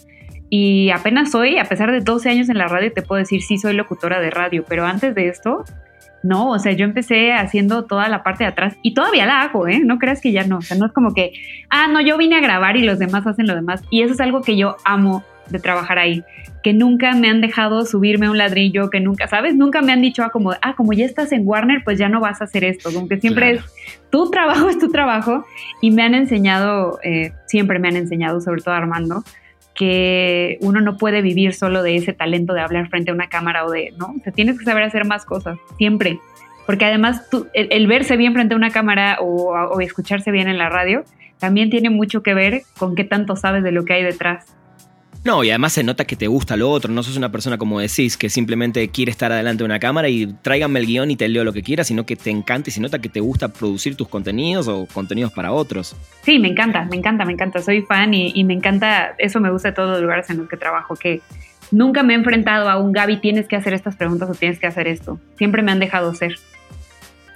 Y 0.48 0.90
apenas 0.90 1.34
hoy, 1.34 1.58
a 1.58 1.64
pesar 1.64 1.90
de 1.90 2.02
12 2.02 2.28
años 2.28 2.48
en 2.48 2.58
la 2.58 2.68
radio, 2.68 2.92
te 2.92 3.02
puedo 3.02 3.18
decir 3.18 3.42
sí 3.42 3.58
soy 3.58 3.72
locutora 3.74 4.20
de 4.20 4.30
radio, 4.30 4.64
pero 4.68 4.86
antes 4.86 5.12
de 5.16 5.26
esto, 5.26 5.64
no, 6.22 6.50
o 6.50 6.58
sea, 6.60 6.70
yo 6.70 6.84
empecé 6.84 7.32
haciendo 7.32 7.86
toda 7.86 8.08
la 8.08 8.22
parte 8.22 8.44
de 8.44 8.50
atrás 8.50 8.76
y 8.82 8.94
todavía 8.94 9.26
la 9.26 9.42
hago, 9.42 9.66
¿eh? 9.66 9.80
No 9.84 9.98
creas 9.98 10.20
que 10.20 10.30
ya 10.30 10.44
no, 10.44 10.58
o 10.58 10.62
sea, 10.62 10.76
no 10.76 10.86
es 10.86 10.92
como 10.92 11.14
que, 11.14 11.32
ah, 11.68 11.88
no, 11.88 12.00
yo 12.00 12.16
vine 12.16 12.36
a 12.36 12.40
grabar 12.40 12.76
y 12.76 12.84
los 12.84 13.00
demás 13.00 13.26
hacen 13.26 13.48
lo 13.48 13.56
demás. 13.56 13.82
Y 13.90 14.02
eso 14.02 14.12
es 14.12 14.20
algo 14.20 14.42
que 14.42 14.56
yo 14.56 14.76
amo 14.84 15.24
de 15.48 15.59
trabajar 15.59 15.98
ahí, 15.98 16.24
que 16.62 16.72
nunca 16.72 17.12
me 17.14 17.28
han 17.28 17.40
dejado 17.40 17.85
subirme 17.85 18.26
a 18.26 18.31
un 18.31 18.38
ladrillo, 18.38 18.90
que 18.90 19.00
nunca, 19.00 19.28
¿sabes? 19.28 19.55
Nunca 19.55 19.83
me 19.83 19.92
han 19.92 20.00
dicho, 20.00 20.22
ah, 20.22 20.31
como, 20.31 20.52
ah, 20.52 20.74
como 20.76 20.92
ya 20.92 21.05
estás 21.05 21.33
en 21.33 21.46
Warner, 21.46 21.83
pues 21.85 21.98
ya 21.98 22.09
no 22.09 22.20
vas 22.20 22.40
a 22.40 22.44
hacer 22.44 22.64
esto, 22.64 22.92
como 22.92 23.09
que 23.09 23.20
siempre 23.20 23.52
claro. 23.52 23.66
es, 23.66 24.11
tu 24.11 24.31
trabajo 24.31 24.68
es 24.70 24.78
tu 24.78 24.90
trabajo, 24.90 25.44
y 25.81 25.90
me 25.90 26.02
han 26.02 26.14
enseñado, 26.14 26.98
eh, 27.02 27.33
siempre 27.46 27.78
me 27.78 27.88
han 27.88 27.96
enseñado, 27.96 28.40
sobre 28.40 28.62
todo 28.62 28.74
Armando, 28.74 29.24
que 29.74 30.59
uno 30.61 30.81
no 30.81 30.96
puede 30.96 31.22
vivir 31.22 31.55
solo 31.55 31.83
de 31.83 31.96
ese 31.96 32.12
talento 32.12 32.52
de 32.52 32.61
hablar 32.61 32.88
frente 32.88 33.11
a 33.11 33.14
una 33.14 33.28
cámara 33.28 33.64
o 33.64 33.70
de, 33.70 33.92
¿no? 33.98 34.14
O 34.18 34.22
sea, 34.22 34.33
tienes 34.33 34.59
que 34.59 34.64
saber 34.64 34.83
hacer 34.83 35.07
más 35.07 35.24
cosas, 35.24 35.59
siempre. 35.78 36.18
Porque 36.66 36.85
además 36.85 37.28
tú, 37.28 37.48
el, 37.55 37.68
el, 37.72 37.87
verse 37.87 38.16
bien 38.16 38.35
frente 38.35 38.55
a 38.55 38.57
una 38.57 38.70
cámara 38.70 39.16
o, 39.20 39.52
o 39.52 39.81
escucharse 39.81 40.31
bien 40.31 40.46
en 40.46 40.59
la 40.59 40.68
radio 40.68 41.05
también 41.42 41.70
tiene 41.70 41.90
mucho 41.90 42.22
que 42.22 42.35
ver 42.35 42.62
con 42.78 42.94
qué 42.94 43.02
tanto 43.02 43.35
sabes 43.35 43.64
de 43.64 43.72
lo 43.72 43.85
que 43.85 43.94
hay 43.94 44.05
detrás. 44.05 44.55
No, 45.24 45.44
y 45.44 45.50
además 45.50 45.72
se 45.72 45.85
nota 45.85 46.04
que 46.04 46.16
te 46.16 46.26
gusta 46.26 46.56
lo 46.56 46.68
otro, 46.68 46.92
no 46.92 47.02
sos 47.04 47.16
una 47.16 47.30
persona 47.30 47.56
como 47.56 47.78
decís, 47.78 48.16
que 48.16 48.28
simplemente 48.28 48.88
quiere 48.88 49.12
estar 49.12 49.30
adelante 49.30 49.58
de 49.58 49.66
una 49.66 49.78
cámara 49.78 50.08
y 50.08 50.26
tráiganme 50.42 50.80
el 50.80 50.87
guion 50.87 51.12
y 51.12 51.16
te 51.16 51.28
leo 51.28 51.44
lo 51.44 51.52
que 51.52 51.62
quieras, 51.62 51.87
sino 51.87 52.04
que 52.04 52.16
te 52.16 52.30
encanta 52.30 52.70
y 52.70 52.72
se 52.72 52.80
nota 52.80 52.98
que 52.98 53.08
te 53.08 53.20
gusta 53.20 53.48
producir 53.48 53.94
tus 53.94 54.08
contenidos 54.08 54.66
o 54.66 54.87
contenidos 54.92 55.32
para 55.32 55.52
otros. 55.52 55.94
Sí, 56.22 56.40
me 56.40 56.48
encanta, 56.48 56.87
me 56.87 56.96
encanta, 56.96 57.24
me 57.24 57.35
encanta, 57.35 57.62
soy 57.62 57.82
fan 57.82 58.12
y, 58.14 58.42
me 58.42 58.54
encanta, 58.54 59.14
eso 59.18 59.38
me 59.38 59.50
gusta 59.52 59.68
de 59.68 59.74
todos 59.76 59.90
los 59.90 60.00
lugares 60.00 60.28
en 60.28 60.38
los 60.38 60.48
que 60.48 60.56
trabajo, 60.56 60.96
que 60.96 61.20
nunca 61.70 62.02
me 62.02 62.14
he 62.14 62.16
enfrentado 62.16 62.68
a 62.68 62.78
un 62.78 62.90
Gaby, 62.90 63.18
tienes 63.18 63.46
que 63.46 63.54
hacer 63.54 63.74
estas 63.74 63.94
preguntas 63.94 64.28
o 64.28 64.35
tienes 64.35 64.58
que 64.58 64.66
hacer 64.66 64.88
esto, 64.88 65.20
siempre 65.37 65.62
me 65.62 65.70
han 65.70 65.78
dejado 65.78 66.12
ser. 66.14 66.37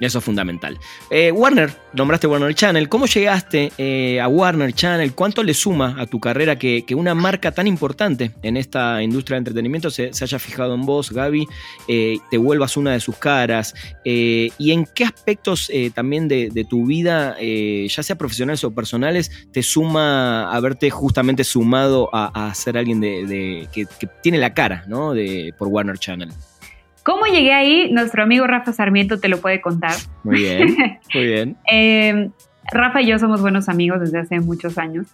Eso 0.00 0.18
es 0.18 0.24
fundamental. 0.24 0.78
Eh, 1.10 1.32
Warner, 1.32 1.72
nombraste 1.94 2.26
Warner 2.26 2.54
Channel. 2.54 2.88
¿Cómo 2.88 3.06
llegaste 3.06 3.72
eh, 3.78 4.20
a 4.20 4.28
Warner 4.28 4.72
Channel? 4.72 5.14
¿Cuánto 5.14 5.42
le 5.42 5.54
suma 5.54 5.96
a 5.98 6.06
tu 6.06 6.20
carrera 6.20 6.58
que, 6.58 6.84
una 6.96 7.14
marca 7.14 7.52
tan 7.52 7.66
importante 7.66 8.32
en 8.42 8.56
esta 8.56 9.02
industria 9.02 9.34
de 9.34 9.38
entretenimiento 9.38 9.90
se, 9.90 10.10
haya 10.20 10.38
fijado 10.38 10.74
en 10.74 10.86
vos, 10.86 11.10
Gaby, 11.10 11.46
eh, 11.88 12.16
te 12.30 12.38
vuelvas 12.38 12.76
una 12.76 12.92
de 12.92 13.00
sus 13.00 13.16
caras? 13.16 13.74
¿Y 14.04 14.70
en 14.70 14.86
qué 14.86 15.04
aspectos 15.04 15.70
también 15.94 16.28
de, 16.28 16.66
tu 16.68 16.86
vida, 16.86 17.36
ya 17.40 18.02
sea 18.02 18.16
profesionales 18.16 18.64
o 18.64 18.74
personales, 18.74 19.30
te 19.52 19.62
suma 19.62 20.50
haberte 20.52 20.90
justamente 20.90 21.44
sumado 21.44 22.08
a, 22.12 22.52
ser 22.54 22.78
alguien 22.78 23.00
de, 23.00 23.68
que, 23.72 23.86
tiene 24.22 24.38
la 24.38 24.54
cara 24.54 24.84
¿no? 24.86 25.12
de, 25.12 25.54
por 25.58 25.68
Warner 25.68 25.98
Channel? 25.98 26.30
¿Cómo 27.06 27.24
llegué 27.26 27.52
ahí? 27.52 27.88
Nuestro 27.92 28.24
amigo 28.24 28.48
Rafa 28.48 28.72
Sarmiento 28.72 29.20
te 29.20 29.28
lo 29.28 29.40
puede 29.40 29.60
contar. 29.60 29.94
Muy 30.24 30.38
bien, 30.38 30.76
muy 31.14 31.24
bien. 31.24 31.56
Em, 31.70 32.32
Rafa 32.72 33.00
y 33.00 33.06
yo 33.06 33.20
somos 33.20 33.40
buenos 33.40 33.68
amigos 33.68 34.00
desde 34.00 34.18
hace 34.18 34.40
muchos 34.40 34.76
años 34.76 35.06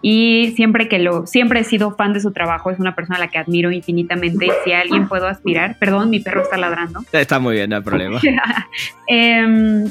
y 0.00 0.54
siempre 0.56 0.88
que 0.88 0.98
lo, 1.00 1.26
siempre 1.26 1.60
he 1.60 1.64
sido 1.64 1.94
fan 1.96 2.14
de 2.14 2.20
su 2.20 2.32
trabajo, 2.32 2.70
es 2.70 2.80
una 2.80 2.94
persona 2.94 3.18
a 3.18 3.20
la 3.20 3.28
que 3.28 3.36
admiro 3.36 3.70
infinitamente 3.70 4.46
y 4.46 4.50
si 4.64 4.72
a 4.72 4.80
alguien 4.80 5.06
puedo 5.06 5.26
aspirar, 5.26 5.76
perdón, 5.78 6.08
mi 6.08 6.20
perro 6.20 6.40
está 6.40 6.56
ladrando. 6.56 7.00
Está 7.12 7.38
muy 7.38 7.56
bien, 7.56 7.68
no 7.68 7.76
hay 7.76 7.82
problema. 7.82 8.22
Em, 9.06 9.84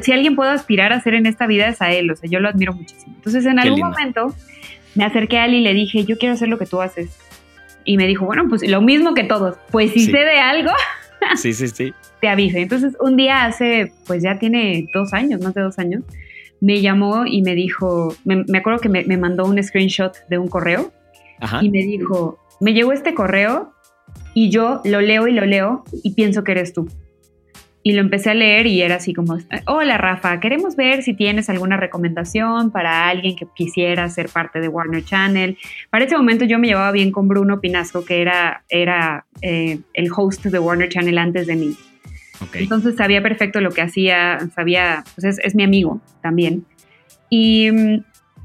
si 0.00 0.12
alguien 0.12 0.36
puedo 0.36 0.52
aspirar 0.52 0.92
a 0.92 1.00
ser 1.00 1.14
en 1.14 1.26
esta 1.26 1.48
vida 1.48 1.66
es 1.66 1.82
a 1.82 1.90
él, 1.90 2.08
o 2.08 2.14
sea, 2.14 2.30
yo 2.30 2.38
lo 2.38 2.48
admiro 2.48 2.72
muchísimo. 2.72 3.16
Entonces 3.16 3.44
en 3.46 3.58
algún 3.58 3.80
momento 3.80 4.32
me 4.94 5.02
acerqué 5.02 5.38
a 5.38 5.46
él 5.46 5.54
y 5.54 5.60
le 5.60 5.74
dije, 5.74 6.04
yo 6.04 6.18
quiero 6.18 6.34
hacer 6.34 6.46
lo 6.46 6.56
que 6.56 6.66
tú 6.66 6.80
haces 6.80 7.18
y 7.84 7.96
me 7.96 8.06
dijo, 8.06 8.26
bueno, 8.26 8.46
pues 8.48 8.66
lo 8.68 8.80
mismo 8.80 9.14
que 9.14 9.24
todos, 9.24 9.56
pues 9.70 9.92
si 9.92 10.06
sé 10.06 10.18
de 10.18 10.38
algo, 10.38 10.70
sí, 11.36 11.52
sí, 11.52 11.68
sí. 11.68 11.92
te 12.20 12.28
aviso. 12.28 12.58
Entonces 12.58 12.96
un 13.00 13.16
día 13.16 13.44
hace, 13.44 13.92
pues 14.06 14.22
ya 14.22 14.38
tiene 14.38 14.88
dos 14.92 15.12
años, 15.12 15.40
más 15.40 15.54
de 15.54 15.62
dos 15.62 15.78
años, 15.78 16.02
me 16.60 16.80
llamó 16.80 17.24
y 17.26 17.42
me 17.42 17.54
dijo, 17.54 18.14
me, 18.24 18.58
acuerdo 18.58 18.80
que 18.80 18.88
me, 18.88 19.04
me, 19.04 19.16
mandó 19.16 19.44
un 19.44 19.62
screenshot 19.62 20.12
de 20.28 20.38
un 20.38 20.48
correo 20.48 20.92
y 21.60 21.70
me 21.70 21.78
dijo, 21.78 22.38
me 22.60 22.74
llegó 22.74 22.92
este 22.92 23.14
correo 23.14 23.72
y 24.34 24.50
yo 24.50 24.80
lo 24.84 25.00
leo 25.00 25.28
y 25.28 25.32
lo 25.32 25.44
leo 25.44 25.84
y 26.02 26.14
pienso 26.14 26.42
que 26.42 26.52
eres 26.52 26.72
tú 26.72 26.88
y 27.82 27.92
lo 27.92 28.00
empecé 28.00 28.30
a 28.30 28.34
leer 28.34 28.66
y 28.66 28.82
era 28.82 28.96
así 28.96 29.14
como, 29.14 29.38
hola 29.66 29.96
Rafa, 29.98 30.40
queremos 30.40 30.76
ver 30.76 31.02
si 31.02 31.14
tienes 31.14 31.48
alguna 31.48 31.76
recomendación 31.76 32.70
para 32.70 33.08
alguien 33.08 33.36
que 33.36 33.46
quisiera 33.54 34.08
ser 34.08 34.28
parte 34.28 34.60
de 34.60 34.68
Warner 34.68 35.04
Channel. 35.04 35.56
Para 35.90 36.04
ese 36.04 36.16
momento 36.16 36.44
yo 36.44 36.58
me 36.58 36.66
llevaba 36.66 36.92
bien 36.92 37.12
con 37.12 37.28
Bruno 37.28 37.60
Pinasco, 37.60 38.04
que 38.04 38.20
era, 38.20 38.64
era 38.68 39.26
eh, 39.42 39.78
el 39.94 40.10
host 40.14 40.46
de 40.46 40.58
Warner 40.58 40.88
Channel 40.88 41.18
antes 41.18 41.46
de 41.46 41.56
mí. 41.56 41.76
Entonces 42.54 42.96
sabía 42.96 43.22
perfecto 43.22 43.60
lo 43.60 43.70
que 43.70 43.82
hacía, 43.82 44.38
sabía, 44.54 45.04
pues 45.14 45.38
es, 45.38 45.54
mi 45.54 45.64
amigo 45.64 46.00
también. 46.22 46.64
Y, 47.30 47.68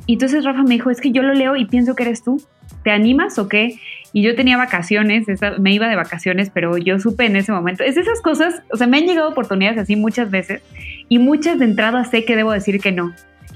y 0.06 0.14
entonces 0.14 0.44
Rafa 0.44 0.64
me 0.64 0.76
dijo, 0.76 0.90
es 0.90 1.00
que 1.00 1.12
yo 1.12 1.22
lo 1.22 1.34
leo 1.34 1.56
y 1.56 1.66
pienso 1.66 1.96
que 1.96 2.04
eres 2.04 2.24
tú. 2.24 2.42
¿Te 2.84 2.92
animas 2.92 3.38
o 3.40 3.48
qué? 3.48 3.80
Y 4.14 4.22
yo 4.22 4.36
tenía 4.36 4.58
vacaciones, 4.58 5.26
me 5.60 5.74
iba 5.74 5.90
de 5.90 5.96
vacaciones, 5.96 6.52
pero 6.52 6.78
yo 6.78 7.00
supe 7.00 7.26
en 7.26 7.36
ese 7.36 7.52
momento. 7.52 7.84
Es 7.84 7.98
esas 7.98 8.22
cosas, 8.22 8.62
o 8.72 8.78
sea, 8.78 8.86
me 8.86 8.98
han 8.98 9.08
llegado 9.08 9.28
oportunidades 9.28 9.80
así 9.80 9.96
muchas 9.96 10.30
veces 10.30 10.62
y 11.10 11.18
muchas 11.18 11.58
de 11.58 11.66
entrada 11.66 12.06
sé 12.06 12.24
que 12.24 12.36
debo 12.36 12.52
decir 12.52 12.80
que 12.80 12.92
no. 12.92 13.14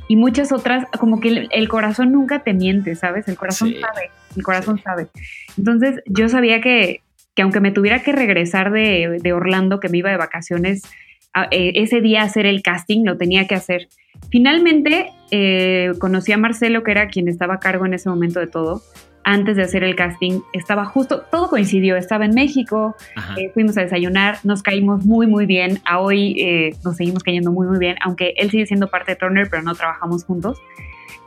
Y 0.09 0.15
muchas 0.15 0.51
otras, 0.51 0.85
como 0.99 1.19
que 1.19 1.47
el, 1.51 1.67
corazón 1.67 2.11
nunca 2.11 2.39
te 2.39 2.53
miente, 2.53 2.95
¿sabes? 2.95 3.27
El 3.27 3.35
corazón 3.37 3.73
sabe, 3.79 4.09
el 4.35 4.43
corazón 4.43 4.81
sabe. 4.81 5.07
Entonces 5.57 6.01
yo 6.07 6.27
sabía 6.27 6.59
que, 6.59 7.01
que 7.35 7.43
aunque 7.43 7.59
me 7.59 7.71
tuviera 7.71 8.01
que 8.01 8.11
regresar 8.11 8.71
de, 8.71 9.19
de 9.21 9.33
Orlando, 9.33 9.79
que 9.79 9.89
me 9.89 9.99
iba 9.99 10.09
de 10.09 10.17
vacaciones, 10.17 10.81
e, 11.51 11.73
ese 11.75 12.01
día 12.01 12.23
hacer 12.23 12.45
el 12.45 12.63
casting, 12.63 13.05
lo 13.05 13.17
tenía 13.17 13.45
que 13.45 13.55
hacer. 13.55 13.89
Finalmente 14.31 15.11
eh, 15.29 15.91
conocí 15.99 16.31
a 16.31 16.37
Marcelo, 16.37 16.83
que 16.83 16.91
era 16.91 17.09
quien 17.09 17.27
estaba 17.27 17.55
a 17.55 17.59
cargo 17.59 17.85
en 17.85 17.93
ese 17.93 18.09
momento 18.09 18.39
de 18.39 18.47
todo, 18.47 18.81
antes 19.27 19.57
de 19.57 19.63
hacer 19.63 19.83
el 19.83 19.93
casting, 19.93 20.39
estaba 20.53 20.85
justo, 20.85 21.23
todo 21.29 21.49
coincidió, 21.49 21.97
estaba 21.97 22.23
en 22.23 22.33
México, 22.33 22.95
eh, 23.35 23.51
fuimos 23.53 23.77
a 23.77 23.81
desayunar, 23.81 24.37
nos 24.45 24.63
caímos 24.63 25.05
muy, 25.05 25.27
muy 25.27 25.45
bien, 25.45 25.81
a 25.83 25.99
hoy 25.99 26.39
eh, 26.39 26.77
nos 26.85 26.95
seguimos 26.95 27.23
cayendo 27.23 27.51
muy, 27.51 27.67
muy 27.67 27.77
bien, 27.77 27.97
aunque 28.01 28.35
él 28.37 28.49
sigue 28.49 28.65
siendo 28.65 28.87
parte 28.87 29.11
de 29.11 29.15
Turner, 29.17 29.49
pero 29.51 29.63
no 29.63 29.75
trabajamos 29.75 30.23
juntos. 30.23 30.61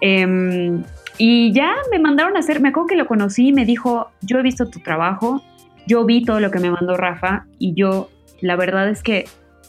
Em, 0.00 0.82
y 1.18 1.52
ya 1.52 1.74
me 1.92 1.98
mandaron 1.98 2.36
a 2.36 2.38
hacer, 2.38 2.62
me 2.62 2.70
acuerdo 2.70 2.86
que 2.86 2.96
lo 2.96 3.06
conocí 3.06 3.48
y 3.48 3.52
me 3.52 3.66
dijo, 3.66 4.10
yo 4.22 4.38
he 4.38 4.42
visto 4.42 4.70
tu 4.70 4.80
trabajo, 4.80 5.42
yo 5.86 6.06
vi 6.06 6.24
todo 6.24 6.40
lo 6.40 6.50
que 6.50 6.58
me 6.58 6.70
mandó 6.70 6.96
Rafa 6.96 7.44
y 7.58 7.74
yo, 7.74 8.08
la 8.40 8.56
verdad 8.56 8.88
es 8.88 9.02
que 9.02 9.26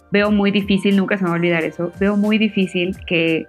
veo 0.09 0.31
muy 0.31 0.51
difícil, 0.51 0.95
nunca 0.95 1.17
se 1.17 1.25
me 1.25 1.31
va 1.31 1.35
a 1.35 1.37
olvidar 1.37 1.65
eso, 1.65 1.91
veo 1.99 2.15
muy 2.15 2.37
difícil 2.37 2.95
que, 3.05 3.45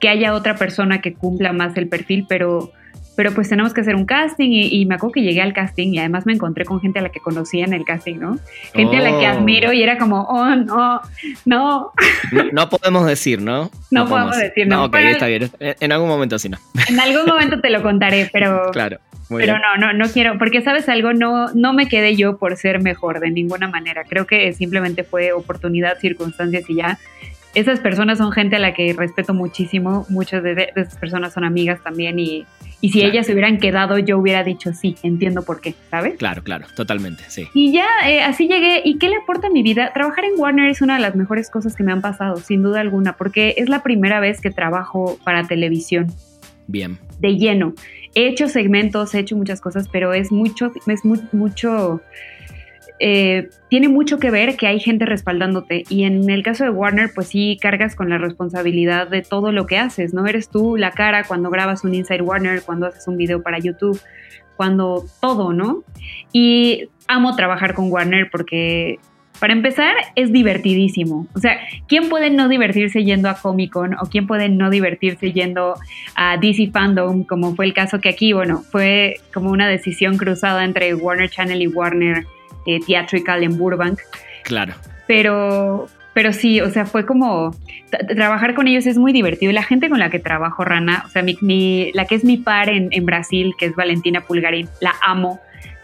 que 0.00 0.08
haya 0.08 0.32
otra 0.32 0.54
persona 0.54 1.02
que 1.02 1.12
cumpla 1.12 1.52
más 1.52 1.76
el 1.76 1.90
perfil, 1.90 2.24
pero 2.26 2.72
pero 3.16 3.32
pues 3.32 3.48
tenemos 3.48 3.74
que 3.74 3.82
hacer 3.82 3.94
un 3.94 4.06
casting 4.06 4.50
y, 4.50 4.86
me 4.86 4.94
acuerdo 4.94 5.12
que 5.12 5.22
llegué 5.22 5.42
al 5.42 5.52
casting 5.52 5.92
y 5.92 5.98
además 5.98 6.26
me 6.26 6.32
encontré 6.32 6.64
con 6.64 6.80
gente 6.80 6.98
a 6.98 7.02
la 7.02 7.10
que 7.10 7.20
conocía 7.20 7.64
en 7.64 7.72
el 7.72 7.84
casting, 7.84 8.16
¿no? 8.16 8.38
Gente 8.74 8.96
a 8.96 9.00
la 9.00 9.10
que 9.10 9.26
oh. 9.26 9.32
admiro 9.32 9.72
y 9.72 9.82
era 9.82 9.98
como, 9.98 10.22
oh, 10.22 10.54
no, 10.54 11.00
no. 11.44 11.92
No, 12.52 12.68
podemos 12.68 13.06
decir, 13.06 13.40
¿no? 13.40 13.70
No, 13.90 14.08
podemos 14.08 14.36
decir, 14.36 14.66
no. 14.66 14.76
no 14.76 14.84
ok, 14.84 14.96
está 14.96 15.26
bien. 15.26 15.50
En 15.60 15.92
algún 15.92 16.08
momento 16.08 16.38
sí, 16.38 16.48
no. 16.48 16.58
En 16.88 16.98
algún 17.00 17.26
momento 17.26 17.60
te 17.60 17.70
lo 17.70 17.82
contaré, 17.82 18.28
pero... 18.32 18.70
Claro. 18.72 18.98
pero 19.28 19.58
no, 19.58 19.76
no, 19.78 19.92
no 19.92 20.10
quiero, 20.10 20.38
porque 20.38 20.60
sabes 20.62 20.88
algo, 20.88 21.12
no, 21.12 21.52
no 21.54 21.72
me 21.72 21.88
quedé 21.88 22.16
yo 22.16 22.38
por 22.38 22.56
ser 22.56 22.82
mejor 22.82 23.20
de 23.20 23.30
ninguna 23.30 23.68
manera. 23.68 24.04
Creo 24.04 24.26
que 24.26 24.52
simplemente 24.52 25.04
fue 25.04 25.32
oportunidad, 25.32 25.98
circunstancias 25.98 26.68
y 26.68 26.76
ya 26.76 26.98
esas 27.54 27.80
personas 27.80 28.18
son 28.18 28.32
gente 28.32 28.56
a 28.56 28.58
la 28.58 28.72
que 28.74 28.94
respeto 28.94 29.34
muchísimo, 29.34 30.06
muchas 30.08 30.42
de, 30.42 30.72
esas 30.74 30.96
personas 30.96 31.34
son 31.34 31.44
amigas 31.44 31.82
también 31.82 32.18
y, 32.18 32.46
si 32.90 33.04
ellas 33.04 33.26
se 33.26 33.32
hubieran 33.32 33.58
quedado 33.58 33.98
yo 33.98 34.18
hubiera 34.18 34.42
dicho 34.42 34.72
sí, 34.72 34.96
entiendo 35.02 35.42
por 35.42 35.60
qué, 35.60 35.74
¿sabes? 35.90 36.16
Claro, 36.16 36.42
claro, 36.42 36.66
totalmente, 36.74 37.22
sí. 37.28 37.48
Y 37.54 37.72
ya 37.72 37.86
eh, 38.06 38.22
así 38.22 38.48
llegué, 38.48 38.82
¿y 38.84 38.98
qué 38.98 39.08
le 39.08 39.16
aporta 39.16 39.46
a 39.46 39.50
mi 39.50 39.62
vida? 39.62 39.92
Trabajar 39.92 40.24
en 40.24 40.32
Warner 40.38 40.68
es 40.68 40.82
una 40.82 40.96
de 40.96 41.00
las 41.00 41.14
mejores 41.14 41.50
cosas 41.50 41.76
que 41.76 41.84
me 41.84 41.92
han 41.92 42.00
pasado, 42.00 42.36
sin 42.36 42.62
duda 42.62 42.80
alguna, 42.80 43.16
porque 43.16 43.54
es 43.56 43.68
la 43.68 43.82
primera 43.82 44.20
vez 44.20 44.40
que 44.40 44.50
trabajo 44.50 45.18
para 45.24 45.46
televisión. 45.46 46.08
Bien. 46.66 46.98
De 47.20 47.36
lleno. 47.36 47.74
He 48.14 48.28
hecho 48.28 48.48
segmentos, 48.48 49.14
he 49.14 49.20
hecho 49.20 49.36
muchas 49.36 49.60
cosas, 49.60 49.88
pero 49.88 50.12
es 50.12 50.32
mucho, 50.32 50.72
es 50.86 51.04
mucho 51.32 52.02
eh, 53.04 53.50
tiene 53.68 53.88
mucho 53.88 54.20
que 54.20 54.30
ver 54.30 54.56
que 54.56 54.68
hay 54.68 54.78
gente 54.78 55.06
respaldándote 55.06 55.82
y 55.88 56.04
en 56.04 56.30
el 56.30 56.44
caso 56.44 56.62
de 56.62 56.70
Warner 56.70 57.10
pues 57.12 57.26
sí 57.26 57.58
cargas 57.60 57.96
con 57.96 58.08
la 58.08 58.16
responsabilidad 58.16 59.08
de 59.08 59.22
todo 59.22 59.50
lo 59.50 59.66
que 59.66 59.76
haces, 59.76 60.14
¿no? 60.14 60.24
Eres 60.24 60.48
tú 60.48 60.76
la 60.76 60.92
cara 60.92 61.24
cuando 61.24 61.50
grabas 61.50 61.82
un 61.82 61.96
Inside 61.96 62.22
Warner, 62.22 62.62
cuando 62.62 62.86
haces 62.86 63.08
un 63.08 63.16
video 63.16 63.42
para 63.42 63.58
YouTube, 63.58 64.00
cuando 64.56 65.04
todo, 65.20 65.52
¿no? 65.52 65.82
Y 66.32 66.90
amo 67.08 67.34
trabajar 67.34 67.74
con 67.74 67.90
Warner 67.90 68.28
porque 68.30 69.00
para 69.40 69.52
empezar, 69.52 69.96
es 70.14 70.30
divertidísimo. 70.30 71.26
O 71.34 71.40
sea, 71.40 71.58
¿quién 71.88 72.08
puede 72.08 72.30
no 72.30 72.48
divertirse 72.48 73.02
yendo 73.02 73.28
a 73.28 73.34
Comic 73.34 73.72
Con 73.72 73.94
o 73.94 74.02
quién 74.08 74.28
puede 74.28 74.48
no 74.48 74.70
divertirse 74.70 75.32
yendo 75.32 75.74
a 76.14 76.36
DC 76.36 76.70
Fandom, 76.70 77.24
como 77.24 77.56
fue 77.56 77.64
el 77.64 77.74
caso 77.74 78.00
que 78.00 78.10
aquí, 78.10 78.32
bueno, 78.32 78.58
fue 78.58 79.16
como 79.34 79.50
una 79.50 79.66
decisión 79.66 80.16
cruzada 80.18 80.62
entre 80.62 80.94
Warner 80.94 81.28
Channel 81.28 81.60
y 81.60 81.66
Warner 81.66 82.24
eh, 82.66 82.80
theatrical 82.86 83.42
en 83.42 83.56
Burbank. 83.56 84.00
Claro. 84.44 84.74
Pero, 85.06 85.86
pero 86.14 86.32
sí, 86.32 86.60
o 86.60 86.70
sea, 86.70 86.86
fue 86.86 87.06
como 87.06 87.54
trabajar 88.16 88.54
con 88.54 88.66
ellos 88.66 88.86
es 88.86 88.98
muy 88.98 89.12
divertido. 89.12 89.50
Y 89.50 89.54
la 89.54 89.62
gente 89.62 89.88
con 89.88 89.98
la 89.98 90.10
que 90.10 90.18
trabajo, 90.18 90.64
Rana, 90.64 91.04
o 91.06 91.08
sea, 91.08 91.22
mi, 91.22 91.92
la 91.92 92.06
que 92.06 92.14
es 92.14 92.24
mi 92.24 92.36
par 92.36 92.68
en, 92.68 92.88
en, 92.90 93.06
Brasil, 93.06 93.54
que 93.58 93.66
es 93.66 93.76
Valentina 93.76 94.22
Pulgarín, 94.22 94.68
la 94.80 94.94
amo. 95.04 95.40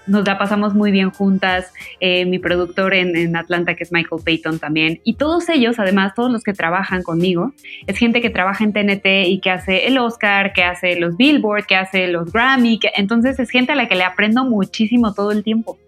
Nos 0.07 0.27
la 0.27 0.39
pasamos 0.39 0.75
muy 0.75 0.91
bien 0.91 1.11
juntas. 1.11 1.71
Eh, 2.01 2.25
mi 2.25 2.39
productor 2.39 2.95
en, 2.95 3.15
en, 3.15 3.37
Atlanta, 3.37 3.75
que 3.75 3.85
es 3.85 3.93
Michael 3.93 4.23
Payton 4.25 4.59
también. 4.59 5.01
Y 5.05 5.15
todos 5.15 5.51
ellos, 5.51 5.79
además, 5.79 6.15
todos 6.15 6.31
los 6.33 6.43
que 6.43 6.55
trabajan 6.55 7.03
conmigo, 7.03 7.53
es 7.87 7.99
gente 7.99 8.23
que 8.23 8.31
trabaja 8.31 8.65
en 8.65 8.73
TNT 8.73 9.27
y 9.27 9.41
que 9.41 9.51
hace 9.51 9.87
el 9.87 9.99
Oscar, 9.99 10.55
que 10.55 10.65
hace 10.65 10.99
los 10.99 11.19
Billboard, 11.19 11.67
que 11.67 11.77
hace 11.77 12.07
los 12.09 12.33
Grammy. 12.33 12.79
Que, 12.79 12.91
entonces 12.97 13.39
es 13.39 13.51
gente 13.51 13.73
a 13.73 13.77
la 13.77 13.87
que 13.87 13.97
le 13.97 14.05
aprendo 14.05 14.47
muchísimo 14.47 15.13
todo 15.13 15.31
el 15.31 15.45
tiempo. 15.45 15.79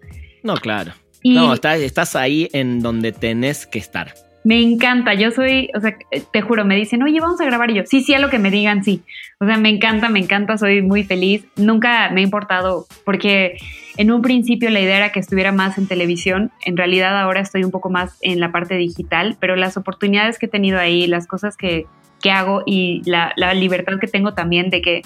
No, 0.43 0.55
claro. 0.55 0.93
no, 1.23 1.53
estás, 1.53 1.79
estás 1.79 2.15
ahí 2.15 2.49
en 2.53 2.81
donde 2.81 3.11
tenés 3.11 3.65
que 3.65 3.79
estar. 3.79 4.13
Me 4.43 4.59
encanta, 4.59 5.13
yo 5.13 5.29
soy, 5.29 5.69
o 5.75 5.79
sea, 5.81 5.95
te 6.31 6.41
juro, 6.41 6.65
me 6.65 6.75
dicen, 6.75 7.03
oye, 7.03 7.19
vamos 7.19 7.39
a 7.39 7.45
grabar 7.45 7.69
y 7.69 7.75
yo, 7.75 7.83
sí, 7.85 8.01
sí, 8.01 8.15
a 8.15 8.19
lo 8.19 8.31
que 8.31 8.39
me 8.39 8.49
digan, 8.49 8.83
sí. 8.83 9.03
O 9.39 9.45
sea, 9.45 9.57
me 9.57 9.69
encanta, 9.69 10.09
me 10.09 10.19
encanta, 10.19 10.57
soy 10.57 10.81
muy 10.81 11.03
feliz. 11.03 11.45
Nunca 11.57 12.09
me 12.09 12.21
ha 12.21 12.23
importado, 12.23 12.87
porque 13.05 13.57
en 13.97 14.11
un 14.11 14.23
principio 14.23 14.71
la 14.71 14.79
idea 14.79 14.97
era 14.97 15.11
que 15.11 15.19
estuviera 15.19 15.51
más 15.51 15.77
en 15.77 15.87
televisión. 15.87 16.51
En 16.65 16.75
realidad 16.75 17.19
ahora 17.19 17.41
estoy 17.41 17.63
un 17.63 17.69
poco 17.69 17.91
más 17.91 18.17
en 18.21 18.39
la 18.39 18.51
parte 18.51 18.77
digital, 18.77 19.37
pero 19.39 19.55
las 19.55 19.77
oportunidades 19.77 20.39
que 20.39 20.47
he 20.47 20.49
tenido 20.49 20.79
ahí, 20.79 21.05
las 21.05 21.27
cosas 21.27 21.55
que, 21.55 21.85
que 22.19 22.31
hago 22.31 22.63
y 22.65 23.03
la, 23.05 23.33
la 23.35 23.53
libertad 23.53 23.99
que 23.99 24.07
tengo 24.07 24.33
también 24.33 24.71
de 24.71 24.81
que 24.81 25.01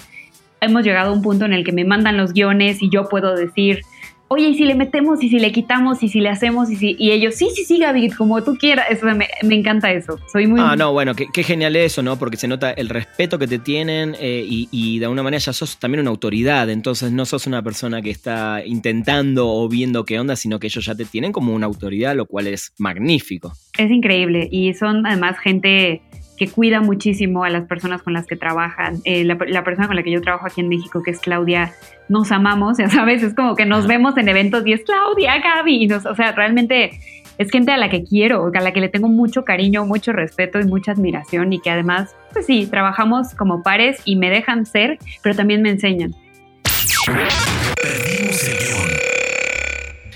hemos 0.62 0.82
llegado 0.82 1.10
a 1.10 1.12
un 1.12 1.20
punto 1.20 1.44
en 1.44 1.52
el 1.52 1.64
que 1.64 1.72
me 1.72 1.84
mandan 1.84 2.16
los 2.16 2.32
guiones 2.32 2.82
y 2.82 2.88
yo 2.88 3.08
puedo 3.10 3.34
decir, 3.34 3.82
oye, 4.28 4.48
y 4.48 4.54
si 4.54 4.64
le 4.64 4.74
metemos, 4.74 5.22
y 5.22 5.28
si 5.28 5.38
le 5.38 5.52
quitamos, 5.52 6.02
y 6.02 6.08
si 6.08 6.20
le 6.20 6.28
hacemos, 6.28 6.70
y 6.70 6.76
si, 6.76 6.96
y 6.98 7.12
ellos, 7.12 7.34
sí, 7.34 7.48
sí, 7.54 7.64
sí, 7.64 7.78
Gaby, 7.78 8.10
como 8.10 8.42
tú 8.42 8.56
quieras, 8.56 8.86
eso 8.90 9.06
me, 9.06 9.28
encanta 9.54 9.92
eso, 9.92 10.18
soy 10.32 10.46
muy... 10.46 10.60
Ah, 10.60 10.76
no, 10.76 10.92
bueno, 10.92 11.14
qué, 11.14 11.42
genial 11.42 11.76
eso, 11.76 12.02
¿no? 12.02 12.18
Porque 12.18 12.36
se 12.36 12.48
nota 12.48 12.70
el 12.70 12.88
respeto 12.88 13.38
que 13.38 13.46
te 13.46 13.58
tienen 13.58 14.16
eh, 14.20 14.44
y, 14.46 14.98
de 14.98 15.04
alguna 15.04 15.22
manera 15.22 15.38
ya 15.38 15.52
sos 15.52 15.78
también 15.78 16.00
una 16.00 16.10
autoridad, 16.10 16.68
entonces 16.70 17.12
no 17.12 17.24
sos 17.24 17.46
una 17.46 17.62
persona 17.62 18.02
que 18.02 18.10
está 18.10 18.62
intentando 18.64 19.48
o 19.48 19.68
viendo 19.68 20.04
qué 20.04 20.18
onda, 20.18 20.36
sino 20.36 20.58
que 20.58 20.66
ellos 20.66 20.84
ya 20.84 20.94
te 20.94 21.04
tienen 21.04 21.32
como 21.32 21.54
una 21.54 21.66
autoridad, 21.66 22.14
lo 22.16 22.26
cual 22.26 22.48
es 22.48 22.72
magnífico. 22.78 23.52
Es 23.78 23.90
increíble 23.90 24.48
y 24.50 24.74
son 24.74 25.06
además 25.06 25.38
gente 25.38 26.02
que 26.36 26.48
cuida 26.48 26.80
muchísimo 26.80 27.44
a 27.44 27.50
las 27.50 27.66
personas 27.66 28.02
con 28.02 28.12
las 28.12 28.26
que 28.26 28.36
trabajan. 28.36 28.98
Eh, 29.04 29.24
la, 29.24 29.36
persona 29.36 29.86
con 29.86 29.96
la 29.96 30.02
que 30.02 30.10
yo 30.10 30.20
trabajo 30.20 30.46
aquí 30.46 30.60
en 30.60 30.68
México, 30.68 31.02
que 31.02 31.10
es 31.10 31.20
Claudia, 31.20 31.72
nos 32.08 32.30
amamos, 32.32 32.78
ya 32.78 32.88
sabes, 32.88 33.22
es 33.22 33.34
como 33.34 33.56
que 33.56 33.66
nos 33.66 33.86
vemos 33.86 34.16
en 34.16 34.28
eventos 34.28 34.66
y 34.66 34.72
es 34.72 34.82
Claudia, 34.84 35.38
Gaby, 35.38 35.92
o 35.92 36.14
sea, 36.14 36.32
realmente 36.32 36.98
es 37.38 37.50
gente 37.50 37.72
a 37.72 37.76
la 37.76 37.90
que 37.90 38.04
quiero, 38.04 38.50
a 38.54 38.60
la 38.60 38.72
que 38.72 38.80
le 38.80 38.88
tengo 38.88 39.08
mucho 39.08 39.44
cariño, 39.44 39.84
mucho 39.84 40.12
respeto 40.12 40.58
y 40.60 40.64
mucha 40.64 40.92
admiración 40.92 41.52
y 41.52 41.60
que 41.60 41.70
además, 41.70 42.14
pues 42.32 42.46
sí, 42.46 42.66
trabajamos 42.66 43.34
como 43.34 43.62
pares 43.62 44.00
y 44.04 44.16
me 44.16 44.30
dejan 44.30 44.64
ser, 44.66 44.98
pero 45.22 45.34
también 45.34 45.62
me 45.62 45.70
enseñan. 45.70 46.14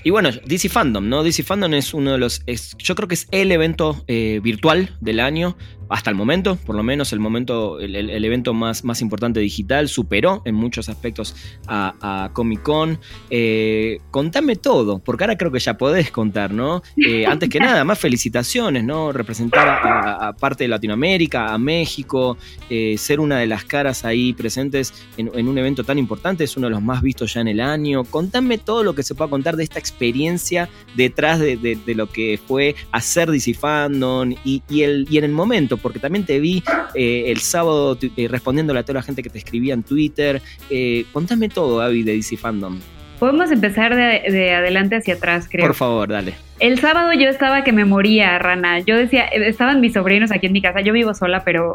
Y 0.03 0.11
bueno, 0.11 0.31
DC 0.47 0.71
Fandom, 0.71 1.09
¿no? 1.09 1.23
DC 1.23 1.43
Fandom 1.43 1.75
es 1.75 1.93
uno 1.93 2.13
de 2.13 2.19
los. 2.19 2.43
yo 2.79 2.95
creo 2.95 3.07
que 3.07 3.15
es 3.15 3.29
el 3.33 3.53
evento 3.53 4.03
eh, 4.09 4.41
virtual 4.43 4.97
del 5.01 5.21
año 5.21 5.57
hasta 5.91 6.09
el 6.09 6.17
momento, 6.17 6.57
por 6.57 6.77
lo 6.77 6.85
menos 6.85 7.13
el 7.13 7.19
momento, 7.19 7.81
el, 7.81 8.25
evento 8.25 8.55
más, 8.55 8.85
más 8.85 9.03
importante 9.03 9.41
digital, 9.41 9.89
superó 9.89 10.41
en 10.45 10.55
muchos 10.55 10.89
aspectos 10.89 11.35
a, 11.67 12.31
Comic 12.33 12.63
Con. 12.63 12.99
Eh, 13.29 13.99
contame 14.11 14.57
todo, 14.57 15.01
porque 15.01 15.25
ahora 15.25 15.37
creo 15.37 15.51
que 15.51 15.59
ya 15.59 15.77
podés 15.77 16.11
contar, 16.11 16.53
¿no? 16.53 16.83
Eh, 16.97 17.27
antes 17.27 17.49
que 17.49 17.59
nada, 17.59 17.83
más 17.85 17.99
felicitaciones, 17.99 18.85
¿no? 18.85 19.13
Representar 19.13 19.69
a, 19.69 20.33
parte 20.35 20.65
de 20.65 20.69
Latinoamérica, 20.69 21.53
a 21.53 21.59
México, 21.59 22.39
eh, 22.69 22.97
ser 22.97 23.19
una 23.19 23.39
de 23.39 23.47
las 23.47 23.65
caras 23.65 24.05
ahí 24.05 24.33
presentes 24.33 24.95
en, 25.17 25.49
un 25.49 25.59
evento 25.59 25.83
tan 25.83 25.99
importante, 25.99 26.45
es 26.45 26.57
uno 26.57 26.69
de 26.69 26.73
los 26.73 26.83
más 26.83 27.03
vistos 27.03 27.35
ya 27.35 27.41
en 27.41 27.49
el 27.49 27.61
año. 27.61 28.05
Contame 28.05 28.59
todo 28.59 28.85
lo 28.85 28.95
que 28.95 29.03
se 29.03 29.17
pueda 29.17 29.29
contar 29.29 29.57
de 29.57 29.65
esta 29.65 29.81
experiencia 29.81 30.69
detrás 30.95 31.41
de, 31.41 31.81
lo 31.97 32.09
que 32.09 32.39
fue 32.47 32.77
hacer 32.93 33.31
DC 33.31 33.55
Fandom 33.55 34.35
y, 34.45 34.63
el, 34.83 35.09
y 35.11 35.19
en 35.19 35.25
el 35.25 35.33
momento 35.33 35.80
porque 35.81 35.99
también 35.99 36.25
te 36.25 36.41
vi 36.41 36.63
eh, 36.95 37.25
el 37.27 37.39
sábado 37.39 37.99
eh, 38.17 38.29
respondiéndole 38.29 38.81
a 38.81 38.83
toda 38.83 39.01
la 39.01 39.03
gente 39.03 39.23
que 39.23 39.31
te 39.31 39.39
escribía 39.39 39.75
en 39.75 39.83
Twitter. 39.83 40.41
Eh, 40.69 41.05
contame 41.13 41.49
todo, 41.49 41.79
Gaby, 41.79 42.03
de 42.03 42.17
DC 42.17 42.37
Fandom. 42.37 42.79
Podemos 43.19 43.51
empezar 43.51 43.95
de, 43.95 44.55
adelante 44.55 44.97
hacia 44.97 45.15
atrás, 45.15 45.47
creo. 45.51 45.67
Por 45.67 45.75
favor, 45.75 46.09
dale. 46.09 46.35
El 46.59 46.79
sábado 46.79 47.13
yo 47.13 47.29
estaba 47.29 47.65
que 47.65 47.73
me 47.73 47.85
moría, 47.85 48.39
Rana. 48.39 48.81
Yo 48.81 48.97
decía, 48.97 49.25
estaban 49.25 49.81
mis 49.81 49.93
sobrinos 49.93 50.31
aquí 50.31 50.47
en 50.47 50.53
mi 50.53 50.63
casa. 50.63 50.81
Yo 50.81 50.95
vivo 50.95 51.13
sola, 51.13 51.45
pero 51.45 51.75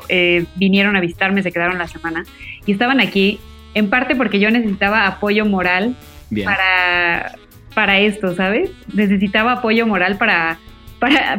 vinieron 0.55 0.95
a 0.95 1.01
visitarme, 1.01 1.43
se 1.43 1.51
quedaron 1.51 1.77
la 1.77 1.87
semana. 1.87 2.25
Y 2.65 2.71
estaban 2.71 2.99
aquí, 2.99 3.39
en 3.75 3.91
parte 3.91 4.15
porque 4.15 4.39
yo 4.39 4.49
necesitaba 4.49 5.05
apoyo 5.05 5.45
moral 5.45 5.95
para 6.43 7.35
para 7.75 7.99
esto, 7.99 8.33
¿sabes? 8.33 8.71
Necesitaba 8.91 9.51
apoyo 9.51 9.85
moral 9.85 10.17
para 10.17 10.57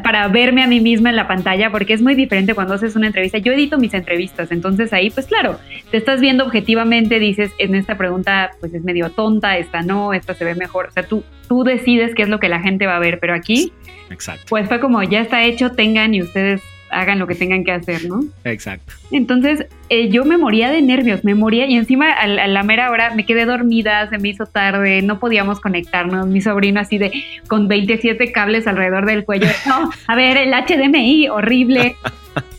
para, 0.02 0.28
verme 0.28 0.62
a 0.62 0.66
mí 0.66 0.80
misma 0.80 1.10
en 1.10 1.16
la 1.16 1.26
pantalla, 1.26 1.70
porque 1.70 1.92
es 1.92 2.02
muy 2.02 2.14
diferente 2.14 2.54
cuando 2.54 2.74
haces 2.74 2.96
una 2.96 3.06
entrevista. 3.06 3.38
Yo 3.38 3.52
edito 3.52 3.78
mis 3.78 3.94
entrevistas, 3.94 4.50
entonces 4.50 4.92
ahí, 4.92 5.10
pues 5.10 5.26
claro, 5.26 5.58
te 5.90 5.96
estás 5.96 6.20
viendo 6.20 6.44
objetivamente, 6.44 7.18
dices, 7.18 7.52
en 7.58 7.74
esta 7.74 7.96
pregunta, 7.96 8.52
pues 8.60 8.74
es 8.74 8.84
medio 8.84 9.10
tonta, 9.10 9.58
esta 9.58 9.82
no, 9.82 10.12
esta 10.12 10.34
se 10.34 10.44
ve 10.44 10.54
mejor. 10.54 10.86
O 10.86 10.90
sea, 10.90 11.02
tú, 11.02 11.24
tú 11.48 11.64
decides 11.64 12.14
qué 12.14 12.22
es 12.22 12.28
lo 12.28 12.40
que 12.40 12.48
la 12.48 12.60
gente 12.60 12.86
va 12.86 12.96
a 12.96 13.00
ver, 13.00 13.18
pero 13.20 13.34
aquí, 13.34 13.72
Exacto. 14.10 14.44
pues 14.48 14.68
fue 14.68 14.80
como, 14.80 15.02
ya 15.02 15.20
está 15.20 15.44
hecho, 15.44 15.72
tengan 15.72 16.14
y 16.14 16.22
ustedes 16.22 16.62
hagan 16.90 17.18
lo 17.18 17.26
que 17.26 17.34
tengan 17.34 17.64
que 17.64 17.72
hacer, 17.72 18.04
¿no? 18.06 18.24
Exacto. 18.44 18.92
Entonces, 19.10 19.66
eh, 19.88 20.08
yo 20.08 20.24
me 20.24 20.36
moría 20.36 20.70
de 20.70 20.82
nervios, 20.82 21.24
me 21.24 21.34
moría 21.34 21.66
y 21.66 21.76
encima 21.76 22.12
a 22.12 22.26
la, 22.26 22.62
mera 22.62 22.90
hora 22.90 23.14
me 23.14 23.24
quedé 23.24 23.44
dormida, 23.44 24.08
se 24.08 24.18
me 24.18 24.28
hizo 24.28 24.46
tarde, 24.46 25.02
no 25.02 25.18
podíamos 25.18 25.60
conectarnos, 25.60 26.26
mi 26.26 26.40
sobrino 26.40 26.80
así 26.80 26.98
de 26.98 27.12
con 27.48 27.68
27 27.68 28.32
cables 28.32 28.66
alrededor 28.66 29.06
del 29.06 29.24
cuello, 29.24 29.48
no, 29.66 29.90
a 30.06 30.16
ver, 30.16 30.36
el 30.36 30.52
HDMI, 30.52 31.28
horrible. 31.28 31.96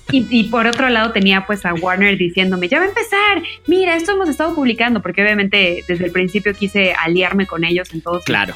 Y, 0.10 0.46
por 0.46 0.66
otro 0.68 0.88
lado 0.88 1.12
tenía 1.12 1.46
pues 1.46 1.66
a 1.66 1.74
Warner 1.74 2.18
diciéndome, 2.18 2.70
ya 2.70 2.80
va 2.80 2.86
a 2.86 2.88
empezar, 2.88 3.44
mira, 3.68 3.94
esto 3.98 4.14
hemos 4.14 4.30
estado 4.30 4.56
publicando, 4.56 5.02
porque 5.02 5.22
obviamente 5.22 5.84
desde 5.86 6.06
el 6.06 6.12
principio 6.14 6.54
quise 6.54 6.94
aliarme 6.94 7.46
con 7.46 7.66
ellos 7.66 7.94
en 7.94 8.00
todos. 8.02 8.24
Claro. 8.24 8.54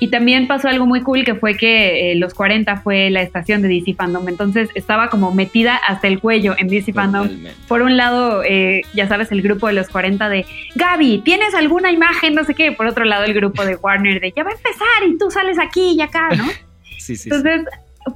Y 0.00 0.08
también 0.08 0.46
pasó 0.46 0.68
algo 0.68 0.86
muy 0.86 1.02
cool 1.02 1.24
que 1.24 1.34
fue 1.34 1.56
que 1.56 2.12
eh, 2.12 2.14
los 2.14 2.34
40 2.34 2.76
fue 2.82 3.10
la 3.10 3.22
estación 3.22 3.62
de 3.62 3.68
DC 3.68 3.94
Fandom, 3.94 4.28
entonces 4.28 4.70
estaba 4.74 5.08
como 5.08 5.32
metida 5.34 5.76
hasta 5.76 6.06
el 6.06 6.20
cuello 6.20 6.54
en 6.56 6.68
DC 6.68 6.92
Fandom. 6.92 7.28
Por 7.66 7.82
un 7.82 7.96
lado, 7.96 8.42
eh, 8.44 8.82
ya 8.94 9.08
sabes, 9.08 9.32
el 9.32 9.42
grupo 9.42 9.66
de 9.66 9.72
los 9.72 9.88
40 9.88 10.28
de 10.28 10.46
Gaby, 10.76 11.22
¿tienes 11.24 11.54
alguna 11.54 11.90
imagen? 11.90 12.34
No 12.34 12.44
sé 12.44 12.54
qué. 12.54 12.70
Por 12.70 12.86
otro 12.86 13.04
lado, 13.04 13.24
el 13.24 13.34
grupo 13.34 13.64
de 13.64 13.74
Warner 13.76 14.20
de 14.20 14.32
ya 14.36 14.44
va 14.44 14.50
a 14.50 14.54
empezar 14.54 15.08
y 15.08 15.18
tú 15.18 15.30
sales 15.30 15.58
aquí 15.58 15.96
y 15.96 16.00
acá, 16.00 16.28
¿no? 16.36 16.44
sí, 16.98 17.16
sí. 17.16 17.28
Entonces 17.28 17.64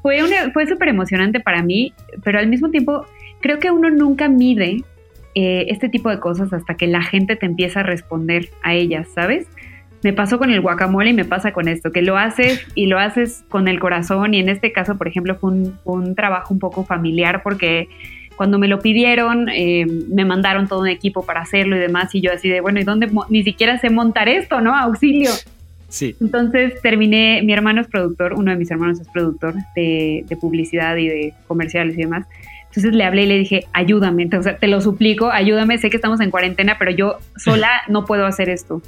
fue, 0.00 0.20
fue 0.52 0.66
súper 0.66 0.88
emocionante 0.88 1.40
para 1.40 1.62
mí, 1.62 1.92
pero 2.22 2.38
al 2.38 2.46
mismo 2.46 2.70
tiempo 2.70 3.06
creo 3.40 3.58
que 3.58 3.70
uno 3.70 3.90
nunca 3.90 4.28
mide 4.28 4.84
eh, 5.34 5.66
este 5.68 5.88
tipo 5.88 6.10
de 6.10 6.20
cosas 6.20 6.52
hasta 6.52 6.76
que 6.76 6.86
la 6.86 7.02
gente 7.02 7.36
te 7.36 7.46
empieza 7.46 7.80
a 7.80 7.82
responder 7.82 8.50
a 8.62 8.74
ellas, 8.74 9.08
¿sabes? 9.14 9.46
Me 10.02 10.12
pasó 10.12 10.38
con 10.38 10.50
el 10.50 10.60
guacamole 10.60 11.10
y 11.10 11.14
me 11.14 11.24
pasa 11.24 11.52
con 11.52 11.68
esto, 11.68 11.92
que 11.92 12.02
lo 12.02 12.16
haces 12.16 12.66
y 12.74 12.86
lo 12.86 12.98
haces 12.98 13.44
con 13.48 13.68
el 13.68 13.78
corazón 13.78 14.34
y 14.34 14.40
en 14.40 14.48
este 14.48 14.72
caso, 14.72 14.96
por 14.96 15.08
ejemplo, 15.08 15.36
fue 15.36 15.52
un, 15.84 16.14
trabajo 16.14 16.52
un 16.52 16.60
poco 16.60 16.84
familiar 16.84 17.42
porque 17.42 17.88
cuando 18.36 18.58
me 18.58 18.66
lo 18.66 18.80
pidieron, 18.80 19.48
eh, 19.48 19.86
me 19.86 20.24
mandaron 20.24 20.66
todo 20.66 20.80
un 20.80 20.88
equipo 20.88 21.24
para 21.24 21.40
hacerlo 21.40 21.76
y 21.76 21.78
demás 21.78 22.14
y 22.14 22.20
yo 22.20 22.32
así 22.32 22.48
de, 22.48 22.60
bueno, 22.60 22.80
¿y 22.80 22.84
dónde? 22.84 23.08
Ni 23.28 23.44
siquiera 23.44 23.78
sé 23.78 23.90
montar 23.90 24.28
esto, 24.28 24.60
¿no? 24.60 24.74
Auxilio. 24.74 25.30
Sí. 25.88 26.16
Entonces 26.20 26.80
terminé, 26.80 27.42
mi 27.44 27.52
hermano 27.52 27.82
es 27.82 27.86
productor, 27.86 28.32
uno 28.32 28.50
de 28.50 28.56
mis 28.56 28.70
hermanos 28.70 28.98
es 28.98 29.08
productor 29.08 29.54
de, 29.76 30.24
de 30.26 30.36
publicidad 30.36 30.96
y 30.96 31.08
de 31.08 31.34
comerciales 31.46 31.96
y 31.96 32.02
demás. 32.02 32.26
Entonces 32.72 32.94
le 32.94 33.04
hablé 33.04 33.24
y 33.24 33.26
le 33.26 33.36
dije, 33.36 33.66
ayúdame, 33.74 34.22
entonces 34.22 34.58
te 34.58 34.66
lo 34.66 34.80
suplico, 34.80 35.30
ayúdame, 35.30 35.76
sé 35.76 35.90
que 35.90 35.96
estamos 35.96 36.22
en 36.22 36.30
cuarentena, 36.30 36.76
pero 36.78 36.90
yo 36.90 37.18
sola 37.36 37.82
no 37.88 38.06
puedo 38.06 38.24
hacer 38.24 38.48
esto. 38.48 38.80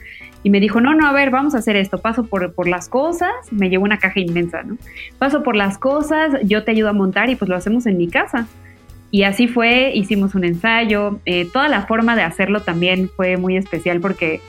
Y 0.45 0.51
me 0.51 0.61
dijo, 0.61 0.80
no, 0.80 0.95
no, 0.95 1.09
a 1.09 1.12
ver, 1.12 1.30
vamos 1.30 1.55
a 1.55 1.59
hacer 1.59 1.74
esto, 1.74 1.99
paso 1.99 2.24
por, 2.24 2.53
por 2.53 2.68
las 2.68 2.88
cosas, 2.88 3.32
me 3.51 3.70
llevo 3.70 3.84
una 3.84 3.99
caja 3.99 4.20
inmensa, 4.20 4.62
¿no? 4.62 4.76
Paso 5.18 5.42
por 5.42 5.57
las 5.57 5.78
cosas, 5.78 6.34
yo 6.45 6.62
te 6.62 6.70
ayudo 6.70 6.90
a 6.90 6.92
montar 6.92 7.30
y 7.30 7.34
pues 7.34 7.49
lo 7.49 7.57
hacemos 7.57 7.86
en 7.86 7.97
mi 7.97 8.09
casa. 8.09 8.47
Y 9.11 9.22
así 9.22 9.49
fue, 9.49 9.92
hicimos 9.95 10.34
un 10.34 10.45
ensayo, 10.45 11.18
eh, 11.24 11.49
toda 11.51 11.68
la 11.68 11.86
forma 11.86 12.14
de 12.14 12.22
hacerlo 12.22 12.61
también 12.61 13.09
fue 13.09 13.36
muy 13.36 13.57
especial 13.57 14.01
porque 14.01 14.40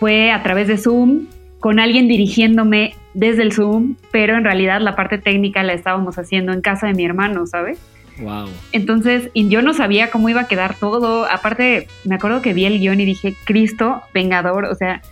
fue 0.00 0.30
a 0.30 0.42
través 0.42 0.68
de 0.68 0.78
Zoom, 0.78 1.26
con 1.60 1.78
alguien 1.78 2.08
dirigiéndome 2.08 2.94
desde 3.14 3.42
el 3.42 3.52
Zoom, 3.52 3.96
pero 4.10 4.36
en 4.36 4.44
realidad 4.44 4.80
la 4.80 4.96
parte 4.96 5.18
técnica 5.18 5.62
la 5.62 5.74
estábamos 5.74 6.18
haciendo 6.18 6.52
en 6.52 6.60
casa 6.60 6.86
de 6.86 6.94
mi 6.94 7.04
hermano, 7.04 7.46
¿sabes? 7.46 7.78
Wow. 8.20 8.48
Entonces, 8.72 9.30
yo 9.34 9.62
no 9.62 9.74
sabía 9.74 10.10
cómo 10.10 10.28
iba 10.28 10.42
a 10.42 10.48
quedar 10.48 10.76
todo. 10.76 11.26
Aparte, 11.30 11.88
me 12.04 12.14
acuerdo 12.14 12.42
que 12.42 12.52
vi 12.52 12.64
el 12.64 12.78
guion 12.78 13.00
y 13.00 13.04
dije, 13.04 13.34
Cristo, 13.44 14.02
vengador, 14.12 14.66
o 14.66 14.74
sea, 14.74 15.02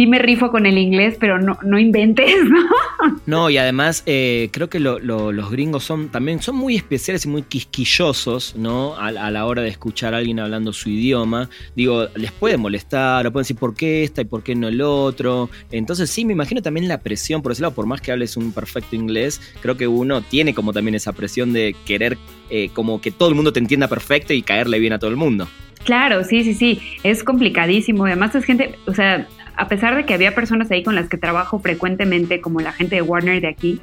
sí 0.00 0.06
me 0.06 0.18
rifo 0.18 0.50
con 0.50 0.64
el 0.64 0.78
inglés, 0.78 1.18
pero 1.20 1.38
no, 1.38 1.58
no 1.62 1.78
inventes, 1.78 2.34
¿no? 2.48 3.18
No, 3.26 3.50
y 3.50 3.58
además 3.58 4.02
eh, 4.06 4.48
creo 4.50 4.70
que 4.70 4.80
los 4.80 5.50
gringos 5.50 5.84
son 5.84 6.08
también 6.08 6.40
son 6.40 6.56
muy 6.56 6.74
especiales 6.74 7.26
y 7.26 7.28
muy 7.28 7.42
quisquillosos, 7.42 8.56
¿no? 8.56 8.96
A, 8.96 9.10
la 9.10 9.44
hora 9.44 9.60
de 9.60 9.68
escuchar 9.68 10.14
a 10.14 10.16
alguien 10.16 10.40
hablando 10.40 10.72
su 10.72 10.88
idioma. 10.88 11.50
Digo, 11.76 12.06
les 12.14 12.32
puede 12.32 12.56
molestar, 12.56 13.26
o 13.26 13.30
pueden 13.30 13.42
decir 13.42 13.58
por 13.58 13.74
qué 13.74 14.02
esta 14.02 14.22
y 14.22 14.24
por 14.24 14.42
qué 14.42 14.54
no 14.54 14.68
el 14.68 14.80
otro. 14.80 15.50
Entonces 15.70 16.08
sí, 16.08 16.24
me 16.24 16.32
imagino 16.32 16.62
también 16.62 16.88
la 16.88 17.00
presión, 17.00 17.42
por 17.42 17.52
ese 17.52 17.60
lado, 17.60 17.74
por 17.74 17.84
más 17.84 18.00
que 18.00 18.10
hables 18.10 18.38
un 18.38 18.52
perfecto 18.52 18.96
inglés, 18.96 19.38
creo 19.60 19.76
que 19.76 19.86
uno 19.86 20.22
tiene 20.22 20.54
como 20.54 20.72
también 20.72 20.94
esa 20.94 21.12
presión 21.12 21.52
de 21.52 21.76
querer 21.84 22.16
eh, 22.48 22.70
como 22.72 23.02
que 23.02 23.10
todo 23.10 23.28
el 23.28 23.34
mundo 23.34 23.52
te 23.52 23.60
entienda 23.60 23.86
perfecto 23.86 24.32
y 24.32 24.40
caerle 24.40 24.78
bien 24.78 24.94
a 24.94 24.98
todo 24.98 25.10
el 25.10 25.16
mundo. 25.16 25.46
Claro, 25.84 26.24
sí, 26.24 26.44
sí, 26.44 26.54
sí, 26.54 26.80
es 27.02 27.24
complicadísimo. 27.24 28.04
Además 28.04 28.34
es 28.34 28.44
gente, 28.44 28.78
o 28.86 28.94
sea, 28.94 29.26
a 29.60 29.68
pesar 29.68 29.94
de 29.94 30.06
que 30.06 30.14
había 30.14 30.34
personas 30.34 30.70
ahí 30.70 30.82
con 30.82 30.94
las 30.94 31.10
que 31.10 31.18
trabajo 31.18 31.58
frecuentemente, 31.58 32.40
como 32.40 32.60
la 32.60 32.72
gente 32.72 32.96
de 32.96 33.02
Warner 33.02 33.42
de 33.42 33.48
aquí, 33.48 33.78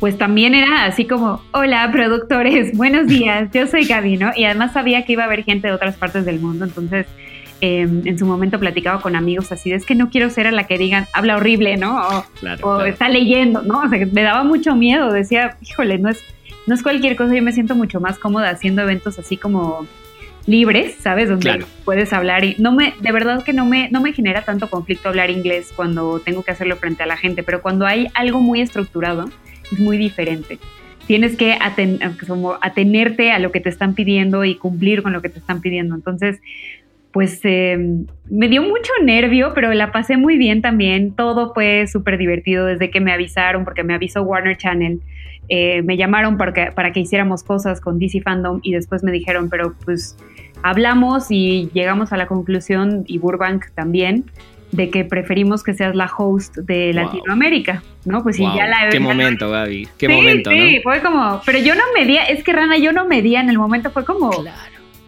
pues 0.00 0.18
también 0.18 0.52
era 0.52 0.84
así 0.84 1.04
como, 1.04 1.40
hola 1.52 1.88
productores, 1.92 2.76
buenos 2.76 3.06
días, 3.06 3.48
yo 3.54 3.68
soy 3.68 3.84
Gaby, 3.84 4.16
¿no? 4.16 4.32
Y 4.34 4.46
además 4.46 4.72
sabía 4.72 5.04
que 5.04 5.12
iba 5.12 5.22
a 5.22 5.26
haber 5.26 5.44
gente 5.44 5.68
de 5.68 5.74
otras 5.74 5.94
partes 5.94 6.24
del 6.24 6.40
mundo, 6.40 6.64
entonces 6.64 7.06
em, 7.60 8.02
en 8.04 8.18
su 8.18 8.26
momento 8.26 8.58
platicaba 8.58 9.00
con 9.00 9.14
amigos 9.14 9.52
así, 9.52 9.70
es 9.70 9.86
que 9.86 9.94
no 9.94 10.10
quiero 10.10 10.28
ser 10.28 10.48
a 10.48 10.50
la 10.50 10.66
que 10.66 10.76
digan, 10.76 11.06
habla 11.12 11.36
horrible, 11.36 11.76
¿no? 11.76 12.00
O, 12.62 12.80
está 12.80 13.08
leyendo, 13.08 13.62
¿no? 13.62 13.82
O 13.82 13.88
sea, 13.88 14.04
me 14.10 14.22
daba 14.24 14.42
mucho 14.42 14.74
miedo, 14.74 15.12
decía, 15.12 15.56
híjole, 15.60 15.98
no 15.98 16.08
es, 16.08 16.20
no 16.66 16.74
es 16.74 16.82
cualquier 16.82 17.14
cosa, 17.14 17.32
yo 17.32 17.44
me 17.44 17.52
siento 17.52 17.76
mucho 17.76 18.00
más 18.00 18.18
cómoda 18.18 18.50
haciendo 18.50 18.82
eventos 18.82 19.20
así 19.20 19.36
como 19.36 19.86
libres, 20.46 20.96
¿sabes? 21.00 21.28
Donde 21.28 21.64
puedes 21.84 22.12
hablar 22.12 22.44
y 22.44 22.56
no 22.58 22.72
me, 22.72 22.94
de 23.00 23.12
verdad 23.12 23.44
que 23.44 23.52
no 23.52 23.64
me, 23.64 23.88
no 23.90 24.00
me 24.00 24.12
genera 24.12 24.42
tanto 24.42 24.68
conflicto 24.68 25.08
hablar 25.08 25.30
inglés 25.30 25.72
cuando 25.74 26.20
tengo 26.20 26.42
que 26.42 26.50
hacerlo 26.50 26.76
frente 26.76 27.02
a 27.02 27.06
la 27.06 27.16
gente, 27.16 27.42
pero 27.42 27.62
cuando 27.62 27.86
hay 27.86 28.08
algo 28.14 28.40
muy 28.40 28.60
estructurado 28.60 29.30
es 29.70 29.78
muy 29.78 29.96
diferente. 29.98 30.58
Tienes 31.06 31.36
que 31.36 31.58
como 32.26 32.58
atenerte 32.60 33.32
a 33.32 33.38
lo 33.38 33.50
que 33.50 33.60
te 33.60 33.68
están 33.68 33.94
pidiendo 33.94 34.44
y 34.44 34.54
cumplir 34.54 35.02
con 35.02 35.12
lo 35.12 35.20
que 35.20 35.28
te 35.28 35.40
están 35.40 35.60
pidiendo. 35.60 35.94
Entonces, 35.94 36.40
pues 37.12 37.40
eh, 37.44 37.76
me 38.30 38.48
dio 38.48 38.62
mucho 38.62 38.90
nervio, 39.04 39.52
pero 39.54 39.72
la 39.74 39.92
pasé 39.92 40.16
muy 40.16 40.38
bien 40.38 40.62
también. 40.62 41.14
Todo 41.14 41.52
fue 41.52 41.86
súper 41.86 42.18
divertido 42.18 42.66
desde 42.66 42.90
que 42.90 43.00
me 43.00 43.12
avisaron, 43.12 43.64
porque 43.64 43.84
me 43.84 43.94
avisó 43.94 44.22
Warner 44.22 44.56
Channel. 44.56 45.00
Eh, 45.48 45.82
me 45.82 45.96
llamaron 45.96 46.38
para 46.38 46.52
que, 46.52 46.72
para 46.72 46.92
que 46.92 47.00
hiciéramos 47.00 47.42
cosas 47.42 47.80
con 47.80 47.98
DC 47.98 48.22
Fandom 48.22 48.60
y 48.62 48.72
después 48.72 49.02
me 49.02 49.12
dijeron, 49.12 49.50
pero 49.50 49.74
pues 49.84 50.16
hablamos 50.62 51.30
y 51.30 51.68
llegamos 51.74 52.12
a 52.12 52.16
la 52.16 52.26
conclusión, 52.26 53.04
y 53.06 53.18
Burbank 53.18 53.66
también, 53.74 54.24
de 54.70 54.88
que 54.88 55.04
preferimos 55.04 55.62
que 55.62 55.74
seas 55.74 55.94
la 55.94 56.10
host 56.16 56.56
de 56.56 56.94
Latinoamérica, 56.94 57.82
¿no? 58.06 58.22
Pues 58.22 58.36
sí, 58.36 58.46
ya 58.56 58.66
la 58.66 58.88
Qué 58.88 59.00
momento, 59.00 59.50
Gaby, 59.50 59.88
qué 59.98 60.08
momento, 60.08 60.50
¿no? 60.50 60.56
Sí, 60.56 60.80
fue 60.82 61.02
como, 61.02 61.42
pero 61.44 61.58
yo 61.58 61.74
no 61.74 61.82
medía, 61.94 62.24
es 62.24 62.42
que 62.42 62.52
Rana, 62.52 62.78
yo 62.78 62.92
no 62.92 63.04
medía 63.04 63.40
en 63.40 63.50
el 63.50 63.58
momento, 63.58 63.90
fue 63.90 64.04
como, 64.06 64.30
claro. 64.30 64.56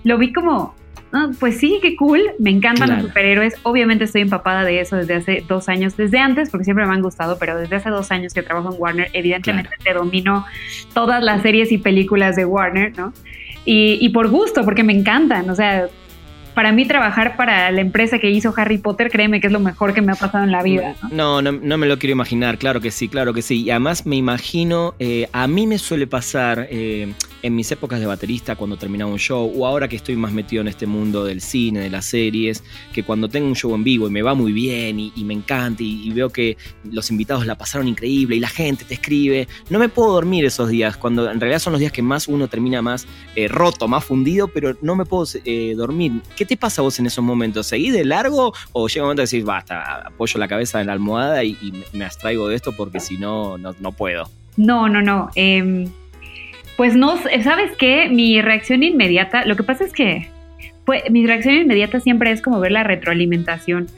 lo 0.03 0.19
vi 0.19 0.33
como, 0.33 0.75
Ah, 1.17 1.31
pues 1.39 1.59
sí, 1.59 1.79
qué 1.81 1.95
cool, 1.95 2.21
me 2.41 2.51
encantan 2.51 2.91
los 2.91 3.03
superhéroes. 3.03 3.55
Obviamente 3.63 4.03
estoy 4.03 4.23
empapada 4.23 4.65
de 4.65 4.81
eso 4.81 4.97
desde 4.97 5.15
hace 5.15 5.45
dos 5.47 5.69
años, 5.69 5.97
desde 5.97 6.19
antes, 6.19 6.51
porque 6.51 6.65
siempre 6.65 6.85
me 6.87 6.93
han 6.93 7.03
gustado, 7.03 7.39
pero 7.39 7.57
desde 7.57 7.77
hace 7.77 7.89
dos 7.89 8.11
años 8.11 8.35
que 8.35 8.43
trabajo 8.43 8.75
en 8.75 8.81
Warner, 8.81 9.11
evidentemente 9.13 9.71
te 9.85 9.95
domino 9.95 10.45
todas 10.93 11.23
las 11.23 11.43
series 11.43 11.71
y 11.71 11.79
películas 11.79 12.35
de 12.35 12.45
Warner, 12.45 12.99
¿no? 12.99 13.13
Y, 13.65 13.97
y 14.01 14.09
por 14.09 14.29
gusto, 14.29 14.65
porque 14.65 14.83
me 14.83 14.93
encantan, 14.93 15.49
o 15.49 15.55
sea, 15.55 15.89
para 16.55 16.73
mí 16.73 16.87
trabajar 16.87 17.37
para 17.37 17.71
la 17.71 17.81
empresa 17.81 18.19
que 18.19 18.31
hizo 18.31 18.55
Harry 18.57 18.79
Potter, 18.79 19.09
créeme 19.09 19.41
que 19.41 19.49
es 19.49 19.53
lo 19.53 19.61
mejor 19.61 19.95
que 19.95 20.03
me 20.03 20.13
ha 20.13 20.17
pasado 20.17 20.43
en 20.43 20.53
la 20.53 20.63
vida. 20.63 20.97
No, 21.13 21.43
no, 21.43 21.53
no, 21.53 21.79
me 21.79 21.87
lo 21.87 21.99
quiero 21.99 22.13
imaginar, 22.13 22.59
claro 22.59 22.81
que 22.81 22.91
sí, 22.91 23.09
claro 23.09 23.35
que 23.35 23.43
sí. 23.43 23.63
Y 23.63 23.71
además 23.71 24.07
me 24.07 24.17
imagino, 24.17 24.95
eh, 24.99 25.29
a 25.33 25.47
mí 25.47 25.67
me 25.67 25.79
suele 25.79 26.07
pasar 26.07 26.67
eh, 26.71 27.13
en 27.45 27.55
mis 27.55 27.71
épocas 27.73 28.01
de 28.01 28.07
baterista 28.07 28.57
cuando 28.57 28.77
terminaba 28.77 29.11
un 29.11 29.19
show, 29.19 29.53
o 29.55 29.67
ahora 29.67 29.89
que 29.89 29.97
estoy 29.97 30.17
más 30.17 30.33
metido 30.33 30.63
en 30.63 30.69
este 30.69 30.87
mundo 30.87 31.25
del 31.25 31.41
cine, 31.41 31.81
de 31.81 31.91
las 31.91 32.07
series, 32.07 32.63
que 32.93 33.03
cuando 33.03 33.29
tengo 33.29 33.49
un 33.49 33.57
show 33.57 33.75
en 33.75 33.83
vivo 33.83 34.07
y 34.07 34.11
me 34.11 34.23
va 34.23 34.35
muy 34.35 34.53
bien 34.53 35.01
y, 35.01 35.13
me 35.25 35.35
encanta 35.35 35.83
y, 35.83 36.11
veo 36.11 36.31
que 36.31 36.57
los 36.85 37.11
invitados 37.11 37.45
la 37.45 37.57
pasaron 37.57 37.89
increíble 37.89 38.37
y 38.37 38.41
la 38.41 38.49
gente 38.49 38.85
te 38.85 38.95
escribe, 38.95 39.49
no 39.69 39.79
me 39.79 39.89
puedo 39.89 40.13
dormir 40.13 40.45
esos 40.45 40.69
días, 40.69 40.97
cuando 40.97 41.29
en 41.31 41.41
realidad 41.41 41.59
son 41.59 41.73
los 41.73 41.81
días 41.81 41.93
que 41.93 42.03
más 42.03 42.29
uno 42.29 42.47
termina 42.47 42.81
más 42.83 43.07
eh, 43.35 43.49
roto, 43.49 43.89
más 43.89 44.05
fundido, 44.05 44.49
pero 44.49 44.77
no 44.81 44.95
me 44.95 45.05
puedo 45.05 45.27
dormir. 45.77 46.23
¿Qué 46.37 46.45
¿Qué 46.45 46.49
te 46.49 46.57
pasa 46.59 46.83
vos 46.83 46.99
en 46.99 47.07
esos 47.07 47.25
momentos? 47.25 47.69
¿Seguís 47.69 47.95
de 47.95 48.05
largo 48.05 48.53
o 48.73 48.87
llega 48.87 49.05
un 49.05 49.07
momento 49.07 49.23
que 49.23 49.29
decís, 49.29 49.47
basta, 49.47 50.07
apoyo 50.09 50.39
la 50.39 50.47
cabeza 50.47 50.79
en 50.79 50.89
la 50.89 50.93
almohada 50.93 51.43
y, 51.43 51.57
me 51.95 52.05
abstraigo 52.05 52.49
de 52.49 52.57
esto 52.57 52.73
porque 52.77 53.01
si 53.01 53.17
no, 53.17 53.57
no, 53.57 53.93
puedo? 53.93 54.29
No, 54.59 54.87
no, 54.91 55.01
no. 55.01 55.31
Em, 55.35 55.89
pues 56.77 56.97
no, 56.97 57.19
¿sabes 57.43 57.73
qué? 57.79 58.09
Mi 58.09 58.41
reacción 58.41 58.83
inmediata, 58.83 59.45
lo 59.45 59.57
que 59.57 59.63
pasa 59.63 59.85
es 59.85 59.93
que 59.93 60.29
pues, 60.85 61.03
mi 61.11 61.27
reacción 61.27 61.55
inmediata 61.55 62.01
siempre 62.01 62.31
es 62.31 62.43
como 62.43 62.61
ver 62.61 62.73
la 62.73 62.85
retroalimentación 62.85 63.89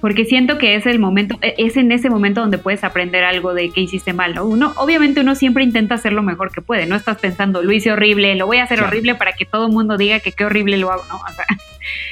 porque 0.00 0.24
siento 0.24 0.58
que 0.58 0.74
es 0.76 0.86
el 0.86 0.98
momento, 0.98 1.38
e, 1.42 1.54
es 1.58 1.76
en 1.76 1.90
ese 1.92 2.10
momento 2.10 2.40
donde 2.40 2.58
puedes 2.58 2.84
aprender 2.84 3.24
algo 3.24 3.54
de 3.54 3.70
qué 3.70 3.80
hiciste 3.80 4.12
mal, 4.12 4.34
¿no? 4.34 4.44
Uno, 4.44 4.72
obviamente 4.76 5.20
uno 5.20 5.34
siempre 5.34 5.64
intenta 5.64 5.94
hacer 5.94 6.12
lo 6.12 6.22
mejor 6.22 6.52
que 6.52 6.60
puede, 6.60 6.86
no 6.86 6.96
estás 6.96 7.18
pensando, 7.18 7.62
lo 7.62 7.72
hice 7.72 7.92
horrible, 7.92 8.34
lo 8.36 8.46
voy 8.46 8.58
a 8.58 8.64
hacer 8.64 8.82
horrible 8.82 9.14
para 9.14 9.32
que 9.32 9.44
todo 9.44 9.66
el 9.66 9.72
mundo 9.72 9.96
diga 9.96 10.20
que 10.20 10.32
qué 10.32 10.44
horrible 10.44 10.76
lo 10.76 10.92
hago, 10.92 11.04
¿no? 11.08 11.18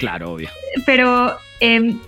claro, 0.00 0.32
obvio. 0.32 0.48
Pero 0.86 1.36
em, 1.60 1.98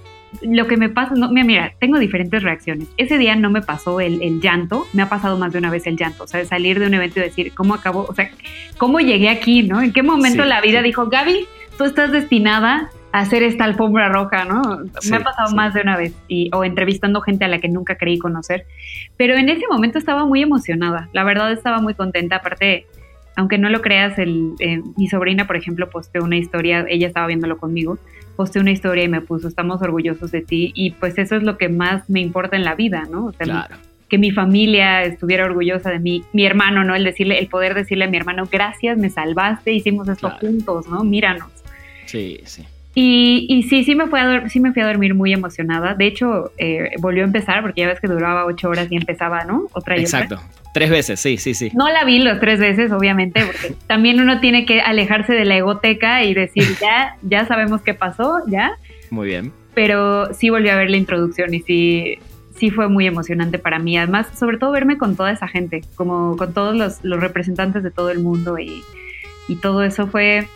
lo 0.42 0.66
que 0.66 0.76
me 0.76 0.88
pasa, 0.88 1.14
no, 1.14 1.30
mira, 1.30 1.46
mira, 1.46 1.72
tengo 1.78 1.98
diferentes 1.98 2.42
reacciones. 2.42 2.88
Ese 2.96 3.18
día 3.18 3.36
no 3.36 3.50
me 3.50 3.62
pasó 3.62 4.00
el, 4.00 4.40
llanto, 4.40 4.86
me 4.92 5.02
ha 5.02 5.08
pasado 5.08 5.38
más 5.38 5.52
de 5.52 5.58
una 5.58 5.70
vez 5.70 5.86
el 5.86 5.96
llanto, 5.96 6.24
o 6.24 6.26
sea, 6.26 6.44
salir 6.44 6.78
de 6.78 6.86
un 6.86 6.94
evento 6.94 7.20
y 7.20 7.24
decir, 7.24 7.52
¿cómo 7.54 7.74
acabó? 7.74 8.06
O 8.08 8.14
sea, 8.14 8.30
¿cómo 8.78 9.00
llegué 9.00 9.28
aquí, 9.28 9.62
no? 9.62 9.80
¿En 9.80 9.92
qué 9.92 10.02
momento 10.02 10.44
la 10.44 10.60
vida 10.60 10.82
dijo, 10.82 11.06
Gaby, 11.08 11.46
tú 11.78 11.84
estás 11.84 12.12
destinada 12.12 12.90
hacer 13.12 13.42
esta 13.42 13.64
alfombra 13.64 14.08
roja, 14.08 14.44
¿no? 14.44 14.62
Me 15.08 15.16
ha 15.16 15.22
pasado 15.22 15.54
más 15.54 15.72
de 15.74 15.80
una 15.80 15.96
vez, 15.96 16.14
y, 16.28 16.50
o 16.52 16.64
entrevistando 16.64 17.20
gente 17.20 17.44
a 17.44 17.48
la 17.48 17.60
que 17.60 17.68
nunca 17.68 17.96
creí 17.96 18.18
conocer, 18.18 18.66
pero 19.16 19.34
en 19.36 19.48
ese 19.48 19.64
momento 19.70 19.98
estaba 19.98 20.26
muy 20.26 20.42
emocionada, 20.42 21.08
la 21.12 21.24
verdad 21.24 21.52
estaba 21.52 21.80
muy 21.80 21.94
contenta, 21.94 22.36
aparte, 22.36 22.86
aunque 23.36 23.58
no 23.58 23.68
lo 23.68 23.82
creas, 23.82 24.18
el, 24.18 24.54
eh, 24.58 24.80
mi 24.96 25.08
sobrina, 25.08 25.46
por 25.46 25.56
ejemplo, 25.56 25.90
posteó 25.90 26.24
una 26.24 26.38
historia, 26.38 26.86
ella 26.88 27.06
estaba 27.06 27.26
viéndolo 27.26 27.58
conmigo, 27.58 27.98
posteó 28.34 28.62
una 28.62 28.70
historia 28.70 29.04
y 29.04 29.08
me 29.08 29.20
puso, 29.20 29.46
estamos 29.46 29.82
orgullosos 29.82 30.30
de 30.30 30.40
ti, 30.40 30.72
y 30.74 30.92
pues 30.92 31.18
eso 31.18 31.36
es 31.36 31.42
lo 31.42 31.58
que 31.58 31.68
más 31.68 32.08
me 32.08 32.20
importa 32.20 32.56
en 32.56 32.64
la 32.64 32.74
vida, 32.74 33.04
¿no? 33.10 33.26
O 33.26 33.32
sea, 33.32 33.44
claro. 33.44 33.76
que 34.08 34.16
mi 34.16 34.30
familia 34.30 35.02
estuviera 35.04 35.44
orgullosa 35.44 35.90
de 35.90 35.98
mí, 35.98 36.24
mi 36.32 36.46
hermano, 36.46 36.82
¿no? 36.82 36.94
El 36.94 37.04
decirle, 37.04 37.38
el 37.38 37.48
poder 37.48 37.74
decirle 37.74 38.06
a 38.06 38.08
mi 38.08 38.16
hermano, 38.16 38.48
gracias, 38.50 38.96
me 38.96 39.10
salvaste, 39.10 39.72
hicimos 39.72 40.08
esto 40.08 40.30
juntos, 40.40 40.88
¿no? 40.88 41.04
Míranos. 41.04 41.50
Sí, 42.06 42.40
sí. 42.44 42.64
Y, 42.98 43.66
sí, 43.68 43.84
sí 43.84 43.94
me, 43.94 44.06
fui 44.06 44.18
a 44.18 44.48
sí 44.48 44.58
me 44.58 44.72
fui 44.72 44.80
a 44.80 44.86
dormir 44.86 45.14
muy 45.14 45.30
emocionada. 45.30 45.94
De 45.94 46.06
hecho, 46.06 46.52
eh, 46.56 46.92
volvió 46.98 47.24
a 47.24 47.26
empezar 47.26 47.60
porque 47.60 47.82
ya 47.82 47.88
ves 47.88 48.00
que 48.00 48.08
duraba 48.08 48.46
ocho 48.46 48.70
horas 48.70 48.88
y 48.90 48.96
empezaba, 48.96 49.44
¿no? 49.44 49.66
Otra 49.74 49.98
y 49.98 50.00
Exacto. 50.00 50.40
Tres 50.72 50.88
veces, 50.88 51.20
sí, 51.20 51.36
sí, 51.36 51.52
sí. 51.52 51.70
No 51.74 51.90
la 51.90 52.04
vi 52.04 52.20
los 52.20 52.40
tres 52.40 52.58
veces, 52.58 52.90
obviamente, 52.92 53.44
porque 53.44 53.74
también 53.86 54.18
uno 54.18 54.40
tiene 54.40 54.64
que 54.64 54.80
alejarse 54.80 55.34
de 55.34 55.44
la 55.44 55.58
egoteca 55.58 56.24
y 56.24 56.32
decir, 56.32 56.64
ya, 56.80 57.18
ya 57.20 57.46
sabemos 57.46 57.82
qué 57.82 57.92
pasó, 57.92 58.38
ya. 58.46 58.78
Muy 59.10 59.26
bien. 59.26 59.52
Pero 59.74 60.32
sí 60.32 60.48
volví 60.48 60.70
a 60.70 60.76
ver 60.76 60.88
la 60.88 60.96
introducción 60.96 61.52
y 61.52 61.60
sí, 61.60 62.18
sí 62.56 62.70
fue 62.70 62.88
muy 62.88 63.06
emocionante 63.06 63.58
para 63.58 63.78
mí. 63.78 63.98
Además, 63.98 64.28
sobre 64.38 64.56
todo 64.56 64.72
verme 64.72 64.96
con 64.96 65.16
toda 65.16 65.32
esa 65.32 65.48
gente, 65.48 65.82
como 65.96 66.38
con 66.38 66.54
todos 66.54 66.74
los, 66.74 67.04
los 67.04 67.20
representantes 67.20 67.82
de 67.82 67.90
todo 67.90 68.08
el 68.08 68.20
mundo 68.20 68.58
y, 68.58 68.82
y 69.48 69.56
todo 69.56 69.82
eso 69.82 70.06
fue, 70.06 70.48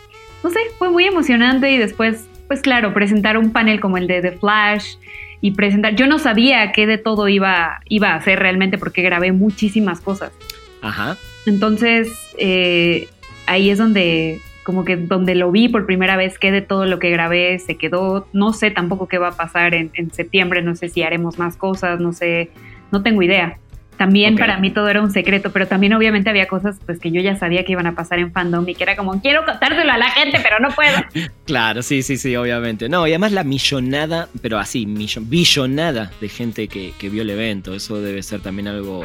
no 0.43 0.49
sé, 0.49 0.59
fue 0.79 0.89
muy 0.89 1.05
emocionante 1.05 1.71
y 1.71 1.77
después 1.77 2.25
pues 2.51 2.59
claro, 2.59 2.93
presentar 2.93 3.37
un 3.37 3.53
panel 3.53 3.79
como 3.79 3.95
el 3.95 4.07
de 4.07 4.21
The 4.21 4.33
Flash 4.33 4.95
y 5.39 5.51
presentar, 5.51 5.95
yo 5.95 6.05
no 6.05 6.19
sabía 6.19 6.73
qué 6.73 6.85
de 6.85 6.97
todo 6.97 7.29
iba, 7.29 7.79
iba 7.87 8.09
a 8.09 8.15
hacer 8.15 8.39
realmente 8.39 8.77
porque 8.77 9.01
grabé 9.03 9.31
muchísimas 9.31 10.01
cosas. 10.01 10.33
Ajá. 10.81 11.15
Entonces, 11.45 12.09
eh, 12.37 13.07
ahí 13.45 13.69
es 13.69 13.77
donde, 13.77 14.41
como 14.65 14.83
que 14.83 14.97
donde 14.97 15.33
lo 15.33 15.49
vi 15.49 15.69
por 15.69 15.85
primera 15.85 16.17
vez, 16.17 16.37
qué 16.37 16.51
de 16.51 16.61
todo 16.61 16.85
lo 16.85 16.99
que 16.99 17.09
grabé 17.09 17.57
se 17.57 17.77
quedó. 17.77 18.27
No 18.33 18.51
sé 18.51 18.69
tampoco 18.69 19.07
qué 19.07 19.17
va 19.17 19.29
a 19.29 19.37
pasar 19.37 19.73
en, 19.73 19.89
en 19.93 20.11
septiembre, 20.11 20.61
no 20.61 20.75
sé 20.75 20.89
si 20.89 21.03
haremos 21.03 21.39
más 21.39 21.55
cosas, 21.55 22.01
no 22.01 22.11
sé, 22.11 22.51
no 22.91 23.01
tengo 23.01 23.21
idea. 23.21 23.59
También 24.01 24.35
para 24.35 24.57
mí 24.57 24.71
todo 24.71 24.89
era 24.89 24.99
un 24.99 25.11
secreto, 25.11 25.51
pero 25.51 25.67
también 25.67 25.93
obviamente 25.93 26.27
había 26.27 26.47
cosas 26.47 26.79
pues 26.87 26.99
que 26.99 27.11
yo 27.11 27.21
ya 27.21 27.35
sabía 27.35 27.63
que 27.63 27.73
iban 27.73 27.85
a 27.85 27.93
pasar 27.93 28.17
en 28.17 28.31
fandom 28.31 28.67
y 28.67 28.73
que 28.73 28.81
era 28.81 28.95
como, 28.95 29.21
quiero 29.21 29.45
contárselo 29.45 29.91
a 29.91 29.97
la 29.99 30.09
gente, 30.09 30.39
pero 30.41 30.59
no 30.59 30.69
puedo. 30.69 30.97
claro, 31.45 31.83
sí, 31.83 32.01
sí, 32.01 32.17
sí, 32.17 32.35
obviamente. 32.35 32.89
No, 32.89 33.05
y 33.05 33.11
además 33.11 33.31
la 33.31 33.43
millonada, 33.43 34.27
pero 34.41 34.57
así, 34.57 34.87
millon, 34.87 35.29
billonada 35.29 36.09
de 36.19 36.29
gente 36.29 36.67
que, 36.67 37.09
vio 37.11 37.21
el 37.21 37.29
evento, 37.29 37.75
eso 37.75 38.01
debe 38.01 38.23
ser 38.23 38.41
también 38.41 38.69
algo 38.69 39.03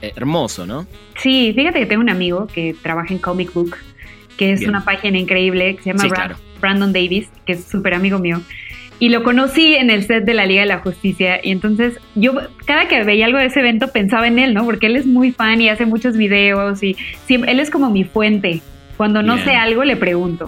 eh, 0.00 0.12
hermoso, 0.14 0.64
¿no? 0.64 0.86
Sí, 1.16 1.52
fíjate 1.52 1.80
que 1.80 1.86
tengo 1.86 2.00
un 2.00 2.10
amigo 2.10 2.46
que 2.46 2.76
trabaja 2.84 3.12
en 3.12 3.18
Comic 3.18 3.52
Book, 3.52 3.76
que 4.36 4.52
es 4.52 4.64
una 4.64 4.84
página 4.84 5.18
increíble, 5.18 5.74
que 5.74 5.82
se 5.82 5.92
llama 5.92 6.36
Brandon 6.60 6.92
Davis, 6.92 7.28
que 7.44 7.54
es 7.54 7.64
súper 7.64 7.94
amigo 7.94 8.20
mío 8.20 8.40
y 9.04 9.10
lo 9.10 9.22
conocí 9.22 9.74
en 9.74 9.90
el 9.90 10.06
set 10.06 10.24
de 10.24 10.32
la 10.32 10.46
Liga 10.46 10.62
de 10.62 10.66
la 10.66 10.78
Justicia 10.78 11.38
y 11.42 11.50
entonces 11.50 12.00
yo 12.14 12.32
cada 12.64 12.88
que 12.88 13.04
veía 13.04 13.26
algo 13.26 13.36
de 13.36 13.44
ese 13.44 13.60
evento 13.60 13.88
pensaba 13.88 14.26
en 14.26 14.38
él, 14.38 14.54
¿no? 14.54 14.64
Porque 14.64 14.86
él 14.86 14.96
es 14.96 15.04
muy 15.04 15.30
fan 15.30 15.60
y 15.60 15.68
hace 15.68 15.84
muchos 15.84 16.16
videos 16.16 16.82
y 16.82 16.96
siempre, 17.26 17.52
él 17.52 17.60
es 17.60 17.68
como 17.68 17.90
mi 17.90 18.04
fuente. 18.04 18.62
Cuando 18.96 19.22
no 19.22 19.36
sé 19.36 19.50
algo 19.56 19.84
le 19.84 19.96
pregunto. 19.96 20.46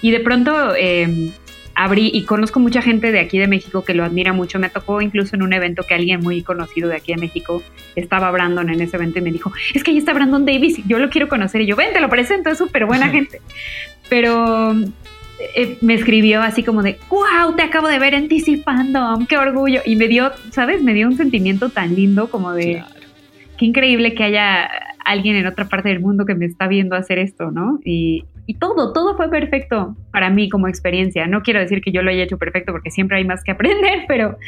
Y 0.00 0.10
de 0.10 0.20
pronto 0.20 0.74
em, 0.74 1.32
abrí 1.74 2.10
y 2.10 2.22
conozco 2.24 2.60
mucha 2.60 2.80
gente 2.80 3.12
de 3.12 3.20
aquí 3.20 3.36
de 3.36 3.46
México 3.46 3.84
que 3.84 3.92
lo 3.92 4.04
admira 4.04 4.32
mucho. 4.32 4.58
Me 4.58 4.70
tocó 4.70 5.02
incluso 5.02 5.36
en 5.36 5.42
un 5.42 5.52
evento 5.52 5.82
que 5.82 5.92
alguien 5.92 6.20
muy 6.20 6.42
conocido 6.42 6.88
de 6.88 6.96
aquí 6.96 7.12
de 7.12 7.20
México 7.20 7.62
estaba 7.94 8.30
Brandon 8.30 8.70
en 8.70 8.80
ese 8.80 8.96
evento 8.96 9.18
y 9.18 9.22
me 9.22 9.32
dijo, 9.32 9.52
es 9.74 9.84
que 9.84 9.90
ahí 9.90 9.98
está 9.98 10.14
Brandon 10.14 10.46
Davis, 10.46 10.80
yo 10.86 10.98
lo 10.98 11.10
quiero 11.10 11.28
conocer. 11.28 11.60
Y 11.60 11.66
yo, 11.66 11.76
ven, 11.76 11.92
te 11.92 12.00
lo 12.00 12.08
presento, 12.08 12.48
es 12.48 12.56
súper 12.56 12.86
buena 12.86 13.08
gente. 13.10 13.42
Pero 14.08 14.74
eh, 15.40 15.78
me 15.80 15.94
escribió 15.94 16.42
así 16.42 16.62
como 16.62 16.82
de, 16.82 16.98
wow, 17.10 17.54
te 17.56 17.62
acabo 17.62 17.88
de 17.88 17.98
ver 17.98 18.14
Fandom, 18.64 19.26
qué 19.26 19.38
orgullo. 19.38 19.80
Y 19.84 19.96
me 19.96 20.08
dio, 20.08 20.32
¿sabes? 20.50 20.82
Me 20.82 20.94
dio 20.94 21.06
un 21.06 21.16
sentimiento 21.16 21.70
tan 21.70 21.94
lindo 21.94 22.28
como 22.28 22.52
de, 22.52 22.82
qué 23.56 23.66
increíble 23.66 24.14
que 24.14 24.24
haya 24.24 24.68
alguien 25.04 25.36
en 25.36 25.46
otra 25.46 25.68
parte 25.68 25.88
del 25.88 26.00
mundo 26.00 26.26
que 26.26 26.34
me 26.34 26.46
está 26.46 26.68
viendo 26.68 26.96
hacer 26.96 27.18
esto, 27.18 27.50
¿no? 27.50 27.80
Y, 27.84 28.24
y 28.46 28.54
todo, 28.54 28.92
todo 28.92 29.16
fue 29.16 29.30
perfecto 29.30 29.96
para 30.12 30.30
mí 30.30 30.48
como 30.48 30.68
experiencia. 30.68 31.26
No 31.26 31.42
quiero 31.42 31.60
decir 31.60 31.82
que 31.82 31.92
yo 31.92 32.02
lo 32.02 32.10
haya 32.10 32.24
hecho 32.24 32.38
perfecto 32.38 32.72
porque 32.72 32.90
siempre 32.90 33.18
hay 33.18 33.24
más 33.24 33.44
que 33.44 33.52
aprender, 33.52 34.04
pero, 34.08 34.38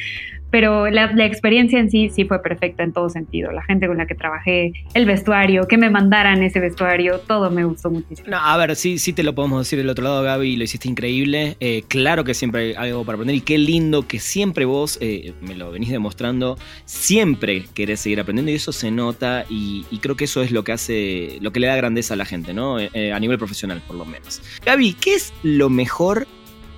pero 0.51 0.91
la, 0.91 1.11
experiencia 1.25 1.79
en 1.79 1.91
sí 1.91 2.11
sí 2.11 2.25
fue 2.25 2.43
perfecta 2.43 2.83
en 2.83 2.93
todo 2.93 3.09
sentido. 3.09 3.53
La 3.53 3.63
gente 3.63 3.87
con 3.87 3.97
la 3.99 4.07
que 4.07 4.15
trabajé, 4.15 4.73
el 4.95 5.07
vestuario, 5.07 5.67
que 5.69 5.77
me 5.77 5.91
mandaran 5.91 6.43
ese 6.43 6.61
vestuario, 6.61 7.21
todo 7.21 7.51
me 7.51 7.65
gustó 7.65 7.91
muchísimo. 7.91 8.29
No, 8.29 8.39
a 8.39 8.57
ver, 8.57 8.75
sí, 8.77 8.99
sí 8.99 9.13
te 9.13 9.23
lo 9.23 9.35
podemos 9.35 9.61
decir 9.61 9.79
del 9.79 9.89
otro 9.89 10.05
lado, 10.05 10.23
Gaby, 10.23 10.57
lo 10.57 10.65
hiciste 10.65 10.89
increíble. 10.89 11.57
Eh, 11.61 11.83
claro 11.89 12.25
que 12.25 12.35
siempre 12.35 12.77
hay 12.77 12.91
algo 12.91 13.05
para 13.05 13.17
aprender 13.17 13.37
y 13.37 13.41
qué 13.41 13.59
lindo 13.59 14.07
que 14.07 14.19
siempre 14.19 14.65
vos, 14.65 14.99
eh, 15.01 15.33
me 15.41 15.55
lo 15.55 15.71
venís 15.71 15.91
demostrando, 15.91 16.59
siempre 16.85 17.65
querés 17.75 18.01
seguir 18.01 18.21
aprendiendo 18.21 18.51
y 18.51 18.57
eso 18.57 18.73
se 18.73 18.91
nota 18.91 19.45
y, 19.49 19.85
creo 20.01 20.17
que 20.17 20.25
eso 20.25 20.43
es 20.43 20.51
lo 20.51 20.65
que 20.65 20.73
hace, 20.73 21.39
lo 21.43 21.53
que 21.53 21.61
le 21.61 21.67
da 21.67 21.77
grandeza 21.77 22.15
a 22.15 22.17
la 22.17 22.25
gente, 22.25 22.55
¿no? 22.55 22.79
Eh, 22.81 23.13
a 23.13 23.21
nivel 23.21 23.39
profesional, 23.39 23.83
por 23.87 23.97
lo 23.97 24.07
menos. 24.07 24.41
Gaby, 24.65 24.95
¿qué 24.95 25.15
es 25.15 25.33
lo 25.43 25.69
mejor 25.69 26.27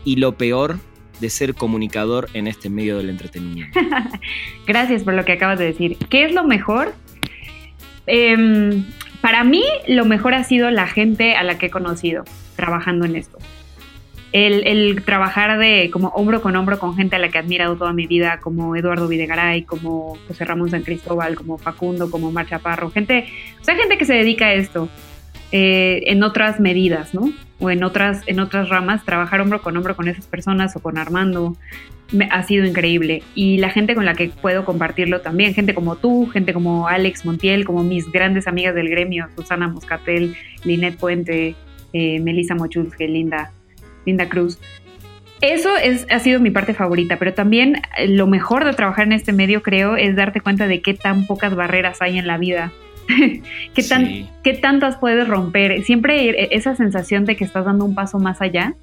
y 0.04 0.16
lo 0.16 0.32
peor 0.32 0.78
de 1.22 1.30
ser 1.30 1.54
comunicador 1.54 2.28
en 2.34 2.48
este 2.48 2.68
medio 2.68 2.98
del 2.98 3.08
entretenimiento. 3.08 3.80
Gracias 4.66 5.04
por 5.04 5.14
lo 5.14 5.24
que 5.24 5.32
acabas 5.32 5.58
de 5.58 5.66
decir. 5.66 5.96
¿Qué 6.10 6.24
es 6.24 6.34
lo 6.34 6.44
mejor? 6.44 6.92
Em, 8.06 8.84
para 9.20 9.44
mí, 9.44 9.62
lo 9.86 10.04
mejor 10.04 10.34
ha 10.34 10.42
sido 10.42 10.70
la 10.70 10.88
gente 10.88 11.36
a 11.36 11.44
la 11.44 11.56
que 11.56 11.66
he 11.66 11.70
conocido 11.70 12.24
trabajando 12.56 13.06
en 13.06 13.16
esto. 13.16 13.38
El, 14.32 15.02
trabajar 15.04 15.58
de 15.58 15.90
como 15.92 16.08
hombro 16.08 16.40
con 16.40 16.56
hombro 16.56 16.78
con 16.78 16.96
gente 16.96 17.16
a 17.16 17.18
la 17.18 17.28
que 17.28 17.36
he 17.36 17.40
admirado 17.40 17.76
toda 17.76 17.92
mi 17.92 18.06
vida, 18.06 18.40
como 18.40 18.74
Eduardo 18.74 19.06
Videgaray, 19.06 19.62
como 19.62 20.18
José 20.26 20.44
Ramón 20.44 20.70
San 20.70 20.82
Cristóbal, 20.82 21.36
como 21.36 21.58
Facundo, 21.58 22.10
como 22.10 22.32
Mar 22.32 22.48
Chaparro, 22.48 22.90
gente, 22.90 23.26
o 23.60 23.64
sea, 23.64 23.76
gente 23.76 23.98
que 23.98 24.06
se 24.06 24.14
dedica 24.14 24.46
a 24.46 24.54
esto 24.54 24.88
eh, 25.52 26.02
en 26.06 26.22
otras 26.22 26.60
medidas, 26.60 27.14
¿no? 27.14 27.32
o 27.62 27.70
en 27.70 27.84
otras, 27.84 28.22
en 28.26 28.40
otras 28.40 28.68
ramas, 28.68 29.04
trabajar 29.04 29.40
hombro 29.40 29.62
con 29.62 29.76
hombro 29.76 29.94
con 29.94 30.08
esas 30.08 30.26
personas 30.26 30.74
o 30.74 30.80
con 30.80 30.98
Armando 30.98 31.56
me, 32.10 32.28
ha 32.30 32.42
sido 32.42 32.66
increíble. 32.66 33.22
Y 33.36 33.58
la 33.58 33.70
gente 33.70 33.94
con 33.94 34.04
la 34.04 34.14
que 34.14 34.30
puedo 34.30 34.64
compartirlo 34.64 35.20
también, 35.20 35.54
gente 35.54 35.72
como 35.72 35.94
tú, 35.94 36.26
gente 36.26 36.52
como 36.52 36.88
Alex 36.88 37.24
Montiel, 37.24 37.64
como 37.64 37.84
mis 37.84 38.10
grandes 38.10 38.48
amigas 38.48 38.74
del 38.74 38.88
gremio, 38.88 39.28
Susana 39.36 39.68
Moscatel, 39.68 40.34
Linet 40.64 40.96
Puente, 40.96 41.54
eh, 41.92 42.18
Melissa 42.18 42.56
Mochulske, 42.56 43.06
Linda, 43.06 43.52
Linda 44.06 44.28
Cruz. 44.28 44.58
Eso 45.40 45.76
es, 45.76 46.06
ha 46.10 46.18
sido 46.18 46.40
mi 46.40 46.50
parte 46.50 46.74
favorita, 46.74 47.16
pero 47.16 47.32
también 47.32 47.76
eh, 47.96 48.08
lo 48.08 48.26
mejor 48.26 48.64
de 48.64 48.72
trabajar 48.72 49.06
en 49.06 49.12
este 49.12 49.32
medio, 49.32 49.62
creo, 49.62 49.96
es 49.96 50.16
darte 50.16 50.40
cuenta 50.40 50.66
de 50.66 50.82
qué 50.82 50.94
tan 50.94 51.26
pocas 51.26 51.54
barreras 51.54 52.02
hay 52.02 52.18
en 52.18 52.26
la 52.26 52.38
vida 52.38 52.72
¿Qué, 53.74 53.82
tan, 53.82 54.28
¿Qué 54.42 54.54
tantas 54.54 54.96
puedes 54.96 55.26
romper? 55.28 55.82
Siempre 55.84 56.54
esa 56.54 56.74
sensación 56.76 57.24
de 57.24 57.36
que 57.36 57.44
estás 57.44 57.64
dando 57.64 57.84
un 57.84 57.94
paso 57.94 58.18
más 58.18 58.40
allá 58.40 58.74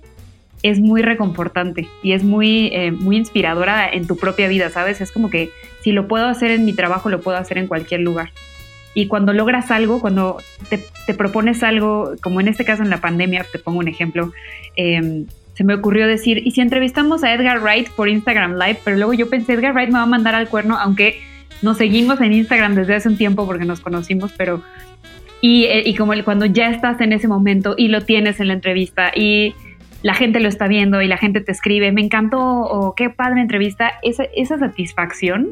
es 0.63 0.79
muy 0.79 1.01
reconfortante 1.01 1.87
y 2.03 2.13
es 2.13 2.23
muy, 2.23 2.67
eh, 2.73 2.91
muy 2.91 3.17
inspiradora 3.17 3.89
en 3.89 4.07
tu 4.07 4.17
propia 4.17 4.47
vida, 4.47 4.69
¿sabes? 4.69 5.01
Es 5.01 5.11
como 5.11 5.29
que 5.29 5.49
si 5.81 5.91
lo 5.91 6.07
puedo 6.07 6.27
hacer 6.27 6.51
en 6.51 6.65
mi 6.65 6.73
trabajo, 6.73 7.09
lo 7.09 7.21
puedo 7.21 7.37
hacer 7.37 7.57
en 7.57 7.67
cualquier 7.67 8.01
lugar. 8.01 8.31
Y 8.93 9.07
cuando 9.07 9.33
logras 9.33 9.71
algo, 9.71 10.01
cuando 10.01 10.37
te, 10.69 11.13
propones 11.13 11.63
algo, 11.63 12.15
como 12.21 12.41
en 12.41 12.47
este 12.47 12.65
caso 12.65 12.83
en 12.83 12.89
la 12.89 12.99
pandemia, 12.99 13.45
te 13.49 13.59
pongo 13.59 13.79
un 13.79 13.87
ejemplo, 13.87 14.33
em, 14.75 15.27
se 15.53 15.63
me 15.63 15.75
ocurrió 15.75 16.07
decir, 16.07 16.41
¿y 16.45 16.51
si 16.51 16.61
entrevistamos 16.61 17.23
a 17.23 17.33
Edgar 17.33 17.61
Wright 17.61 17.89
por 17.89 18.09
Instagram 18.09 18.55
Live? 18.55 18.79
Pero 18.83 18.97
luego 18.97 19.13
yo 19.13 19.29
pensé, 19.29 19.53
Edgar 19.53 19.73
Wright 19.73 19.89
me 19.89 19.99
va 19.99 20.03
a 20.03 20.07
mandar 20.07 20.33
al 20.33 20.49
cuerno, 20.49 20.77
aunque 20.77 21.21
nos 21.61 21.77
seguimos 21.77 22.21
en 22.21 22.33
Instagram 22.33 22.75
desde 22.75 22.95
hace 22.95 23.09
un 23.09 23.17
tiempo 23.17 23.45
porque 23.45 23.65
nos 23.65 23.79
conocimos, 23.79 24.31
pero... 24.37 24.63
Y, 25.41 25.65
eh, 25.65 25.83
y 25.85 25.95
como 25.95 26.13
cuando 26.25 26.45
ya 26.45 26.69
estás 26.69 26.99
en 26.99 27.13
ese 27.13 27.29
momento 27.29 27.73
y 27.77 27.87
lo 27.87 28.01
tienes 28.01 28.41
en 28.41 28.49
la 28.49 28.53
entrevista 28.53 29.11
y 29.15 29.53
la 30.01 30.13
gente 30.13 30.39
lo 30.39 30.49
está 30.49 30.67
viendo 30.67 31.01
y 31.01 31.07
la 31.07 31.17
gente 31.17 31.41
te 31.41 31.51
escribe, 31.51 31.91
me 31.91 32.01
encantó 32.01 32.39
o 32.39 32.93
qué 32.93 33.09
padre 33.09 33.41
entrevista, 33.41 33.93
esa, 34.01 34.23
esa 34.35 34.57
satisfacción 34.57 35.51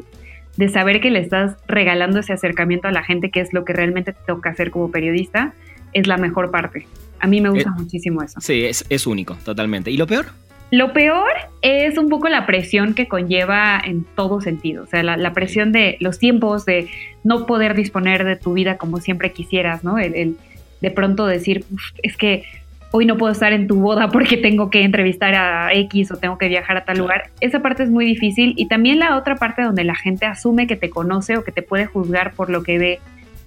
de 0.56 0.68
saber 0.68 1.00
que 1.00 1.10
le 1.10 1.20
estás 1.20 1.56
regalando 1.68 2.18
ese 2.20 2.32
acercamiento 2.32 2.88
a 2.88 2.90
la 2.90 3.02
gente, 3.02 3.30
que 3.30 3.40
es 3.40 3.52
lo 3.52 3.64
que 3.64 3.72
realmente 3.72 4.12
te 4.12 4.18
toca 4.26 4.50
hacer 4.50 4.70
como 4.70 4.90
periodista, 4.90 5.54
es 5.92 6.06
la 6.06 6.16
mejor 6.16 6.50
parte. 6.50 6.86
A 7.20 7.26
mí 7.26 7.40
me 7.40 7.50
gusta 7.50 7.70
eh, 7.70 7.80
muchísimo 7.80 8.22
eso. 8.22 8.40
Sí, 8.40 8.64
es, 8.64 8.84
es 8.88 9.06
único, 9.06 9.36
totalmente. 9.44 9.90
¿Y 9.90 9.96
lo 9.96 10.06
peor? 10.06 10.26
Lo 10.70 10.92
peor 10.92 11.30
es 11.62 11.96
un 11.96 12.08
poco 12.08 12.28
la 12.28 12.44
presión 12.44 12.94
que 12.94 13.08
conlleva 13.08 13.80
en 13.82 14.04
todo 14.04 14.40
sentido, 14.42 14.84
o 14.84 14.86
sea, 14.86 15.02
la, 15.02 15.32
presión 15.32 15.72
de 15.72 15.96
los 16.00 16.18
tiempos, 16.18 16.66
de 16.66 16.88
no 17.24 17.46
poder 17.46 17.74
disponer 17.74 18.24
de 18.24 18.36
tu 18.36 18.52
vida 18.52 18.76
como 18.76 18.98
siempre 18.98 19.32
quisieras, 19.32 19.82
¿no? 19.82 19.98
El, 19.98 20.36
de 20.80 20.90
pronto 20.90 21.26
decir, 21.26 21.64
es 22.02 22.16
que 22.18 22.44
hoy 22.90 23.06
no 23.06 23.16
puedo 23.16 23.32
estar 23.32 23.52
en 23.54 23.66
tu 23.66 23.80
boda 23.80 24.08
porque 24.10 24.36
tengo 24.36 24.68
que 24.68 24.82
entrevistar 24.82 25.34
a 25.34 25.72
X 25.72 26.10
o 26.12 26.16
tengo 26.16 26.36
que 26.36 26.48
viajar 26.48 26.76
a 26.76 26.84
tal 26.84 26.98
lugar. 26.98 27.30
Esa 27.40 27.60
parte 27.60 27.82
es 27.82 27.90
muy 27.90 28.04
difícil 28.04 28.52
y 28.56 28.68
también 28.68 28.98
la 28.98 29.16
otra 29.16 29.36
parte 29.36 29.62
donde 29.62 29.84
la 29.84 29.94
gente 29.94 30.26
asume 30.26 30.66
que 30.66 30.76
te 30.76 30.90
conoce 30.90 31.38
o 31.38 31.44
que 31.44 31.52
te 31.52 31.62
puede 31.62 31.86
juzgar 31.86 32.32
por 32.34 32.50
lo 32.50 32.62
que 32.62 32.78
ve 32.78 33.00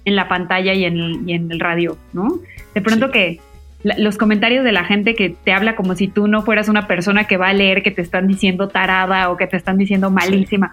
en 0.04 0.16
la 0.16 0.26
pantalla 0.26 0.74
y 0.74 0.84
en 0.84 0.96
el, 0.96 1.20
y 1.24 1.34
en 1.34 1.52
el 1.52 1.60
radio, 1.60 1.96
¿no? 2.12 2.40
De 2.74 2.80
pronto 2.80 3.12
que 3.12 3.38
los 3.84 4.16
comentarios 4.16 4.64
de 4.64 4.72
la 4.72 4.84
gente 4.84 5.14
que 5.14 5.30
te 5.30 5.52
habla 5.52 5.74
como 5.74 5.94
si 5.94 6.08
tú 6.08 6.28
no 6.28 6.42
fueras 6.42 6.68
una 6.68 6.86
persona 6.86 7.24
que 7.24 7.36
va 7.36 7.48
a 7.48 7.52
leer 7.52 7.82
que 7.82 7.90
te 7.90 8.02
están 8.02 8.28
diciendo 8.28 8.68
tarada 8.68 9.28
o 9.30 9.36
que 9.36 9.46
te 9.46 9.56
están 9.56 9.76
diciendo 9.76 10.10
malísima. 10.10 10.70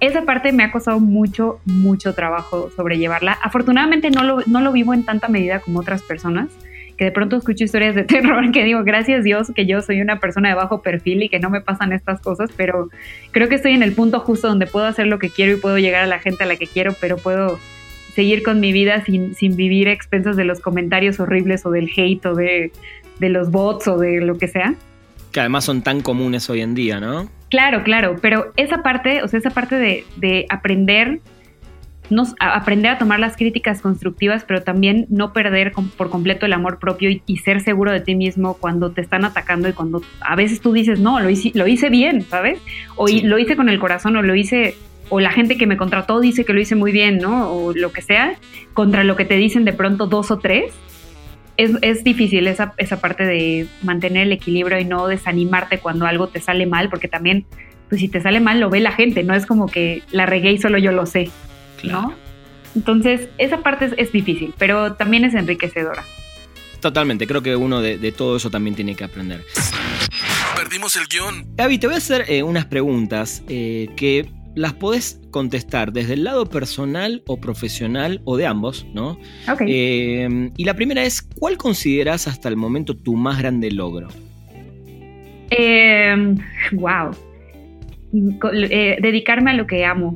Esa 0.00 0.22
parte 0.22 0.52
me 0.52 0.62
ha 0.64 0.70
costado 0.70 1.00
mucho, 1.00 1.60
mucho 1.64 2.14
trabajo 2.14 2.70
sobrellevarla. 2.76 3.38
Afortunadamente 3.42 4.10
no 4.10 4.22
lo, 4.22 4.42
no 4.46 4.60
lo 4.60 4.72
vivo 4.72 4.94
en 4.94 5.04
tanta 5.04 5.28
medida 5.28 5.60
como 5.60 5.80
otras 5.80 6.02
personas, 6.02 6.48
que 6.96 7.04
de 7.04 7.12
pronto 7.12 7.36
escucho 7.36 7.64
historias 7.64 7.94
de 7.94 8.04
terror 8.04 8.50
que 8.52 8.64
digo, 8.64 8.84
gracias 8.84 9.24
Dios 9.24 9.50
que 9.54 9.66
yo 9.66 9.82
soy 9.82 10.00
una 10.00 10.20
persona 10.20 10.48
de 10.48 10.54
bajo 10.54 10.82
perfil 10.82 11.22
y 11.22 11.28
que 11.28 11.40
no 11.40 11.50
me 11.50 11.60
pasan 11.60 11.92
estas 11.92 12.20
cosas, 12.20 12.50
pero 12.56 12.90
creo 13.32 13.48
que 13.48 13.56
estoy 13.56 13.72
en 13.72 13.82
el 13.82 13.92
punto 13.92 14.20
justo 14.20 14.48
donde 14.48 14.66
puedo 14.66 14.86
hacer 14.86 15.06
lo 15.06 15.18
que 15.18 15.30
quiero 15.30 15.52
y 15.52 15.56
puedo 15.56 15.78
llegar 15.78 16.04
a 16.04 16.06
la 16.06 16.20
gente 16.20 16.44
a 16.44 16.46
la 16.46 16.56
que 16.56 16.66
quiero, 16.66 16.94
pero 17.00 17.16
puedo 17.16 17.58
seguir 18.14 18.42
con 18.42 18.60
mi 18.60 18.72
vida 18.72 19.04
sin, 19.04 19.34
sin 19.34 19.56
vivir 19.56 19.88
a 19.88 19.92
expensas 19.92 20.36
de 20.36 20.44
los 20.44 20.60
comentarios 20.60 21.18
horribles 21.20 21.64
o 21.66 21.70
del 21.70 21.90
hate 21.96 22.26
o 22.26 22.34
de, 22.34 22.72
los 23.20 23.50
bots 23.50 23.88
o 23.88 23.98
de 23.98 24.20
lo 24.20 24.38
que 24.38 24.48
sea. 24.48 24.74
Que 25.30 25.40
además 25.40 25.64
son 25.64 25.82
tan 25.82 26.00
comunes 26.00 26.50
hoy 26.50 26.60
en 26.60 26.74
día, 26.74 27.00
¿no? 27.00 27.30
Claro, 27.50 27.82
claro, 27.84 28.16
pero 28.20 28.52
esa 28.56 28.82
parte, 28.82 29.22
o 29.22 29.28
sea, 29.28 29.38
esa 29.38 29.50
parte 29.50 29.76
de, 29.76 30.46
aprender, 30.48 31.20
no, 32.10 32.24
aprender 32.40 32.90
a 32.92 32.98
tomar 32.98 33.20
las 33.20 33.36
críticas 33.36 33.80
constructivas, 33.80 34.44
pero 34.44 34.62
también 34.62 35.06
no 35.08 35.32
perder 35.32 35.72
por 35.72 36.10
completo 36.10 36.46
el 36.46 36.52
amor 36.52 36.78
propio 36.78 37.10
y, 37.10 37.36
ser 37.38 37.60
seguro 37.60 37.92
de 37.92 38.00
ti 38.00 38.14
mismo 38.14 38.54
cuando 38.54 38.90
te 38.90 39.00
están 39.00 39.24
atacando 39.24 39.68
y 39.68 39.72
cuando 39.72 40.02
a 40.20 40.34
veces 40.34 40.60
tú 40.60 40.72
dices, 40.72 40.98
no, 40.98 41.20
lo 41.20 41.30
hice, 41.30 41.52
lo 41.54 41.66
hice 41.66 41.88
bien, 41.88 42.22
¿sabes? 42.22 42.58
O 42.96 43.06
lo 43.08 43.38
hice 43.38 43.56
con 43.56 43.68
el 43.68 43.78
corazón 43.78 44.16
o 44.16 44.22
lo 44.22 44.34
hice 44.34 44.74
o 45.14 45.20
la 45.20 45.30
gente 45.30 45.58
que 45.58 45.66
me 45.66 45.76
contrató 45.76 46.20
dice 46.20 46.46
que 46.46 46.54
lo 46.54 46.60
hice 46.62 46.74
muy 46.74 46.90
bien, 46.90 47.18
¿no? 47.18 47.52
O 47.52 47.74
lo 47.74 47.92
que 47.92 48.00
sea, 48.00 48.34
contra 48.72 49.04
lo 49.04 49.14
que 49.14 49.26
te 49.26 49.36
dicen 49.36 49.66
de 49.66 49.74
pronto 49.74 50.06
dos 50.06 50.30
o 50.30 50.38
tres, 50.38 50.72
es, 51.58 52.02
difícil 52.02 52.46
esa, 52.46 52.72
esa 52.78 52.98
parte 52.98 53.26
de 53.26 53.66
mantener 53.82 54.28
el 54.28 54.32
equilibrio 54.32 54.80
y 54.80 54.86
no 54.86 55.06
desanimarte 55.08 55.80
cuando 55.80 56.06
algo 56.06 56.28
te 56.28 56.40
sale 56.40 56.64
mal, 56.64 56.88
porque 56.88 57.08
también, 57.08 57.44
pues 57.90 58.00
si 58.00 58.08
te 58.08 58.22
sale 58.22 58.40
mal 58.40 58.58
lo 58.58 58.70
ve 58.70 58.80
la 58.80 58.92
gente, 58.92 59.22
no 59.22 59.34
es 59.34 59.44
como 59.44 59.66
que 59.66 60.02
la 60.12 60.24
regué 60.24 60.52
y 60.52 60.58
solo 60.58 60.78
yo 60.78 60.92
lo 60.92 61.04
sé, 61.04 61.28
¿no? 61.84 62.14
Entonces, 62.74 63.28
esa 63.36 63.58
parte 63.58 63.90
es, 63.94 64.12
difícil, 64.12 64.54
pero 64.56 64.94
también 64.94 65.26
es 65.26 65.34
enriquecedora. 65.34 66.04
Totalmente, 66.80 67.26
creo 67.26 67.42
que 67.42 67.54
uno 67.54 67.82
de, 67.82 68.12
todo 68.12 68.38
eso 68.38 68.48
también 68.48 68.74
tiene 68.74 68.94
que 68.94 69.04
aprender. 69.04 69.44
Perdimos 70.56 70.96
el 70.96 71.06
guion. 71.06 71.54
Gaby, 71.54 71.76
te 71.76 71.86
voy 71.86 71.96
a 71.96 71.98
hacer 71.98 72.24
eh, 72.28 72.42
unas 72.42 72.64
preguntas 72.64 73.42
eh, 73.46 73.90
que 73.94 74.26
las 74.54 74.74
podés 74.74 75.20
contestar 75.30 75.92
desde 75.92 76.14
el 76.14 76.24
lado 76.24 76.46
personal 76.46 77.22
o 77.26 77.38
profesional 77.38 78.20
o 78.24 78.36
de 78.36 78.46
ambos, 78.46 78.86
¿no? 78.94 79.18
Ok. 79.50 79.62
Eh, 79.66 80.50
y 80.56 80.64
la 80.64 80.74
primera 80.74 81.02
es, 81.04 81.22
¿cuál 81.22 81.56
consideras 81.56 82.28
hasta 82.28 82.48
el 82.48 82.56
momento 82.56 82.96
tu 82.96 83.14
más 83.14 83.38
grande 83.38 83.70
logro? 83.70 84.08
wow. 86.72 87.10
Em, 88.12 88.38
eh, 88.70 88.96
dedicarme 89.00 89.50
a 89.50 89.54
lo 89.54 89.66
que 89.66 89.84
amo. 89.84 90.14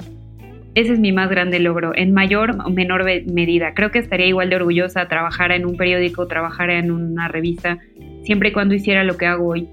Ese 0.75 0.93
es 0.93 0.99
mi 0.99 1.11
más 1.11 1.31
grande 1.31 1.59
logro, 1.59 1.93
en 1.97 2.13
mayor 2.13 2.59
o 2.63 2.69
menor 2.69 3.05
medida. 3.05 3.73
Creo 3.73 3.91
que 3.91 3.99
estaría 3.99 4.27
igual 4.27 4.51
de 4.51 4.57
orgullosa 4.57 5.09
trabajar 5.09 5.51
en 5.53 5.65
un 5.65 5.77
periódico, 5.79 6.27
trabajar 6.27 6.69
en 6.69 6.91
una 6.91 7.29
revista, 7.29 7.79
siempre 8.25 8.51
y 8.51 8.53
cuando 8.53 8.75
hiciera 8.75 9.03
lo 9.03 9.17
que 9.17 9.25
hago 9.25 9.49
hoy, 9.49 9.69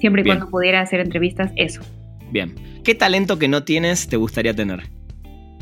siempre 0.00 0.20
y 0.20 0.26
cuando 0.26 0.50
pudiera 0.50 0.82
hacer 0.82 1.00
entrevistas, 1.00 1.50
eso. 1.56 1.80
Bien. 2.30 2.54
¿Qué 2.84 2.94
talento 2.94 3.38
que 3.38 3.48
no 3.48 3.64
tienes 3.64 4.08
te 4.08 4.16
gustaría 4.16 4.54
tener? 4.54 4.82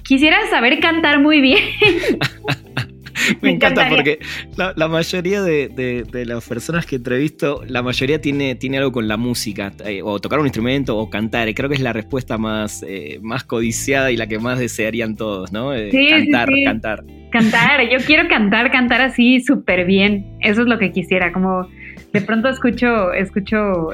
Quisiera 0.02 0.38
saber 0.50 0.80
cantar 0.80 1.20
muy 1.20 1.40
bien. 1.40 1.62
Me, 3.40 3.50
encanta 3.50 3.88
porque 3.88 4.18
la, 4.56 4.88
mayoría 4.88 5.40
de, 5.40 6.04
las 6.26 6.48
personas 6.48 6.84
que 6.84 6.96
entrevisto, 6.96 7.62
la 7.68 7.80
mayoría 7.80 8.20
tiene, 8.20 8.56
tiene 8.56 8.78
algo 8.78 8.90
con 8.90 9.06
la 9.06 9.16
música, 9.16 9.72
eh, 9.86 10.00
o 10.02 10.18
tocar 10.18 10.40
un 10.40 10.46
instrumento 10.46 10.98
o 10.98 11.08
cantar. 11.08 11.48
Y 11.48 11.54
creo 11.54 11.68
que 11.68 11.76
es 11.76 11.80
la 11.80 11.92
respuesta 11.92 12.38
más, 12.38 12.84
eh, 12.88 13.20
más 13.22 13.44
codiciada 13.44 14.10
y 14.10 14.16
la 14.16 14.26
que 14.26 14.40
más 14.40 14.58
desearían 14.58 15.14
todos, 15.14 15.52
¿no? 15.52 15.72
Eh, 15.72 15.90
cantar, 16.10 16.48
cantar. 16.64 17.04
Cantar, 17.30 17.88
yo 17.88 17.98
quiero 18.04 18.28
cantar, 18.28 18.72
cantar 18.72 19.00
así 19.00 19.40
súper 19.40 19.86
bien. 19.86 20.36
Eso 20.40 20.62
es 20.62 20.66
lo 20.66 20.78
que 20.78 20.90
quisiera. 20.90 21.32
Como 21.32 21.68
de 22.12 22.20
pronto 22.22 22.48
escucho, 22.48 23.12
escucho 23.12 23.90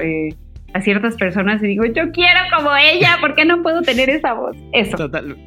a 0.75 0.81
ciertas 0.81 1.17
personas 1.17 1.63
y 1.63 1.67
digo, 1.67 1.85
yo 1.87 2.11
quiero 2.13 2.41
como 2.57 2.71
ella, 2.77 3.17
¿por 3.21 3.35
qué 3.35 3.45
no 3.45 3.63
puedo 3.63 3.83
tener 3.83 4.11
esa 4.11 4.35
voz? 4.35 4.57
Eso. 4.73 4.97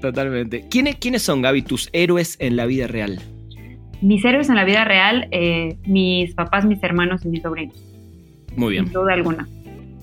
totalmente. 0.01 0.65
¿Quiénes, 0.69 0.95
¿Quiénes 0.95 1.22
son, 1.22 1.41
Gaby, 1.41 1.61
tus 1.61 1.89
héroes 1.93 2.38
en 2.39 2.55
la 2.55 2.65
vida 2.65 2.88
real? 2.88 3.19
Mis 4.01 4.26
héroes 4.26 4.49
en 4.49 4.55
la 4.55 4.65
vida 4.65 4.84
real, 4.84 5.28
eh, 5.32 5.78
mis 5.86 6.34
papás, 6.34 6.65
mis 6.65 6.82
hermanos 6.84 7.24
y 7.24 7.30
mis 7.30 7.43
sobrinos. 7.43 7.76
Muy 8.55 8.72
bien. 8.72 8.86
Sin 8.86 8.93
duda 8.93 9.13
alguna. 9.13 9.47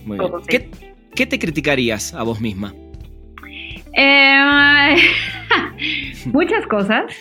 Muy 0.05 0.19
bien. 0.19 0.31
¿Qué, 0.47 0.71
¿Qué, 1.15 1.27
te 1.27 1.39
criticarías 1.39 2.15
a 2.15 2.23
vos 2.23 2.41
misma? 2.41 2.73
Eh, 3.95 4.97
muchas 6.27 6.65
cosas. 6.67 7.13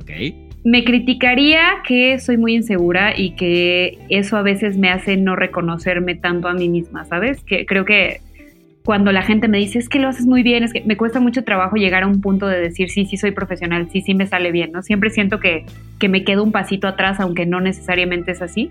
Ok. 0.00 0.10
Me 0.68 0.84
criticaría 0.84 1.80
que 1.82 2.18
soy 2.18 2.36
muy 2.36 2.54
insegura 2.54 3.18
y 3.18 3.30
que 3.30 3.96
eso 4.10 4.36
a 4.36 4.42
veces 4.42 4.76
me 4.76 4.90
hace 4.90 5.16
no 5.16 5.34
reconocerme 5.34 6.14
tanto 6.14 6.46
a 6.46 6.52
mí 6.52 6.68
misma, 6.68 7.06
¿sabes? 7.06 7.42
Que 7.42 7.64
creo 7.64 7.86
que 7.86 8.20
cuando 8.84 9.10
la 9.10 9.22
gente 9.22 9.48
me 9.48 9.56
dice 9.56 9.78
es 9.78 9.88
que 9.88 9.98
lo 9.98 10.08
haces 10.08 10.26
muy 10.26 10.42
bien, 10.42 10.64
es 10.64 10.74
que 10.74 10.82
me 10.82 10.98
cuesta 10.98 11.20
mucho 11.20 11.42
trabajo 11.42 11.76
llegar 11.76 12.02
a 12.02 12.06
un 12.06 12.20
punto 12.20 12.46
de 12.46 12.60
decir 12.60 12.90
sí, 12.90 13.06
sí 13.06 13.16
soy 13.16 13.30
profesional, 13.30 13.88
sí, 13.90 14.02
sí 14.02 14.12
me 14.12 14.26
sale 14.26 14.52
bien, 14.52 14.70
¿no? 14.72 14.82
Siempre 14.82 15.08
siento 15.08 15.40
que, 15.40 15.64
que 15.98 16.10
me 16.10 16.22
quedo 16.22 16.44
un 16.44 16.52
pasito 16.52 16.86
atrás, 16.86 17.18
aunque 17.18 17.46
no 17.46 17.62
necesariamente 17.62 18.32
es 18.32 18.42
así. 18.42 18.68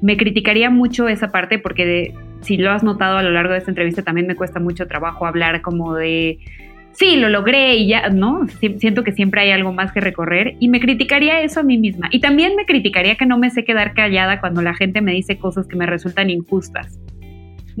Me 0.00 0.16
criticaría 0.16 0.70
mucho 0.70 1.06
esa 1.06 1.32
parte 1.32 1.58
porque 1.58 2.14
si 2.40 2.56
lo 2.56 2.70
has 2.70 2.82
notado 2.82 3.18
a 3.18 3.22
lo 3.22 3.30
largo 3.30 3.52
de 3.52 3.58
esta 3.58 3.70
entrevista 3.70 4.02
también 4.02 4.26
me 4.26 4.36
cuesta 4.36 4.58
mucho 4.58 4.86
trabajo 4.86 5.26
hablar 5.26 5.60
como 5.60 5.94
de 5.96 6.38
sí, 6.96 7.16
lo 7.16 7.28
logré 7.28 7.76
y 7.76 7.88
ya, 7.88 8.08
¿no? 8.08 8.46
Siento 8.78 9.04
que 9.04 9.12
siempre 9.12 9.42
hay 9.42 9.50
algo 9.50 9.72
más 9.72 9.92
que 9.92 10.00
recorrer 10.00 10.56
y 10.60 10.68
me 10.68 10.80
criticaría 10.80 11.40
eso 11.40 11.60
a 11.60 11.62
mí 11.62 11.78
misma. 11.78 12.08
Y 12.10 12.20
también 12.20 12.56
me 12.56 12.64
criticaría 12.64 13.16
que 13.16 13.26
no 13.26 13.38
me 13.38 13.50
sé 13.50 13.64
quedar 13.64 13.94
callada 13.94 14.40
cuando 14.40 14.62
la 14.62 14.74
gente 14.74 15.00
me 15.00 15.12
dice 15.12 15.38
cosas 15.38 15.66
que 15.66 15.76
me 15.76 15.86
resultan 15.86 16.30
injustas. 16.30 16.98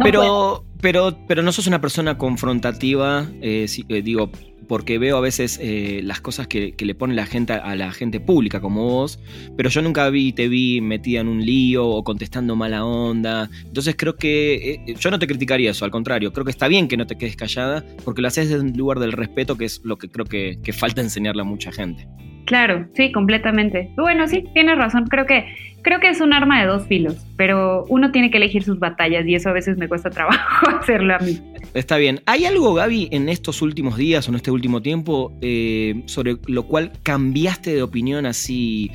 pero, 0.02 0.65
pero, 0.80 1.18
pero 1.26 1.42
no 1.42 1.52
sos 1.52 1.66
una 1.66 1.80
persona 1.80 2.18
confrontativa, 2.18 3.28
eh, 3.40 3.66
eh, 3.88 4.02
digo, 4.02 4.30
porque 4.66 4.98
veo 4.98 5.16
a 5.16 5.20
veces 5.20 5.58
eh, 5.62 6.00
las 6.02 6.20
cosas 6.20 6.46
que, 6.46 6.74
le 6.78 6.94
pone 6.94 7.14
la 7.14 7.26
gente 7.26 7.52
a 7.52 7.74
la 7.74 7.92
gente 7.92 8.20
pública 8.20 8.60
como 8.60 8.84
vos, 8.84 9.18
pero 9.56 9.68
yo 9.70 9.82
nunca 9.82 10.08
vi, 10.10 10.32
te 10.32 10.48
vi 10.48 10.80
metida 10.80 11.20
en 11.20 11.28
un 11.28 11.44
lío 11.44 11.86
o 11.86 12.04
contestando 12.04 12.56
mala 12.56 12.84
onda. 12.84 13.50
Entonces 13.64 13.94
creo 13.96 14.16
que 14.16 14.82
eh, 14.86 14.94
yo 14.98 15.10
no 15.10 15.18
te 15.18 15.26
criticaría 15.26 15.70
eso, 15.70 15.84
al 15.84 15.90
contrario, 15.90 16.32
creo 16.32 16.44
que 16.44 16.50
está 16.50 16.68
bien 16.68 16.88
que 16.88 16.96
no 16.96 17.06
te 17.06 17.16
quedes 17.16 17.36
callada, 17.36 17.84
porque 18.04 18.22
lo 18.22 18.28
haces 18.28 18.48
desde 18.48 18.62
un 18.62 18.72
lugar 18.76 18.98
del 18.98 19.12
respeto, 19.12 19.56
que 19.56 19.64
es 19.64 19.80
lo 19.84 19.96
que 19.96 20.08
creo 20.08 20.26
que, 20.26 20.58
que 20.62 20.72
falta 20.72 21.00
enseñarle 21.00 21.42
a 21.42 21.44
mucha 21.44 21.72
gente. 21.72 22.08
Claro, 22.46 22.86
sí, 22.94 23.12
completamente. 23.12 23.90
Bueno, 23.96 24.26
sí, 24.28 24.44
tienes 24.54 24.78
razón. 24.78 25.04
Creo 25.06 25.26
que 25.26 25.44
creo 25.82 26.00
que 26.00 26.08
es 26.08 26.20
un 26.20 26.32
arma 26.32 26.60
de 26.60 26.66
dos 26.66 26.86
filos, 26.88 27.14
pero 27.36 27.84
uno 27.88 28.10
tiene 28.10 28.28
que 28.30 28.38
elegir 28.38 28.64
sus 28.64 28.80
batallas 28.80 29.24
y 29.24 29.36
eso 29.36 29.50
a 29.50 29.52
veces 29.52 29.76
me 29.76 29.86
cuesta 29.86 30.10
trabajo 30.10 30.68
hacerlo 30.80 31.14
a 31.14 31.18
mí. 31.18 31.40
Está 31.74 31.96
bien. 31.96 32.20
¿Hay 32.26 32.44
algo, 32.44 32.74
Gaby, 32.74 33.08
en 33.12 33.28
estos 33.28 33.62
últimos 33.62 33.96
días 33.96 34.26
o 34.26 34.30
en 34.32 34.36
este 34.36 34.50
último 34.50 34.82
tiempo 34.82 35.32
eh, 35.42 36.02
sobre 36.06 36.36
lo 36.46 36.66
cual 36.66 36.92
cambiaste 37.02 37.74
de 37.74 37.82
opinión 37.82 38.26
así 38.26 38.90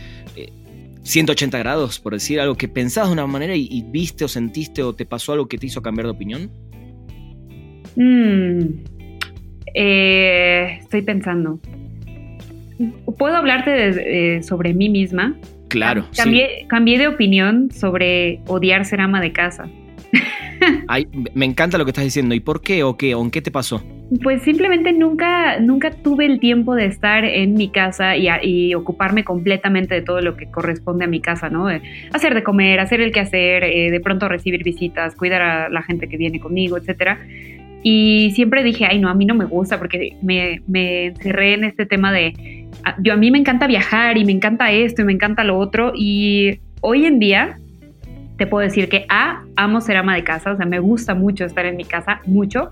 180 1.03 1.57
eh, 1.57 1.59
grados, 1.61 1.99
por 1.99 2.13
decir 2.13 2.39
algo, 2.39 2.55
que 2.55 2.67
pensabas 2.67 3.09
de 3.09 3.13
una 3.13 3.27
manera 3.27 3.55
y, 3.55 3.85
viste 3.89 4.25
o 4.25 4.27
sentiste 4.27 4.83
o 4.83 4.93
te 4.93 5.05
pasó 5.05 5.33
algo 5.33 5.47
que 5.47 5.57
te 5.57 5.67
hizo 5.67 5.81
cambiar 5.81 6.07
de 6.07 6.11
opinión? 6.11 6.51
Mm, 7.95 8.83
eh, 9.75 10.77
estoy 10.81 11.01
pensando. 11.03 11.59
¿Puedo 13.17 13.35
hablarte 13.35 14.41
sobre 14.43 14.73
mí 14.73 14.89
misma? 14.89 15.35
Claro. 15.71 16.05
Cambié, 16.15 16.65
cambié 16.67 16.97
de 16.97 17.07
opinión 17.07 17.71
sobre 17.71 18.41
odiar 18.47 18.85
ser 18.85 18.99
ama 18.99 19.21
de 19.21 19.31
casa. 19.31 19.69
Ay, 20.87 21.07
me 21.33 21.45
encanta 21.45 21.77
lo 21.77 21.85
que 21.85 21.91
estás 21.91 22.03
diciendo. 22.03 22.35
¿Y 22.35 22.41
por 22.41 22.61
qué 22.61 22.83
o 22.83 22.97
qué? 22.97 23.15
¿O 23.15 23.23
en 23.23 23.31
qué 23.31 23.41
te 23.41 23.51
pasó? 23.51 23.81
Pues 24.21 24.41
simplemente 24.41 24.91
nunca, 24.91 25.61
nunca 25.61 25.91
tuve 25.91 26.25
el 26.25 26.41
tiempo 26.41 26.75
de 26.75 26.85
estar 26.85 27.23
en 27.23 27.53
mi 27.53 27.69
casa 27.69 28.17
y, 28.17 28.75
ocuparme 28.75 29.23
completamente 29.23 29.95
de 29.95 30.01
todo 30.01 30.19
lo 30.19 30.35
que 30.35 30.51
corresponde 30.51 31.05
a 31.05 31.07
mi 31.07 31.21
casa, 31.21 31.49
¿no? 31.49 31.67
hacer 32.11 32.33
de 32.35 32.43
comer, 32.43 32.81
hacer 32.81 32.99
el 32.99 33.13
quehacer, 33.13 33.63
eh, 33.63 33.89
de 33.89 33.99
pronto 34.01 34.27
recibir 34.27 34.63
visitas, 34.63 35.15
cuidar 35.15 35.41
a 35.41 35.69
la 35.69 35.81
gente 35.81 36.09
que 36.09 36.17
viene 36.17 36.41
conmigo, 36.41 36.77
etcétera. 36.77 37.19
Y 37.83 38.31
siempre 38.35 38.63
dije, 38.63 38.85
ay, 38.85 38.99
no, 38.99 39.07
a 39.07 39.13
mí 39.13 39.25
no 39.25 39.33
me 39.33 39.45
gusta 39.45 39.79
porque 39.79 40.17
me, 40.21 40.61
me 40.67 41.05
encerré 41.05 41.53
en 41.53 41.63
este 41.63 41.85
tema 41.85 42.11
de, 42.11 42.60
yo 43.01 43.13
a 43.13 43.17
mí 43.17 43.31
me 43.31 43.37
encanta 43.37 43.67
viajar 43.67 44.17
y 44.17 44.25
me 44.25 44.31
encanta 44.31 44.71
esto 44.71 45.01
y 45.01 45.05
me 45.05 45.13
encanta 45.13 45.43
lo 45.43 45.57
otro. 45.57 45.93
Y 45.95 46.59
hoy 46.81 47.05
en 47.05 47.19
día 47.19 47.57
te 48.37 48.47
puedo 48.47 48.63
decir 48.63 48.89
que 48.89 49.05
A, 49.07 49.43
amo 49.55 49.81
ser 49.81 49.97
ama 49.97 50.15
de 50.15 50.23
casa, 50.23 50.51
o 50.51 50.57
sea, 50.57 50.65
me 50.65 50.79
gusta 50.79 51.13
mucho 51.13 51.45
estar 51.45 51.65
en 51.65 51.77
mi 51.77 51.85
casa, 51.85 52.21
mucho. 52.25 52.71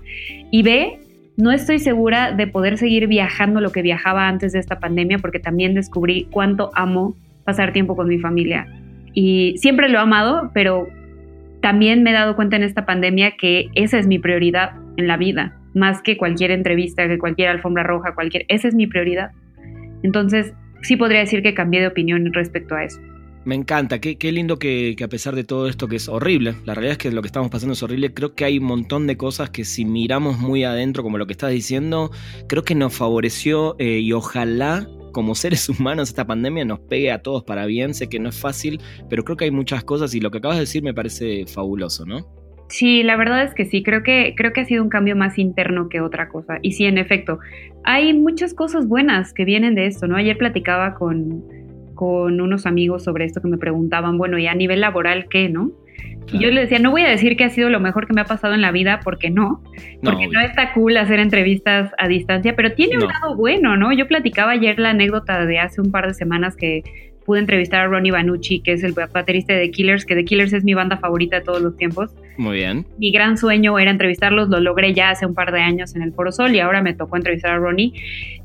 Y 0.50 0.62
B, 0.62 0.98
no 1.36 1.52
estoy 1.52 1.78
segura 1.78 2.32
de 2.32 2.46
poder 2.46 2.76
seguir 2.76 3.06
viajando 3.06 3.60
lo 3.60 3.70
que 3.70 3.82
viajaba 3.82 4.28
antes 4.28 4.52
de 4.52 4.58
esta 4.58 4.80
pandemia 4.80 5.18
porque 5.18 5.38
también 5.38 5.74
descubrí 5.74 6.26
cuánto 6.30 6.70
amo 6.74 7.14
pasar 7.44 7.72
tiempo 7.72 7.96
con 7.96 8.08
mi 8.08 8.18
familia. 8.18 8.66
Y 9.14 9.54
siempre 9.58 9.88
lo 9.88 9.98
he 9.98 10.02
amado, 10.02 10.50
pero 10.52 10.88
también 11.60 12.02
me 12.02 12.10
he 12.10 12.14
dado 12.14 12.36
cuenta 12.36 12.56
en 12.56 12.62
esta 12.62 12.86
pandemia 12.86 13.32
que 13.36 13.68
esa 13.74 13.98
es 13.98 14.06
mi 14.06 14.18
prioridad 14.18 14.72
en 14.96 15.06
la 15.06 15.16
vida, 15.16 15.56
más 15.74 16.02
que 16.02 16.16
cualquier 16.16 16.50
entrevista, 16.50 17.06
que 17.06 17.18
cualquier 17.18 17.48
alfombra 17.48 17.82
roja, 17.82 18.14
cualquier, 18.14 18.44
esa 18.48 18.68
es 18.68 18.74
mi 18.74 18.86
prioridad. 18.86 19.30
Entonces, 20.02 20.52
sí 20.82 20.96
podría 20.96 21.20
decir 21.20 21.42
que 21.42 21.54
cambié 21.54 21.80
de 21.80 21.88
opinión 21.88 22.32
respecto 22.32 22.74
a 22.74 22.84
eso. 22.84 23.00
Me 23.42 23.54
encanta, 23.54 24.00
qué, 24.00 24.32
lindo 24.32 24.58
que, 24.58 24.94
que, 24.98 25.04
a 25.04 25.08
pesar 25.08 25.34
de 25.34 25.44
todo 25.44 25.66
esto 25.66 25.88
que 25.88 25.96
es 25.96 26.10
horrible, 26.10 26.56
la 26.66 26.74
realidad 26.74 26.92
es 26.92 26.98
que 26.98 27.10
lo 27.10 27.22
que 27.22 27.28
estamos 27.28 27.48
pasando 27.48 27.72
es 27.72 27.82
horrible, 27.82 28.12
creo 28.12 28.34
que 28.34 28.44
hay 28.44 28.58
un 28.58 28.66
montón 28.66 29.06
de 29.06 29.16
cosas 29.16 29.48
que 29.48 29.64
si 29.64 29.86
miramos 29.86 30.38
muy 30.38 30.64
adentro, 30.64 31.02
como 31.02 31.16
lo 31.16 31.26
que 31.26 31.32
estás 31.32 31.50
diciendo, 31.50 32.10
creo 32.48 32.64
que 32.64 32.74
nos 32.74 32.94
favoreció 32.94 33.76
eh, 33.78 34.00
y 34.00 34.12
ojalá 34.12 34.86
como 35.12 35.34
seres 35.34 35.68
humanos 35.70 36.10
esta 36.10 36.26
pandemia 36.26 36.66
nos 36.66 36.80
pegue 36.80 37.10
a 37.10 37.22
todos 37.22 37.42
para 37.44 37.64
bien, 37.64 37.94
sé 37.94 38.08
que 38.08 38.18
no 38.18 38.28
es 38.28 38.38
fácil, 38.38 38.78
pero 39.08 39.24
creo 39.24 39.38
que 39.38 39.46
hay 39.46 39.50
muchas 39.50 39.84
cosas 39.84 40.14
y 40.14 40.20
lo 40.20 40.30
que 40.30 40.38
acabas 40.38 40.58
de 40.58 40.62
decir 40.62 40.82
me 40.82 40.92
parece 40.92 41.46
fabuloso, 41.46 42.04
¿no? 42.04 42.26
Sí, 42.70 43.02
la 43.02 43.16
verdad 43.16 43.42
es 43.42 43.52
que 43.52 43.64
sí, 43.64 43.82
creo 43.82 44.04
que, 44.04 44.34
creo 44.36 44.52
que 44.52 44.60
ha 44.60 44.64
sido 44.64 44.84
un 44.84 44.90
cambio 44.90 45.16
más 45.16 45.38
interno 45.38 45.88
que 45.88 46.00
otra 46.00 46.28
cosa. 46.28 46.60
Y 46.62 46.72
sí, 46.72 46.84
en 46.86 46.98
efecto, 46.98 47.40
hay 47.82 48.14
muchas 48.14 48.54
cosas 48.54 48.86
buenas 48.86 49.34
que 49.34 49.44
vienen 49.44 49.74
de 49.74 49.86
esto, 49.86 50.06
¿no? 50.06 50.16
Ayer 50.16 50.38
platicaba 50.38 50.94
con, 50.94 51.42
con 51.96 52.40
unos 52.40 52.66
amigos 52.66 53.02
sobre 53.02 53.24
esto 53.24 53.42
que 53.42 53.48
me 53.48 53.58
preguntaban, 53.58 54.18
bueno, 54.18 54.38
y 54.38 54.46
a 54.46 54.54
nivel 54.54 54.80
laboral, 54.80 55.26
¿qué, 55.28 55.48
no? 55.48 55.72
Y 56.32 56.38
yo 56.38 56.48
les 56.50 56.70
decía, 56.70 56.78
no 56.78 56.92
voy 56.92 57.02
a 57.02 57.08
decir 57.08 57.36
que 57.36 57.42
ha 57.42 57.50
sido 57.50 57.70
lo 57.70 57.80
mejor 57.80 58.06
que 58.06 58.14
me 58.14 58.20
ha 58.20 58.24
pasado 58.24 58.54
en 58.54 58.60
la 58.60 58.70
vida, 58.70 59.00
porque 59.02 59.30
no, 59.30 59.64
porque 60.04 60.28
no, 60.28 60.40
está 60.40 60.72
cool 60.72 60.96
hacer 60.96 61.18
entrevistas 61.18 61.90
a 61.98 62.06
distancia, 62.06 62.54
pero 62.54 62.72
tiene 62.74 62.98
un 62.98 63.08
lado 63.08 63.34
bueno, 63.34 63.76
¿no? 63.76 63.92
Yo 63.92 64.06
platicaba 64.06 64.52
ayer 64.52 64.78
la 64.78 64.90
anécdota 64.90 65.44
de 65.44 65.58
hace 65.58 65.80
un 65.80 65.90
par 65.90 66.06
de 66.06 66.14
semanas 66.14 66.54
que 66.54 66.84
pude 67.30 67.38
entrevistar 67.38 67.82
a 67.82 67.86
Ronnie 67.86 68.10
Banucci, 68.10 68.58
que 68.58 68.72
es 68.72 68.82
el 68.82 68.92
baterista 68.92 69.52
de 69.52 69.66
The 69.66 69.70
Killers, 69.70 70.04
que 70.04 70.16
The 70.16 70.24
Killers 70.24 70.52
es 70.52 70.64
mi 70.64 70.74
banda 70.74 70.96
favorita 70.96 71.36
de 71.36 71.42
todos 71.42 71.62
los 71.62 71.76
tiempos. 71.76 72.10
Muy 72.38 72.56
bien. 72.56 72.84
Mi 72.98 73.12
gran 73.12 73.38
sueño 73.38 73.78
era 73.78 73.92
entrevistarlos, 73.92 74.48
lo 74.48 74.58
logré 74.58 74.94
ya 74.94 75.10
hace 75.10 75.26
un 75.26 75.34
par 75.34 75.52
de 75.52 75.60
años 75.60 75.94
en 75.94 76.02
el 76.02 76.12
Foro 76.12 76.32
Sol 76.32 76.52
y 76.56 76.58
ahora 76.58 76.82
me 76.82 76.92
tocó 76.92 77.16
entrevistar 77.16 77.52
a 77.52 77.58
Ronnie. 77.58 77.92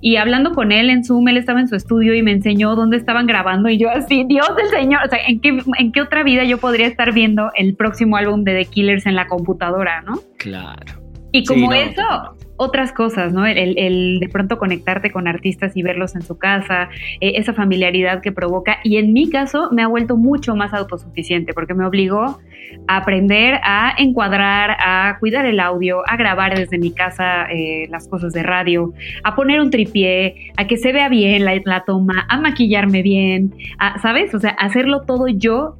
Y 0.01 0.17
hablando 0.17 0.51
con 0.51 0.71
él 0.71 0.91
en 0.91 1.03
Zoom, 1.03 1.27
él 1.29 1.37
estaba 1.37 1.61
en 1.61 1.67
su 1.67 1.75
estudio 1.75 2.13
y 2.13 2.21
me 2.21 2.31
enseñó 2.31 2.75
dónde 2.75 2.97
estaban 2.97 3.25
grabando 3.25 3.69
y 3.69 3.79
yo 3.79 3.89
así, 3.89 4.23
Dios 4.27 4.55
del 4.55 4.67
Señor, 4.67 5.01
o 5.03 5.09
sea, 5.09 5.17
¿en 5.27 5.39
qué, 5.39 5.57
en 5.79 5.91
qué 5.91 6.01
otra 6.01 6.21
vida 6.21 6.43
yo 6.43 6.59
podría 6.59 6.85
estar 6.85 7.11
viendo 7.11 7.49
el 7.55 7.73
próximo 7.73 8.17
álbum 8.17 8.43
de 8.43 8.53
The 8.53 8.65
Killers 8.65 9.07
en 9.07 9.15
la 9.15 9.25
computadora, 9.25 10.03
¿no? 10.03 10.19
Claro. 10.37 11.01
Y 11.31 11.43
como 11.43 11.73
eso, 11.73 12.35
otras 12.57 12.93
cosas, 12.93 13.33
¿no? 13.33 13.45
El, 13.45 14.19
de 14.19 14.29
pronto 14.29 14.57
conectarte 14.57 15.11
con 15.11 15.27
artistas 15.27 15.75
y 15.75 15.83
verlos 15.83 16.15
en 16.15 16.21
su 16.21 16.37
casa, 16.37 16.89
eh, 17.19 17.33
esa 17.35 17.53
familiaridad 17.53 18.21
que 18.21 18.31
provoca. 18.31 18.77
Y 18.83 18.97
en 18.97 19.13
mi 19.13 19.29
caso 19.29 19.69
me 19.71 19.81
ha 19.81 19.87
vuelto 19.87 20.17
mucho 20.17 20.55
más 20.55 20.73
autosuficiente 20.73 21.53
porque 21.53 21.73
me 21.73 21.85
obligó 21.85 22.39
a 22.87 22.97
aprender 22.97 23.59
a 23.63 23.93
encuadrar, 23.97 24.77
a 24.79 25.17
cuidar 25.19 25.45
el 25.45 25.59
audio, 25.59 26.01
a 26.07 26.15
grabar 26.17 26.57
desde 26.57 26.77
mi 26.77 26.91
casa 26.91 27.45
eh, 27.51 27.87
las 27.89 28.07
cosas 28.07 28.33
de 28.33 28.43
radio, 28.43 28.93
a 29.23 29.35
poner 29.35 29.59
un 29.59 29.69
tripié, 29.69 30.51
a 30.57 30.67
que 30.67 30.77
se 30.77 30.91
vea 30.91 31.09
bien 31.09 31.45
la, 31.45 31.59
la 31.65 31.83
toma, 31.83 32.25
a 32.29 32.39
maquillarme 32.39 33.01
bien, 33.01 33.53
¿sabes? 34.01 34.33
O 34.33 34.39
sea, 34.39 34.51
hacerlo 34.51 35.01
todo 35.01 35.27
yo 35.27 35.77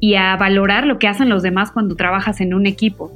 y 0.00 0.14
a 0.14 0.36
valorar 0.36 0.86
lo 0.86 0.98
que 0.98 1.08
hacen 1.08 1.28
los 1.28 1.42
demás 1.42 1.72
cuando 1.72 1.96
trabajas 1.96 2.40
en 2.40 2.54
un 2.54 2.66
equipo. 2.66 3.12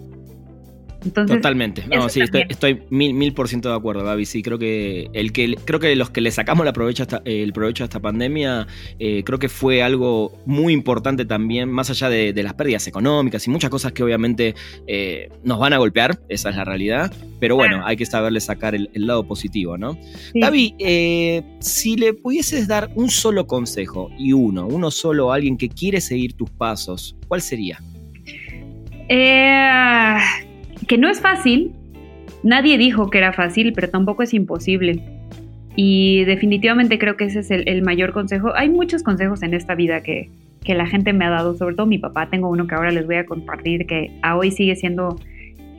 Totalmente. 1.00 1.84
No, 1.88 2.08
sí, 2.08 2.20
estoy, 2.20 2.82
mil, 2.90 3.14
mil 3.14 3.32
por 3.32 3.48
ciento 3.48 3.70
de 3.70 3.76
acuerdo, 3.76 4.04
Gaby. 4.04 4.26
Sí, 4.26 4.42
creo 4.42 4.58
que 4.58 5.08
el 5.12 5.32
que 5.32 5.56
creo 5.64 5.80
que 5.80 5.96
los 5.96 6.10
que 6.10 6.20
le 6.20 6.30
sacamos 6.30 6.64
la 6.64 6.72
provecho 6.72 7.06
el 7.24 7.52
provecho 7.52 7.84
a 7.84 7.86
esta 7.86 8.00
pandemia, 8.00 8.66
eh, 8.98 9.22
creo 9.24 9.38
que 9.38 9.48
fue 9.48 9.82
algo 9.82 10.38
muy 10.44 10.72
importante 10.72 11.24
también, 11.24 11.70
más 11.70 11.90
allá 11.90 12.08
de, 12.08 12.40
las 12.42 12.54
pérdidas 12.54 12.86
económicas 12.86 13.46
y 13.46 13.50
muchas 13.50 13.70
cosas 13.70 13.92
que 13.92 14.02
obviamente 14.02 14.54
eh, 14.86 15.30
nos 15.42 15.58
van 15.58 15.72
a 15.72 15.78
golpear, 15.78 16.20
esa 16.28 16.50
es 16.50 16.56
la 16.56 16.64
realidad. 16.64 17.12
Pero 17.38 17.56
bueno, 17.56 17.86
hay 17.86 17.96
que 17.96 18.04
saberle 18.04 18.40
sacar 18.40 18.74
el, 18.74 18.90
lado 18.92 19.26
positivo, 19.26 19.78
¿no? 19.78 19.98
Gaby, 20.34 20.74
eh, 20.78 21.42
si 21.60 21.96
le 21.96 22.12
pudieses 22.12 22.68
dar 22.68 22.90
un 22.94 23.08
solo 23.08 23.46
consejo 23.46 24.10
y 24.18 24.34
uno, 24.34 24.66
uno 24.66 24.90
solo 24.90 25.32
a 25.32 25.36
alguien 25.36 25.56
que 25.56 25.70
quiere 25.70 26.02
seguir 26.02 26.34
tus 26.34 26.50
pasos, 26.50 27.16
¿cuál 27.28 27.40
sería? 27.40 27.80
Eh 29.08 30.49
que 30.90 30.98
no 30.98 31.08
es 31.08 31.20
fácil, 31.20 31.72
nadie 32.42 32.76
dijo 32.76 33.10
que 33.10 33.18
era 33.18 33.32
fácil, 33.32 33.72
pero 33.74 33.90
tampoco 33.90 34.24
es 34.24 34.34
imposible. 34.34 35.00
Y 35.76 36.24
definitivamente 36.24 36.98
creo 36.98 37.16
que 37.16 37.26
ese 37.26 37.38
es 37.38 37.50
el, 37.52 37.82
mayor 37.82 38.12
consejo. 38.12 38.52
Hay 38.56 38.70
muchos 38.70 39.04
consejos 39.04 39.44
en 39.44 39.54
esta 39.54 39.76
vida 39.76 40.02
que, 40.02 40.32
que 40.64 40.74
la 40.74 40.86
gente 40.86 41.12
me 41.12 41.24
ha 41.24 41.30
dado, 41.30 41.54
sobre 41.54 41.76
todo 41.76 41.86
mi 41.86 41.98
papá. 41.98 42.28
Tengo 42.28 42.50
uno 42.50 42.66
que 42.66 42.74
ahora 42.74 42.90
les 42.90 43.06
voy 43.06 43.14
a 43.14 43.24
compartir 43.24 43.86
que 43.86 44.10
a 44.22 44.36
hoy 44.36 44.50
sigue 44.50 44.74
siendo 44.74 45.16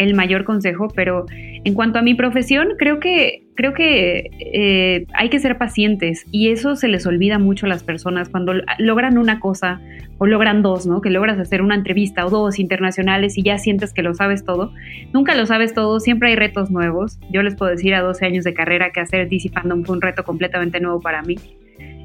el 0.03 0.15
mayor 0.15 0.43
consejo, 0.43 0.87
pero 0.95 1.25
en 1.29 1.73
cuanto 1.73 1.99
a 1.99 2.01
mi 2.01 2.15
profesión, 2.15 2.69
creo 2.77 2.99
que, 2.99 3.43
creo 3.55 3.73
que 3.73 4.31
eh, 4.39 5.05
hay 5.13 5.29
que 5.29 5.39
ser 5.39 5.57
pacientes 5.57 6.25
y 6.31 6.49
eso 6.49 6.75
se 6.75 6.87
les 6.87 7.05
olvida 7.05 7.37
mucho 7.37 7.67
a 7.67 7.69
las 7.69 7.83
personas 7.83 8.29
cuando 8.29 8.53
logran 8.79 9.17
una 9.17 9.39
cosa 9.39 9.79
o 10.17 10.25
logran 10.25 10.61
dos, 10.61 10.87
¿no? 10.87 11.01
Que 11.01 11.09
logras 11.09 11.39
hacer 11.39 11.61
una 11.61 11.75
entrevista 11.75 12.25
o 12.25 12.29
dos 12.29 12.59
internacionales 12.59 13.37
y 13.37 13.43
ya 13.43 13.57
sientes 13.57 13.93
que 13.93 14.01
lo 14.01 14.13
sabes 14.13 14.43
todo. 14.43 14.73
Nunca 15.13 15.35
lo 15.35 15.45
sabes 15.45 15.73
todo, 15.73 15.99
siempre 15.99 16.29
hay 16.29 16.35
retos 16.35 16.71
nuevos. 16.71 17.19
Yo 17.31 17.43
les 17.43 17.55
puedo 17.55 17.71
decir 17.71 17.93
a 17.93 18.01
12 18.01 18.25
años 18.25 18.43
de 18.43 18.53
carrera 18.53 18.91
que 18.91 18.99
hacer 18.99 19.29
DC 19.29 19.49
fue 19.49 19.95
un 19.95 20.01
reto 20.01 20.23
completamente 20.23 20.79
nuevo 20.79 20.99
para 20.99 21.21
mí. 21.21 21.35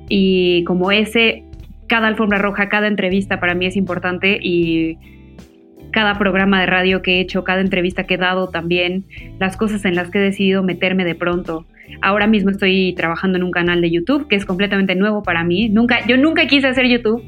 Y 0.09 0.65
como 0.65 0.93
ese, 0.93 1.45
cada 1.89 2.09
alfombra 2.09 2.39
roja, 2.39 2.69
cada 2.69 2.89
entrevista 2.89 3.41
para 3.41 3.55
mí 3.55 3.67
es 3.67 3.77
importante 3.77 4.39
y 4.41 4.99
cada 5.97 6.19
programa 6.19 6.61
de 6.61 6.67
radio 6.67 7.01
que 7.01 7.15
he 7.15 7.21
hecho, 7.21 7.43
cada 7.43 7.63
entrevista 7.63 8.05
que 8.05 8.15
he 8.15 8.19
dado 8.19 8.51
también, 8.51 9.07
las 9.39 9.57
cosas 9.57 9.83
en 9.87 9.95
las 9.95 10.11
que 10.11 10.19
he 10.19 10.21
decidido 10.21 10.63
meterme 10.63 11.07
de 11.07 11.15
pronto. 11.15 11.65
Ahora 12.03 12.27
mismo 12.27 12.51
estoy 12.51 12.93
trabajando 12.95 13.39
en 13.39 13.45
un 13.45 13.51
canal 13.51 13.81
de 13.81 13.91
YouTube 13.91 14.29
que 14.29 14.37
es 14.37 14.45
completamente 14.45 14.95
nuevo 14.95 15.23
para 15.23 15.43
mí. 15.43 15.71
Nunca, 15.71 16.07
yo 16.07 16.19
nunca 16.19 16.47
quise 16.49 16.67
hacer 16.67 16.87
YouTube, 16.87 17.25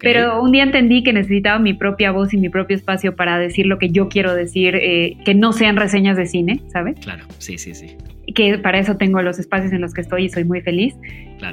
pero 0.00 0.40
un 0.40 0.50
día 0.50 0.62
entendí 0.62 1.02
que 1.02 1.12
necesitaba 1.12 1.58
mi 1.58 1.74
propia 1.74 2.10
voz 2.10 2.32
y 2.32 2.38
mi 2.38 2.48
propio 2.48 2.74
espacio 2.74 3.14
para 3.16 3.38
decir 3.38 3.66
lo 3.66 3.76
que 3.78 3.90
yo 3.90 4.08
quiero 4.08 4.34
decir, 4.34 4.76
eh, 4.76 5.18
que 5.26 5.34
no 5.34 5.52
sean 5.52 5.76
reseñas 5.76 6.16
de 6.16 6.24
cine, 6.24 6.62
¿sabes? 6.68 6.98
Claro, 7.00 7.26
sí, 7.36 7.58
sí, 7.58 7.74
sí. 7.74 7.98
Que 8.34 8.56
para 8.56 8.78
eso 8.78 8.96
tengo 8.96 9.20
los 9.20 9.38
espacios 9.38 9.74
en 9.74 9.82
los 9.82 9.92
que 9.92 10.00
estoy 10.00 10.24
y 10.24 10.28
soy 10.30 10.44
muy 10.44 10.62
feliz. 10.62 10.94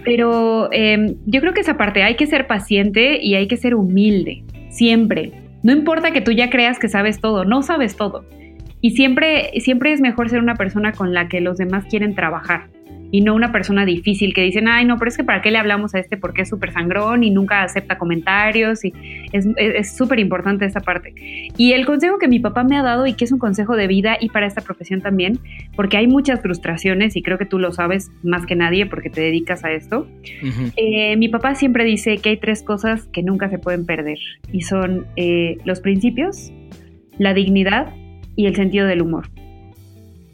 Pero 0.05 0.70
em, 0.72 1.16
yo 1.26 1.41
creo 1.41 1.53
que 1.53 1.59
esa 1.59 1.76
parte 1.76 2.03
hay 2.03 2.16
que 2.16 2.26
ser 2.26 2.47
paciente 2.47 3.22
y 3.22 3.36
hay 3.36 3.49
que 3.49 3.57
ser 3.57 3.76
humilde, 3.76 4.45
siempre 4.70 5.42
no 5.64 5.72
importa 5.72 6.11
que 6.11 6.22
tú 6.22 6.32
ya 6.32 6.49
creas 6.49 6.78
que 6.78 6.89
sabes 6.89 7.20
todo, 7.20 7.45
no 7.45 7.64
sabes 7.64 7.95
todo. 7.95 8.26
Y 8.82 8.91
siempre, 8.91 9.49
siempre 9.61 9.93
es 9.93 10.01
mejor 10.01 10.30
ser 10.30 10.39
una 10.39 10.55
persona 10.55 10.91
con 10.91 11.14
la 11.14 11.30
que 11.30 11.39
los 11.39 11.57
demás 11.57 11.86
quieren 11.89 12.16
trabajar 12.16 12.68
y 13.14 13.22
no 13.22 13.36
una 13.36 13.51
persona 13.51 13.86
difícil 13.86 14.34
que 14.34 14.41
dicen, 14.41 14.68
ay, 14.68 14.86
no, 14.86 14.97
pero 14.97 15.09
es 15.09 15.18
que 15.18 15.24
para 15.24 15.39
qué 15.43 15.51
le 15.51 15.59
hablamos 15.59 15.93
a 15.93 15.99
este 15.99 16.18
porque 16.18 16.41
es 16.41 16.49
súper 16.49 16.74
sangrón 16.74 17.24
y 17.24 17.30
nunca 17.30 17.61
acepta 17.61 17.99
comentarios 17.99 18.84
y 18.84 18.91
es 19.32 19.95
súper 19.95 20.18
importante 20.18 20.66
esa 20.66 20.80
parte. 20.80 21.14
Y 21.55 21.74
el 21.74 21.86
consejo 21.86 22.18
que 22.18 22.28
mi 22.28 22.39
papá 22.39 22.64
me 22.64 22.76
ha 22.76 22.82
dado 22.82 23.05
y 23.05 23.14
que 23.14 23.26
es 23.26 23.32
un 23.32 23.38
consejo 23.38 23.76
de 23.76 23.86
vida 23.86 24.18
y 24.20 24.30
para 24.30 24.47
esta 24.47 24.61
profesión 24.61 25.01
también, 25.01 25.38
porque 25.76 25.97
hay 25.97 26.07
muchas 26.07 26.41
frustraciones 26.41 27.16
y 27.16 27.22
creo 27.22 27.38
que 27.38 27.45
tú 27.45 27.59
lo 27.59 27.72
sabes 27.72 28.09
más 28.24 28.47
que 28.47 28.55
nadie 28.55 28.88
porque 28.88 29.11
te 29.11 29.22
dedicas 29.22 29.64
a 29.64 29.72
esto, 29.72 30.07
eh, 30.76 31.16
mi 31.16 31.30
papá 31.30 31.53
siempre 31.53 31.86
dice 31.86 32.18
que 32.18 32.30
hay 32.30 32.38
tres 32.38 32.64
cosas 32.64 33.05
que 33.14 33.22
nunca 33.22 33.47
se 33.47 33.59
pueden 33.59 33.86
perder 33.86 34.18
y 34.51 34.61
son 34.61 35.05
eh, 35.18 35.57
los 35.66 35.82
principios, 35.82 36.51
la 37.20 37.36
dignidad 37.36 37.93
y 38.36 38.47
el 38.47 38.55
sentido 38.55 38.88
del 38.88 39.03
humor. 39.03 39.30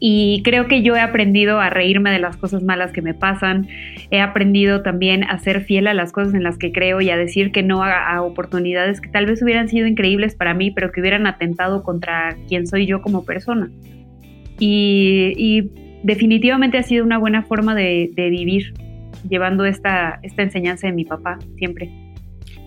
Y 0.02 0.42
creo 0.42 0.66
que 0.66 0.80
yo 0.82 0.96
he 0.96 1.00
aprendido 1.00 1.60
a 1.60 1.68
reírme 1.68 2.10
de 2.10 2.18
las 2.18 2.38
cosas 2.38 2.62
malas 2.62 2.90
que 2.90 3.02
me 3.02 3.12
pasan. 3.12 3.68
He 4.10 4.20
aprendido 4.20 4.82
también 4.82 5.24
a 5.24 5.38
ser 5.38 5.60
fiel 5.60 5.86
a 5.86 5.94
las 5.94 6.10
cosas 6.10 6.32
en 6.32 6.42
las 6.42 6.56
que 6.56 6.72
creo 6.72 7.02
y 7.02 7.10
a 7.10 7.18
decir 7.18 7.52
que 7.52 7.62
no 7.62 7.84
a, 7.84 8.22
oportunidades 8.22 9.02
que 9.02 9.10
tal 9.10 9.26
vez 9.26 9.42
hubieran 9.42 9.68
sido 9.68 9.86
increíbles 9.86 10.34
para 10.34 10.54
mí, 10.54 10.70
pero 10.70 10.90
que 10.90 11.02
hubieran 11.02 11.26
atentado 11.26 11.82
contra 11.82 12.34
quien 12.48 12.66
soy 12.66 12.86
yo 12.86 13.02
como 13.02 13.26
persona. 13.26 13.70
Y, 14.58 15.70
definitivamente 16.02 16.78
ha 16.78 16.82
sido 16.82 17.04
una 17.04 17.18
buena 17.18 17.42
forma 17.42 17.74
de, 17.74 18.10
de 18.14 18.30
vivir, 18.30 18.72
llevando 19.28 19.66
esta, 19.66 20.18
esta 20.22 20.42
enseñanza 20.42 20.86
de 20.86 20.94
mi 20.94 21.04
papá 21.04 21.38
siempre. 21.58 21.90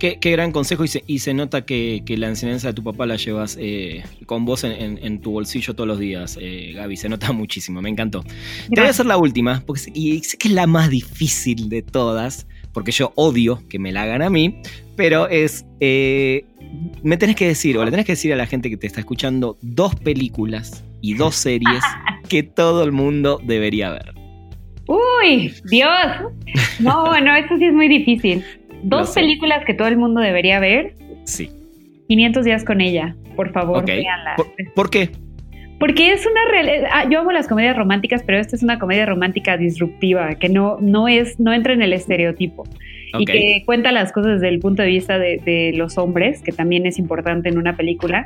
Qué, 0.03 0.31
gran 0.31 0.51
consejo 0.51 0.83
y 0.83 1.19
se, 1.19 1.33
nota 1.33 1.65
que, 1.65 2.03
la 2.17 2.27
enseñanza 2.27 2.67
de 2.67 2.73
tu 2.73 2.83
papá 2.83 3.05
la 3.05 3.15
llevas 3.15 3.57
eh, 3.57 4.03
con 4.25 4.43
vos 4.43 4.65
en, 4.65 5.21
tu 5.21 5.31
bolsillo 5.31 5.75
todos 5.75 5.87
los 5.87 5.97
días, 5.97 6.37
eh, 6.41 6.73
Gaby. 6.75 6.97
Se 6.97 7.07
nota 7.07 7.31
muchísimo, 7.31 7.81
me 7.81 7.89
encantó. 7.89 8.21
Te 8.21 8.81
voy 8.81 8.87
a 8.87 8.89
hacer 8.89 9.05
la 9.05 9.15
última, 9.15 9.63
porque, 9.65 9.83
y 9.93 10.19
sé 10.19 10.35
que 10.35 10.49
es 10.49 10.53
la 10.53 10.67
más 10.67 10.89
difícil 10.89 11.69
de 11.69 11.83
todas, 11.83 12.47
porque 12.73 12.91
yo 12.91 13.13
odio 13.15 13.63
que 13.69 13.79
me 13.79 13.93
la 13.93 14.01
hagan 14.01 14.21
a 14.21 14.29
mí, 14.29 14.61
pero 14.97 15.29
es, 15.29 15.65
eh, 15.79 16.43
me 17.01 17.15
tenés 17.15 17.37
que 17.37 17.47
decir, 17.47 17.77
o 17.77 17.85
le 17.85 17.91
tenés 17.91 18.05
que 18.05 18.11
decir 18.11 18.33
a 18.33 18.35
la 18.35 18.45
gente 18.45 18.69
que 18.69 18.75
te 18.75 18.87
está 18.87 18.99
escuchando, 18.99 19.57
dos 19.61 19.95
películas 19.95 20.83
y 20.99 21.13
dos 21.13 21.35
series 21.35 21.81
que 22.27 22.43
todo 22.43 22.83
el 22.83 22.91
mundo 22.91 23.39
debería 23.41 23.91
ver. 23.91 24.13
Uy, 24.85 25.53
Dios. 25.69 25.89
No, 26.79 27.05
bueno, 27.05 27.33
eso 27.37 27.55
sí 27.57 27.65
es 27.65 27.73
muy 27.73 27.87
difícil. 27.87 28.43
Dos 28.83 29.11
películas 29.13 29.65
que 29.65 29.73
todo 29.73 29.87
el 29.87 29.97
mundo 29.97 30.21
debería 30.21 30.59
ver. 30.59 30.95
Sí. 31.23 31.49
500 32.07 32.45
días 32.45 32.63
con 32.63 32.81
ella, 32.81 33.15
por 33.35 33.51
favor, 33.51 33.85
¿Por, 34.75 34.89
qué? 34.89 35.09
Porque 35.79 36.11
es 36.11 36.25
una 36.25 36.41
ah, 36.91 37.09
yo 37.09 37.19
amo 37.19 37.31
las 37.31 37.47
comedias 37.47 37.75
románticas, 37.75 38.23
pero 38.23 38.37
esta 38.39 38.55
es 38.55 38.61
una 38.63 38.77
comedia 38.77 39.05
romántica 39.05 39.57
disruptiva 39.57 40.35
que 40.35 40.49
no 40.49 40.77
no 40.79 41.07
es 41.07 41.39
no 41.39 41.53
entra 41.53 41.73
en 41.73 41.81
el 41.81 41.93
estereotipo 41.93 42.65
y 43.17 43.25
que 43.25 43.63
cuenta 43.65 43.91
las 43.91 44.11
cosas 44.11 44.33
desde 44.33 44.49
el 44.49 44.59
punto 44.59 44.81
de 44.81 44.89
vista 44.89 45.19
de, 45.19 45.39
de, 45.45 45.71
los 45.75 45.97
hombres, 45.97 46.41
que 46.41 46.51
también 46.51 46.85
es 46.87 46.97
importante 46.97 47.49
en 47.49 47.57
una 47.57 47.77
película 47.77 48.25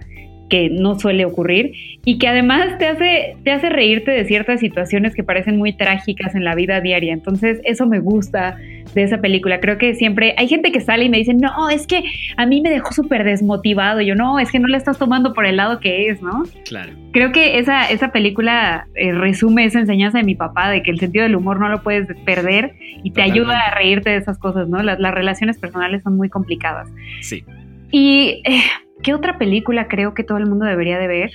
que 0.50 0.70
no 0.70 1.00
suele 1.00 1.26
ocurrir 1.26 1.74
y 2.06 2.18
que 2.20 2.28
además 2.28 2.78
te 2.78 2.88
hace, 2.88 3.36
te 3.44 3.52
hace 3.52 3.70
reírte 3.70 4.12
de 4.12 4.26
ciertas 4.26 4.60
situaciones 4.60 5.14
que 5.14 5.24
parecen 5.24 5.58
muy 5.58 5.74
trágicas 5.74 6.36
en 6.36 6.44
la 6.44 6.56
vida 6.56 6.82
diaria. 6.82 7.14
Entonces, 7.14 7.60
eso 7.64 7.86
me 7.86 8.00
gusta 8.00 8.58
de 8.94 9.04
esa 9.04 9.20
película. 9.20 9.60
Creo 9.60 9.78
que 9.78 9.94
siempre 9.96 10.34
hay 10.38 10.48
gente 10.48 10.72
que 10.72 10.80
sale 10.80 11.06
y 11.06 11.10
me 11.10 11.18
dice, 11.18 11.34
no, 11.34 11.70
es 11.70 11.86
que 11.86 12.04
a 12.38 12.46
mí 12.46 12.62
me 12.62 12.70
dejó 12.70 12.94
súper 12.94 13.24
desmotivado. 13.24 14.02
Yo, 14.02 14.16
no, 14.16 14.40
es 14.40 14.52
que 14.52 14.60
no 14.60 14.68
le 14.68 14.78
estás 14.78 14.98
tomando 14.98 15.34
por 15.34 15.46
el 15.46 15.58
lado 15.58 15.80
que 15.80 16.10
es, 16.10 16.22
¿no? 16.22 16.44
Claro. 16.66 16.94
Creo 17.12 17.32
que 17.32 17.60
esa, 17.60 17.90
esa 17.90 18.12
película 18.12 18.88
eh, 18.96 19.12
resume 19.12 19.66
esa 19.66 19.80
enseñanza 19.80 20.20
de 20.20 20.24
mi 20.24 20.36
papá, 20.36 20.70
de 20.70 20.82
que 20.84 20.92
el 20.92 21.00
sentido 21.00 21.24
del 21.24 21.36
humor 21.36 21.60
no 21.60 21.70
lo 21.70 21.82
puedes 21.84 22.08
perder 22.26 22.74
y 23.04 23.12
te 23.12 23.22
ayuda 23.22 23.60
a 23.60 23.76
reírte 23.76 24.10
de 24.12 24.18
esas 24.18 24.38
cosas, 24.38 24.68
¿no? 24.70 24.82
Las, 24.82 25.00
las 25.00 25.14
relaciones 25.14 25.58
personales 25.58 26.04
son 26.04 26.16
muy 26.16 26.30
complicadas. 26.30 26.90
Sí. 27.22 27.44
Y 27.92 28.42
eh, 28.46 28.62
¿Qué 29.04 29.14
otra 29.14 29.38
película 29.38 29.88
creo 29.88 30.14
que 30.14 30.24
todo 30.24 30.38
el 30.38 30.48
mundo 30.48 30.66
debería 30.66 30.98
de 30.98 31.08
ver? 31.08 31.32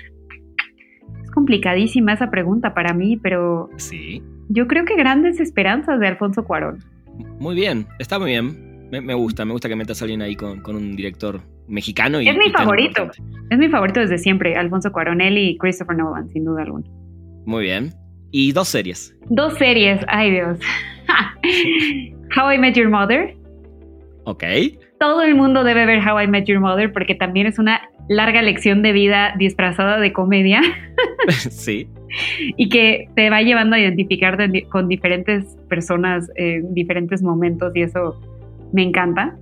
Es 1.23 1.31
complicadísima 1.31 2.13
esa 2.13 2.31
pregunta 2.31 2.75
para 2.75 2.95
mí, 2.95 3.17
pero... 3.17 3.71
Sí. 3.77 4.23
Yo 4.49 4.67
creo 4.67 4.85
que 4.85 4.97
Grandes 4.97 5.41
Esperanzas 5.41 5.99
de 6.01 6.09
Alfonso 6.09 6.45
Cuarón. 6.45 6.81
Muy 7.39 7.55
bien, 7.55 7.87
está 7.99 8.19
muy 8.19 8.31
bien. 8.31 8.91
Me, 8.91 9.15
gusta, 9.15 9.47
me 9.47 9.53
gusta 9.53 9.69
que 9.69 9.77
metas 9.77 10.03
a 10.03 10.05
alguien 10.05 10.21
ahí 10.21 10.37
con, 10.37 10.61
un 10.67 10.95
director 10.95 11.41
mexicano. 11.67 12.21
Y, 12.21 12.29
es 12.29 12.37
mi 12.37 12.51
favorito. 12.51 13.11
Es 13.49 13.59
mi 13.59 13.69
favorito 13.69 14.01
desde 14.01 14.19
siempre, 14.19 14.55
Alfonso 14.57 14.93
Cuarón, 14.93 15.23
él 15.23 15.39
y 15.39 15.57
Christopher 15.57 15.97
Nolan, 15.97 16.29
sin 16.29 16.45
duda 16.45 16.63
alguna. 16.63 16.87
Muy 17.47 17.63
bien. 17.63 17.95
Y 18.31 18.53
dos 18.53 18.69
series. 18.69 19.17
Dos 19.31 19.55
series, 19.55 20.05
ay 20.09 20.33
Dios. 20.33 20.59
How 22.37 22.53
I 22.53 22.59
Met 22.59 22.75
Your 22.75 22.91
Mother. 22.91 23.35
Ok 24.25 24.45
todo 25.03 25.23
el 25.23 25.35
mundo 25.35 25.65
debe 25.65 25.85
ver 25.85 25.99
How 25.99 26.21
I 26.21 26.29
Met 26.29 26.45
Your 26.45 26.61
Mother 26.61 26.93
porque 26.93 27.17
también 27.17 27.49
es 27.49 27.59
una 27.59 27.91
larga 28.09 28.41
lección 28.41 28.83
de 28.83 28.93
vida 28.93 29.35
disfrazada 29.37 29.99
de 29.99 30.13
comedia. 30.13 30.63
sí. 31.29 31.89
Y 32.57 32.69
que 32.69 33.09
te 33.17 33.29
va 33.29 33.43
llevando 33.43 33.75
a 33.75 33.81
identificar 33.81 34.39
con 34.69 34.87
diferentes 34.87 35.57
personas 35.69 36.31
en 36.37 36.73
diferentes 36.73 37.21
momentos 37.21 37.75
y 37.75 37.83
eso 37.83 38.21
me 38.73 38.85
encanta. 38.85 39.37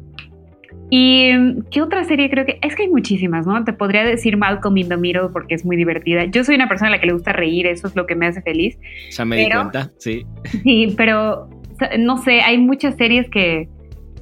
¿Y 0.88 1.30
qué 1.70 1.82
otra 1.82 2.04
serie 2.04 2.30
creo 2.30 2.46
que? 2.46 2.58
Es 2.62 2.74
que 2.74 2.84
hay 2.84 2.88
muchísimas, 2.88 3.46
¿no? 3.46 3.62
Te 3.62 3.74
podría 3.74 4.02
decir 4.02 4.38
Malcolm 4.38 4.78
in 4.78 4.88
the 4.88 4.96
Middle 4.96 5.28
porque 5.30 5.56
es 5.56 5.66
muy 5.66 5.76
divertida. 5.76 6.24
Yo 6.24 6.42
soy 6.42 6.54
una 6.54 6.68
persona 6.68 6.88
a 6.88 6.92
la 6.92 7.00
que 7.00 7.06
le 7.06 7.12
gusta 7.12 7.34
reír, 7.34 7.66
eso 7.66 7.86
es 7.86 7.94
lo 7.94 8.06
que 8.06 8.14
me 8.14 8.26
hace 8.26 8.40
feliz. 8.40 8.78
Ya 9.10 9.26
me 9.26 9.36
di 9.36 9.50
cuenta, 9.50 9.92
sí. 9.98 10.24
Sí, 10.62 10.94
pero 10.96 11.50
no 11.98 12.16
sé, 12.16 12.40
hay 12.40 12.56
muchas 12.56 12.96
series 12.96 13.28
que, 13.28 13.68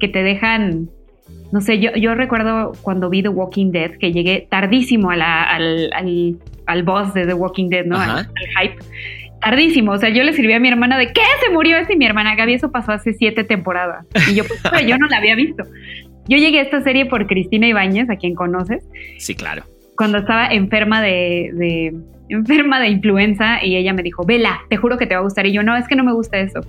que 0.01 0.09
te 0.09 0.21
dejan 0.21 0.89
no 1.51 1.61
sé, 1.61 1.79
yo, 1.79 1.91
yo 1.95 2.13
recuerdo 2.15 2.73
cuando 2.81 3.09
vi 3.09 3.23
The 3.23 3.29
Walking 3.29 3.71
Dead, 3.71 3.91
que 3.99 4.11
llegué 4.11 4.47
tardísimo 4.49 5.09
al, 5.09 5.21
al, 5.21 6.37
al, 6.65 6.83
boss 6.83 7.13
de 7.13 7.25
The 7.25 7.33
Walking 7.33 7.69
Dead, 7.69 7.85
¿no? 7.85 7.97
Al, 7.99 8.27
hype. 8.61 8.77
Tardísimo, 9.41 9.93
o 9.93 9.97
sea, 9.97 10.09
yo 10.09 10.23
le 10.23 10.31
escribí 10.31 10.53
a 10.53 10.59
mi 10.59 10.67
hermana 10.67 10.97
de 10.97 11.07
¿qué? 11.13 11.21
Se 11.43 11.51
murió 11.51 11.77
ese 11.77 11.93
y 11.93 11.95
mi 11.95 12.05
hermana 12.05 12.35
Gaby, 12.35 12.55
eso 12.55 12.71
pasó 12.71 12.91
hace 12.91 13.13
siete 13.13 13.43
temporadas. 13.43 14.05
Y 14.29 14.35
yo, 14.35 14.43
pues, 14.45 14.59
pero 14.61 14.85
yo 14.85 14.97
no 14.97 15.07
la 15.07 15.17
había 15.17 15.35
visto. 15.35 15.63
Yo 16.27 16.37
llegué 16.37 16.59
a 16.59 16.63
esta 16.63 16.81
serie 16.81 17.05
por 17.05 17.25
Cristina 17.25 17.67
Ibáñez, 17.67 18.09
a 18.09 18.17
quien 18.17 18.35
conoces. 18.35 18.83
Sí, 19.17 19.35
claro. 19.35 19.63
Cuando 19.95 20.19
estaba 20.19 20.47
enferma 20.47 21.01
de 21.01 21.93
enferma 22.29 22.79
de 22.79 22.89
influenza 22.89 23.63
y 23.63 23.75
ella 23.75 23.93
me 23.93 24.03
dijo, 24.03 24.25
vela, 24.25 24.59
te 24.69 24.77
juro 24.77 24.97
que 24.97 25.05
te 25.05 25.15
va 25.15 25.21
a 25.21 25.23
gustar. 25.23 25.45
Y 25.45 25.51
yo, 25.51 25.63
no, 25.63 25.75
es 25.75 25.87
que 25.87 25.95
no 25.95 26.03
me 26.03 26.13
gusta 26.13 26.37
eso. 26.37 26.61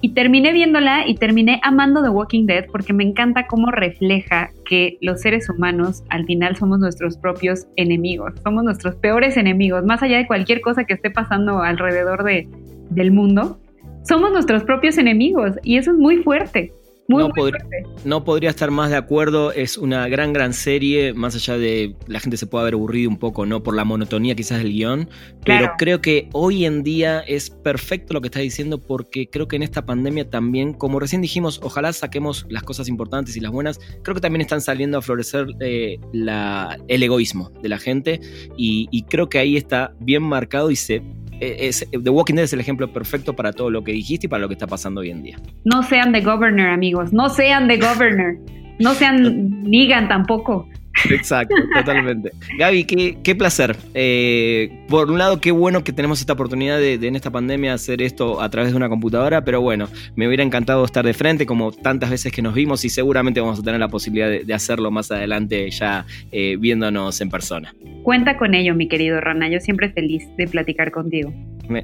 Y 0.00 0.10
terminé 0.10 0.52
viéndola 0.52 1.06
y 1.06 1.14
terminé 1.14 1.60
amando 1.62 2.02
The 2.02 2.10
Walking 2.10 2.46
Dead 2.46 2.66
porque 2.70 2.92
me 2.92 3.04
encanta 3.04 3.46
cómo 3.46 3.70
refleja 3.70 4.50
que 4.64 4.98
los 5.00 5.20
seres 5.20 5.48
humanos 5.48 6.02
al 6.10 6.26
final 6.26 6.56
somos 6.56 6.78
nuestros 6.78 7.16
propios 7.16 7.66
enemigos, 7.76 8.34
somos 8.42 8.64
nuestros 8.64 8.96
peores 8.96 9.36
enemigos, 9.36 9.84
más 9.84 10.02
allá 10.02 10.18
de 10.18 10.26
cualquier 10.26 10.60
cosa 10.60 10.84
que 10.84 10.94
esté 10.94 11.10
pasando 11.10 11.62
alrededor 11.62 12.24
de, 12.24 12.48
del 12.90 13.12
mundo, 13.12 13.58
somos 14.02 14.30
nuestros 14.32 14.64
propios 14.64 14.98
enemigos 14.98 15.56
y 15.62 15.78
eso 15.78 15.92
es 15.92 15.98
muy 15.98 16.18
fuerte 16.18 16.72
no, 17.08 18.24
podría 18.24 18.50
estar 18.50 18.70
más 18.70 18.90
de 18.90 18.96
acuerdo. 18.96 19.52
Es 19.52 19.76
una 19.78 20.08
gran, 20.08 20.32
gran 20.32 20.52
serie. 20.52 21.12
Más 21.14 21.34
allá 21.34 21.58
de 21.58 21.94
la 22.06 22.20
gente 22.20 22.36
se 22.36 22.46
puede 22.46 22.62
haber 22.62 22.74
aburrido 22.74 23.10
un 23.10 23.18
poco, 23.18 23.46
¿no? 23.46 23.62
Por 23.62 23.74
la 23.76 23.84
monotonía 23.84 24.34
quizás 24.34 24.58
del 24.58 24.72
guion. 24.72 25.08
Pero 25.44 25.72
creo 25.78 26.00
que 26.00 26.28
hoy 26.32 26.64
en 26.64 26.82
día 26.82 27.20
es 27.20 27.50
perfecto 27.50 28.14
lo 28.14 28.20
que 28.20 28.28
estás 28.28 28.42
diciendo 28.42 28.78
porque 28.78 29.28
creo 29.28 29.48
que 29.48 29.56
en 29.56 29.62
esta 29.62 29.86
pandemia 29.86 30.28
también, 30.28 30.72
como 30.72 30.98
recién 30.98 31.22
dijimos, 31.22 31.60
ojalá 31.62 31.92
saquemos 31.92 32.46
las 32.48 32.62
cosas 32.62 32.88
importantes 32.88 33.36
y 33.36 33.40
las 33.40 33.52
buenas. 33.52 33.78
Creo 34.02 34.14
que 34.14 34.20
también 34.20 34.40
están 34.40 34.60
saliendo 34.60 34.98
a 34.98 35.02
florecer 35.02 35.46
eh, 35.60 35.98
el 36.12 37.02
egoísmo 37.02 37.50
de 37.62 37.68
la 37.68 37.78
gente. 37.78 38.20
y 38.56 39.02
creo 39.08 39.28
que 39.28 39.38
ahí 39.38 39.56
está 39.56 39.94
bien 40.00 40.22
marcado 40.22 40.70
y 40.70 40.76
se 40.76 41.02
eh, 41.40 41.70
The 41.90 42.10
Walking 42.10 42.34
Dead 42.34 42.44
es 42.44 42.52
el 42.52 42.60
ejemplo 42.60 42.92
perfecto 42.92 43.34
para 43.34 43.52
todo 43.52 43.70
lo 43.70 43.84
que 43.84 43.92
dijiste 43.92 44.26
y 44.26 44.28
para 44.28 44.42
lo 44.42 44.48
que 44.48 44.54
está 44.54 44.66
pasando 44.66 45.00
hoy 45.00 45.10
en 45.10 45.22
día. 45.22 45.38
No 45.64 45.82
sean 45.82 46.12
The 46.12 46.20
Governor, 46.20 46.68
amigos. 46.68 47.12
No 47.12 47.28
sean 47.28 47.68
The 47.68 47.78
Governor. 47.78 48.38
No 48.78 48.94
sean 48.94 49.62
Negan 49.70 50.08
tampoco. 50.08 50.68
Exacto, 51.10 51.54
totalmente. 51.74 52.32
Gaby, 52.58 52.84
qué, 53.22 53.34
placer. 53.34 53.76
Eh, 53.94 54.84
por 54.88 55.10
un 55.10 55.18
lado, 55.18 55.40
qué 55.40 55.50
bueno 55.50 55.84
que 55.84 55.92
tenemos 55.92 56.20
esta 56.20 56.32
oportunidad 56.32 56.78
de, 56.78 56.94
en 56.94 57.16
esta 57.16 57.30
pandemia 57.30 57.74
hacer 57.74 58.02
esto 58.02 58.40
a 58.40 58.48
través 58.48 58.72
de 58.72 58.76
una 58.76 58.88
computadora, 58.88 59.44
pero 59.44 59.60
bueno, 59.60 59.88
me 60.14 60.26
hubiera 60.26 60.42
encantado 60.42 60.84
estar 60.84 61.04
de 61.04 61.14
frente 61.14 61.46
como 61.46 61.72
tantas 61.72 62.10
veces 62.10 62.32
que 62.32 62.42
nos 62.42 62.54
vimos 62.54 62.84
y 62.84 62.88
seguramente 62.88 63.40
vamos 63.40 63.58
a 63.58 63.62
tener 63.62 63.80
la 63.80 63.88
posibilidad 63.88 64.28
de, 64.28 64.56
hacerlo 64.56 64.90
más 64.90 65.10
adelante 65.10 65.70
ya 65.70 66.06
eh, 66.32 66.56
viéndonos 66.58 67.20
en 67.20 67.28
persona. 67.28 67.74
Cuenta 68.02 68.38
con 68.38 68.54
ello, 68.54 68.74
mi 68.74 68.88
querido 68.88 69.20
Rana. 69.20 69.50
Yo 69.50 69.60
siempre 69.60 69.90
feliz 69.90 70.24
de 70.38 70.46
platicar 70.46 70.90
contigo. 70.90 71.32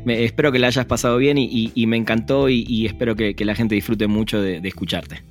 espero 0.07 0.51
que 0.51 0.59
la 0.59 0.69
hayas 0.69 0.87
pasado 0.87 1.19
bien 1.19 1.37
y, 1.39 1.87
me 1.87 1.99
encantó 1.99 2.49
y, 2.49 2.87
espero 2.87 3.15
que, 3.15 3.35
la 3.43 3.55
gente 3.55 3.75
disfrute 3.75 4.07
mucho 4.07 4.41
de 4.41 4.61
escucharte. 4.65 5.23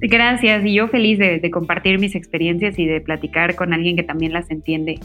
Gracias, 0.00 0.64
y 0.64 0.74
yo 0.74 0.88
feliz 0.88 1.18
de, 1.18 1.50
compartir 1.50 1.98
mis 1.98 2.14
experiencias 2.14 2.78
y 2.78 2.86
de 2.86 3.00
platicar 3.00 3.54
con 3.56 3.72
alguien 3.72 3.96
que 3.96 4.02
también 4.02 4.32
las 4.32 4.50
entiende. 4.50 5.00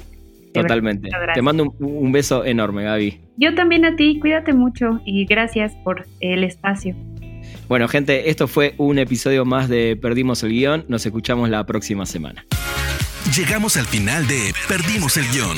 Totalmente. 0.54 1.10
Te 1.34 1.42
mando 1.42 1.74
un, 1.80 2.12
beso 2.12 2.46
enorme, 2.46 2.84
Gaby. 2.84 3.20
Yo 3.38 3.56
también 3.56 3.86
a 3.86 3.96
ti, 3.96 4.20
cuídate 4.20 4.54
mucho 4.54 5.02
y 5.04 5.26
gracias 5.26 5.76
por 5.84 6.06
el 6.20 6.44
espacio. 6.44 6.96
Bueno, 7.68 7.88
gente, 7.88 8.30
esto 8.30 8.48
fue 8.48 8.76
un 8.78 9.00
episodio 9.00 9.46
más 9.46 9.68
de 9.68 9.98
Perdimos 10.00 10.44
el 10.44 10.52
Guión. 10.52 10.86
Nos 10.88 11.06
escuchamos 11.06 11.50
la 11.50 11.66
próxima 11.66 12.06
semana. 12.06 12.46
Llegamos 13.36 13.78
al 13.78 13.86
final 13.86 14.28
de 14.28 14.54
Perdimos 14.68 15.18
el 15.18 15.26
Guión. 15.34 15.58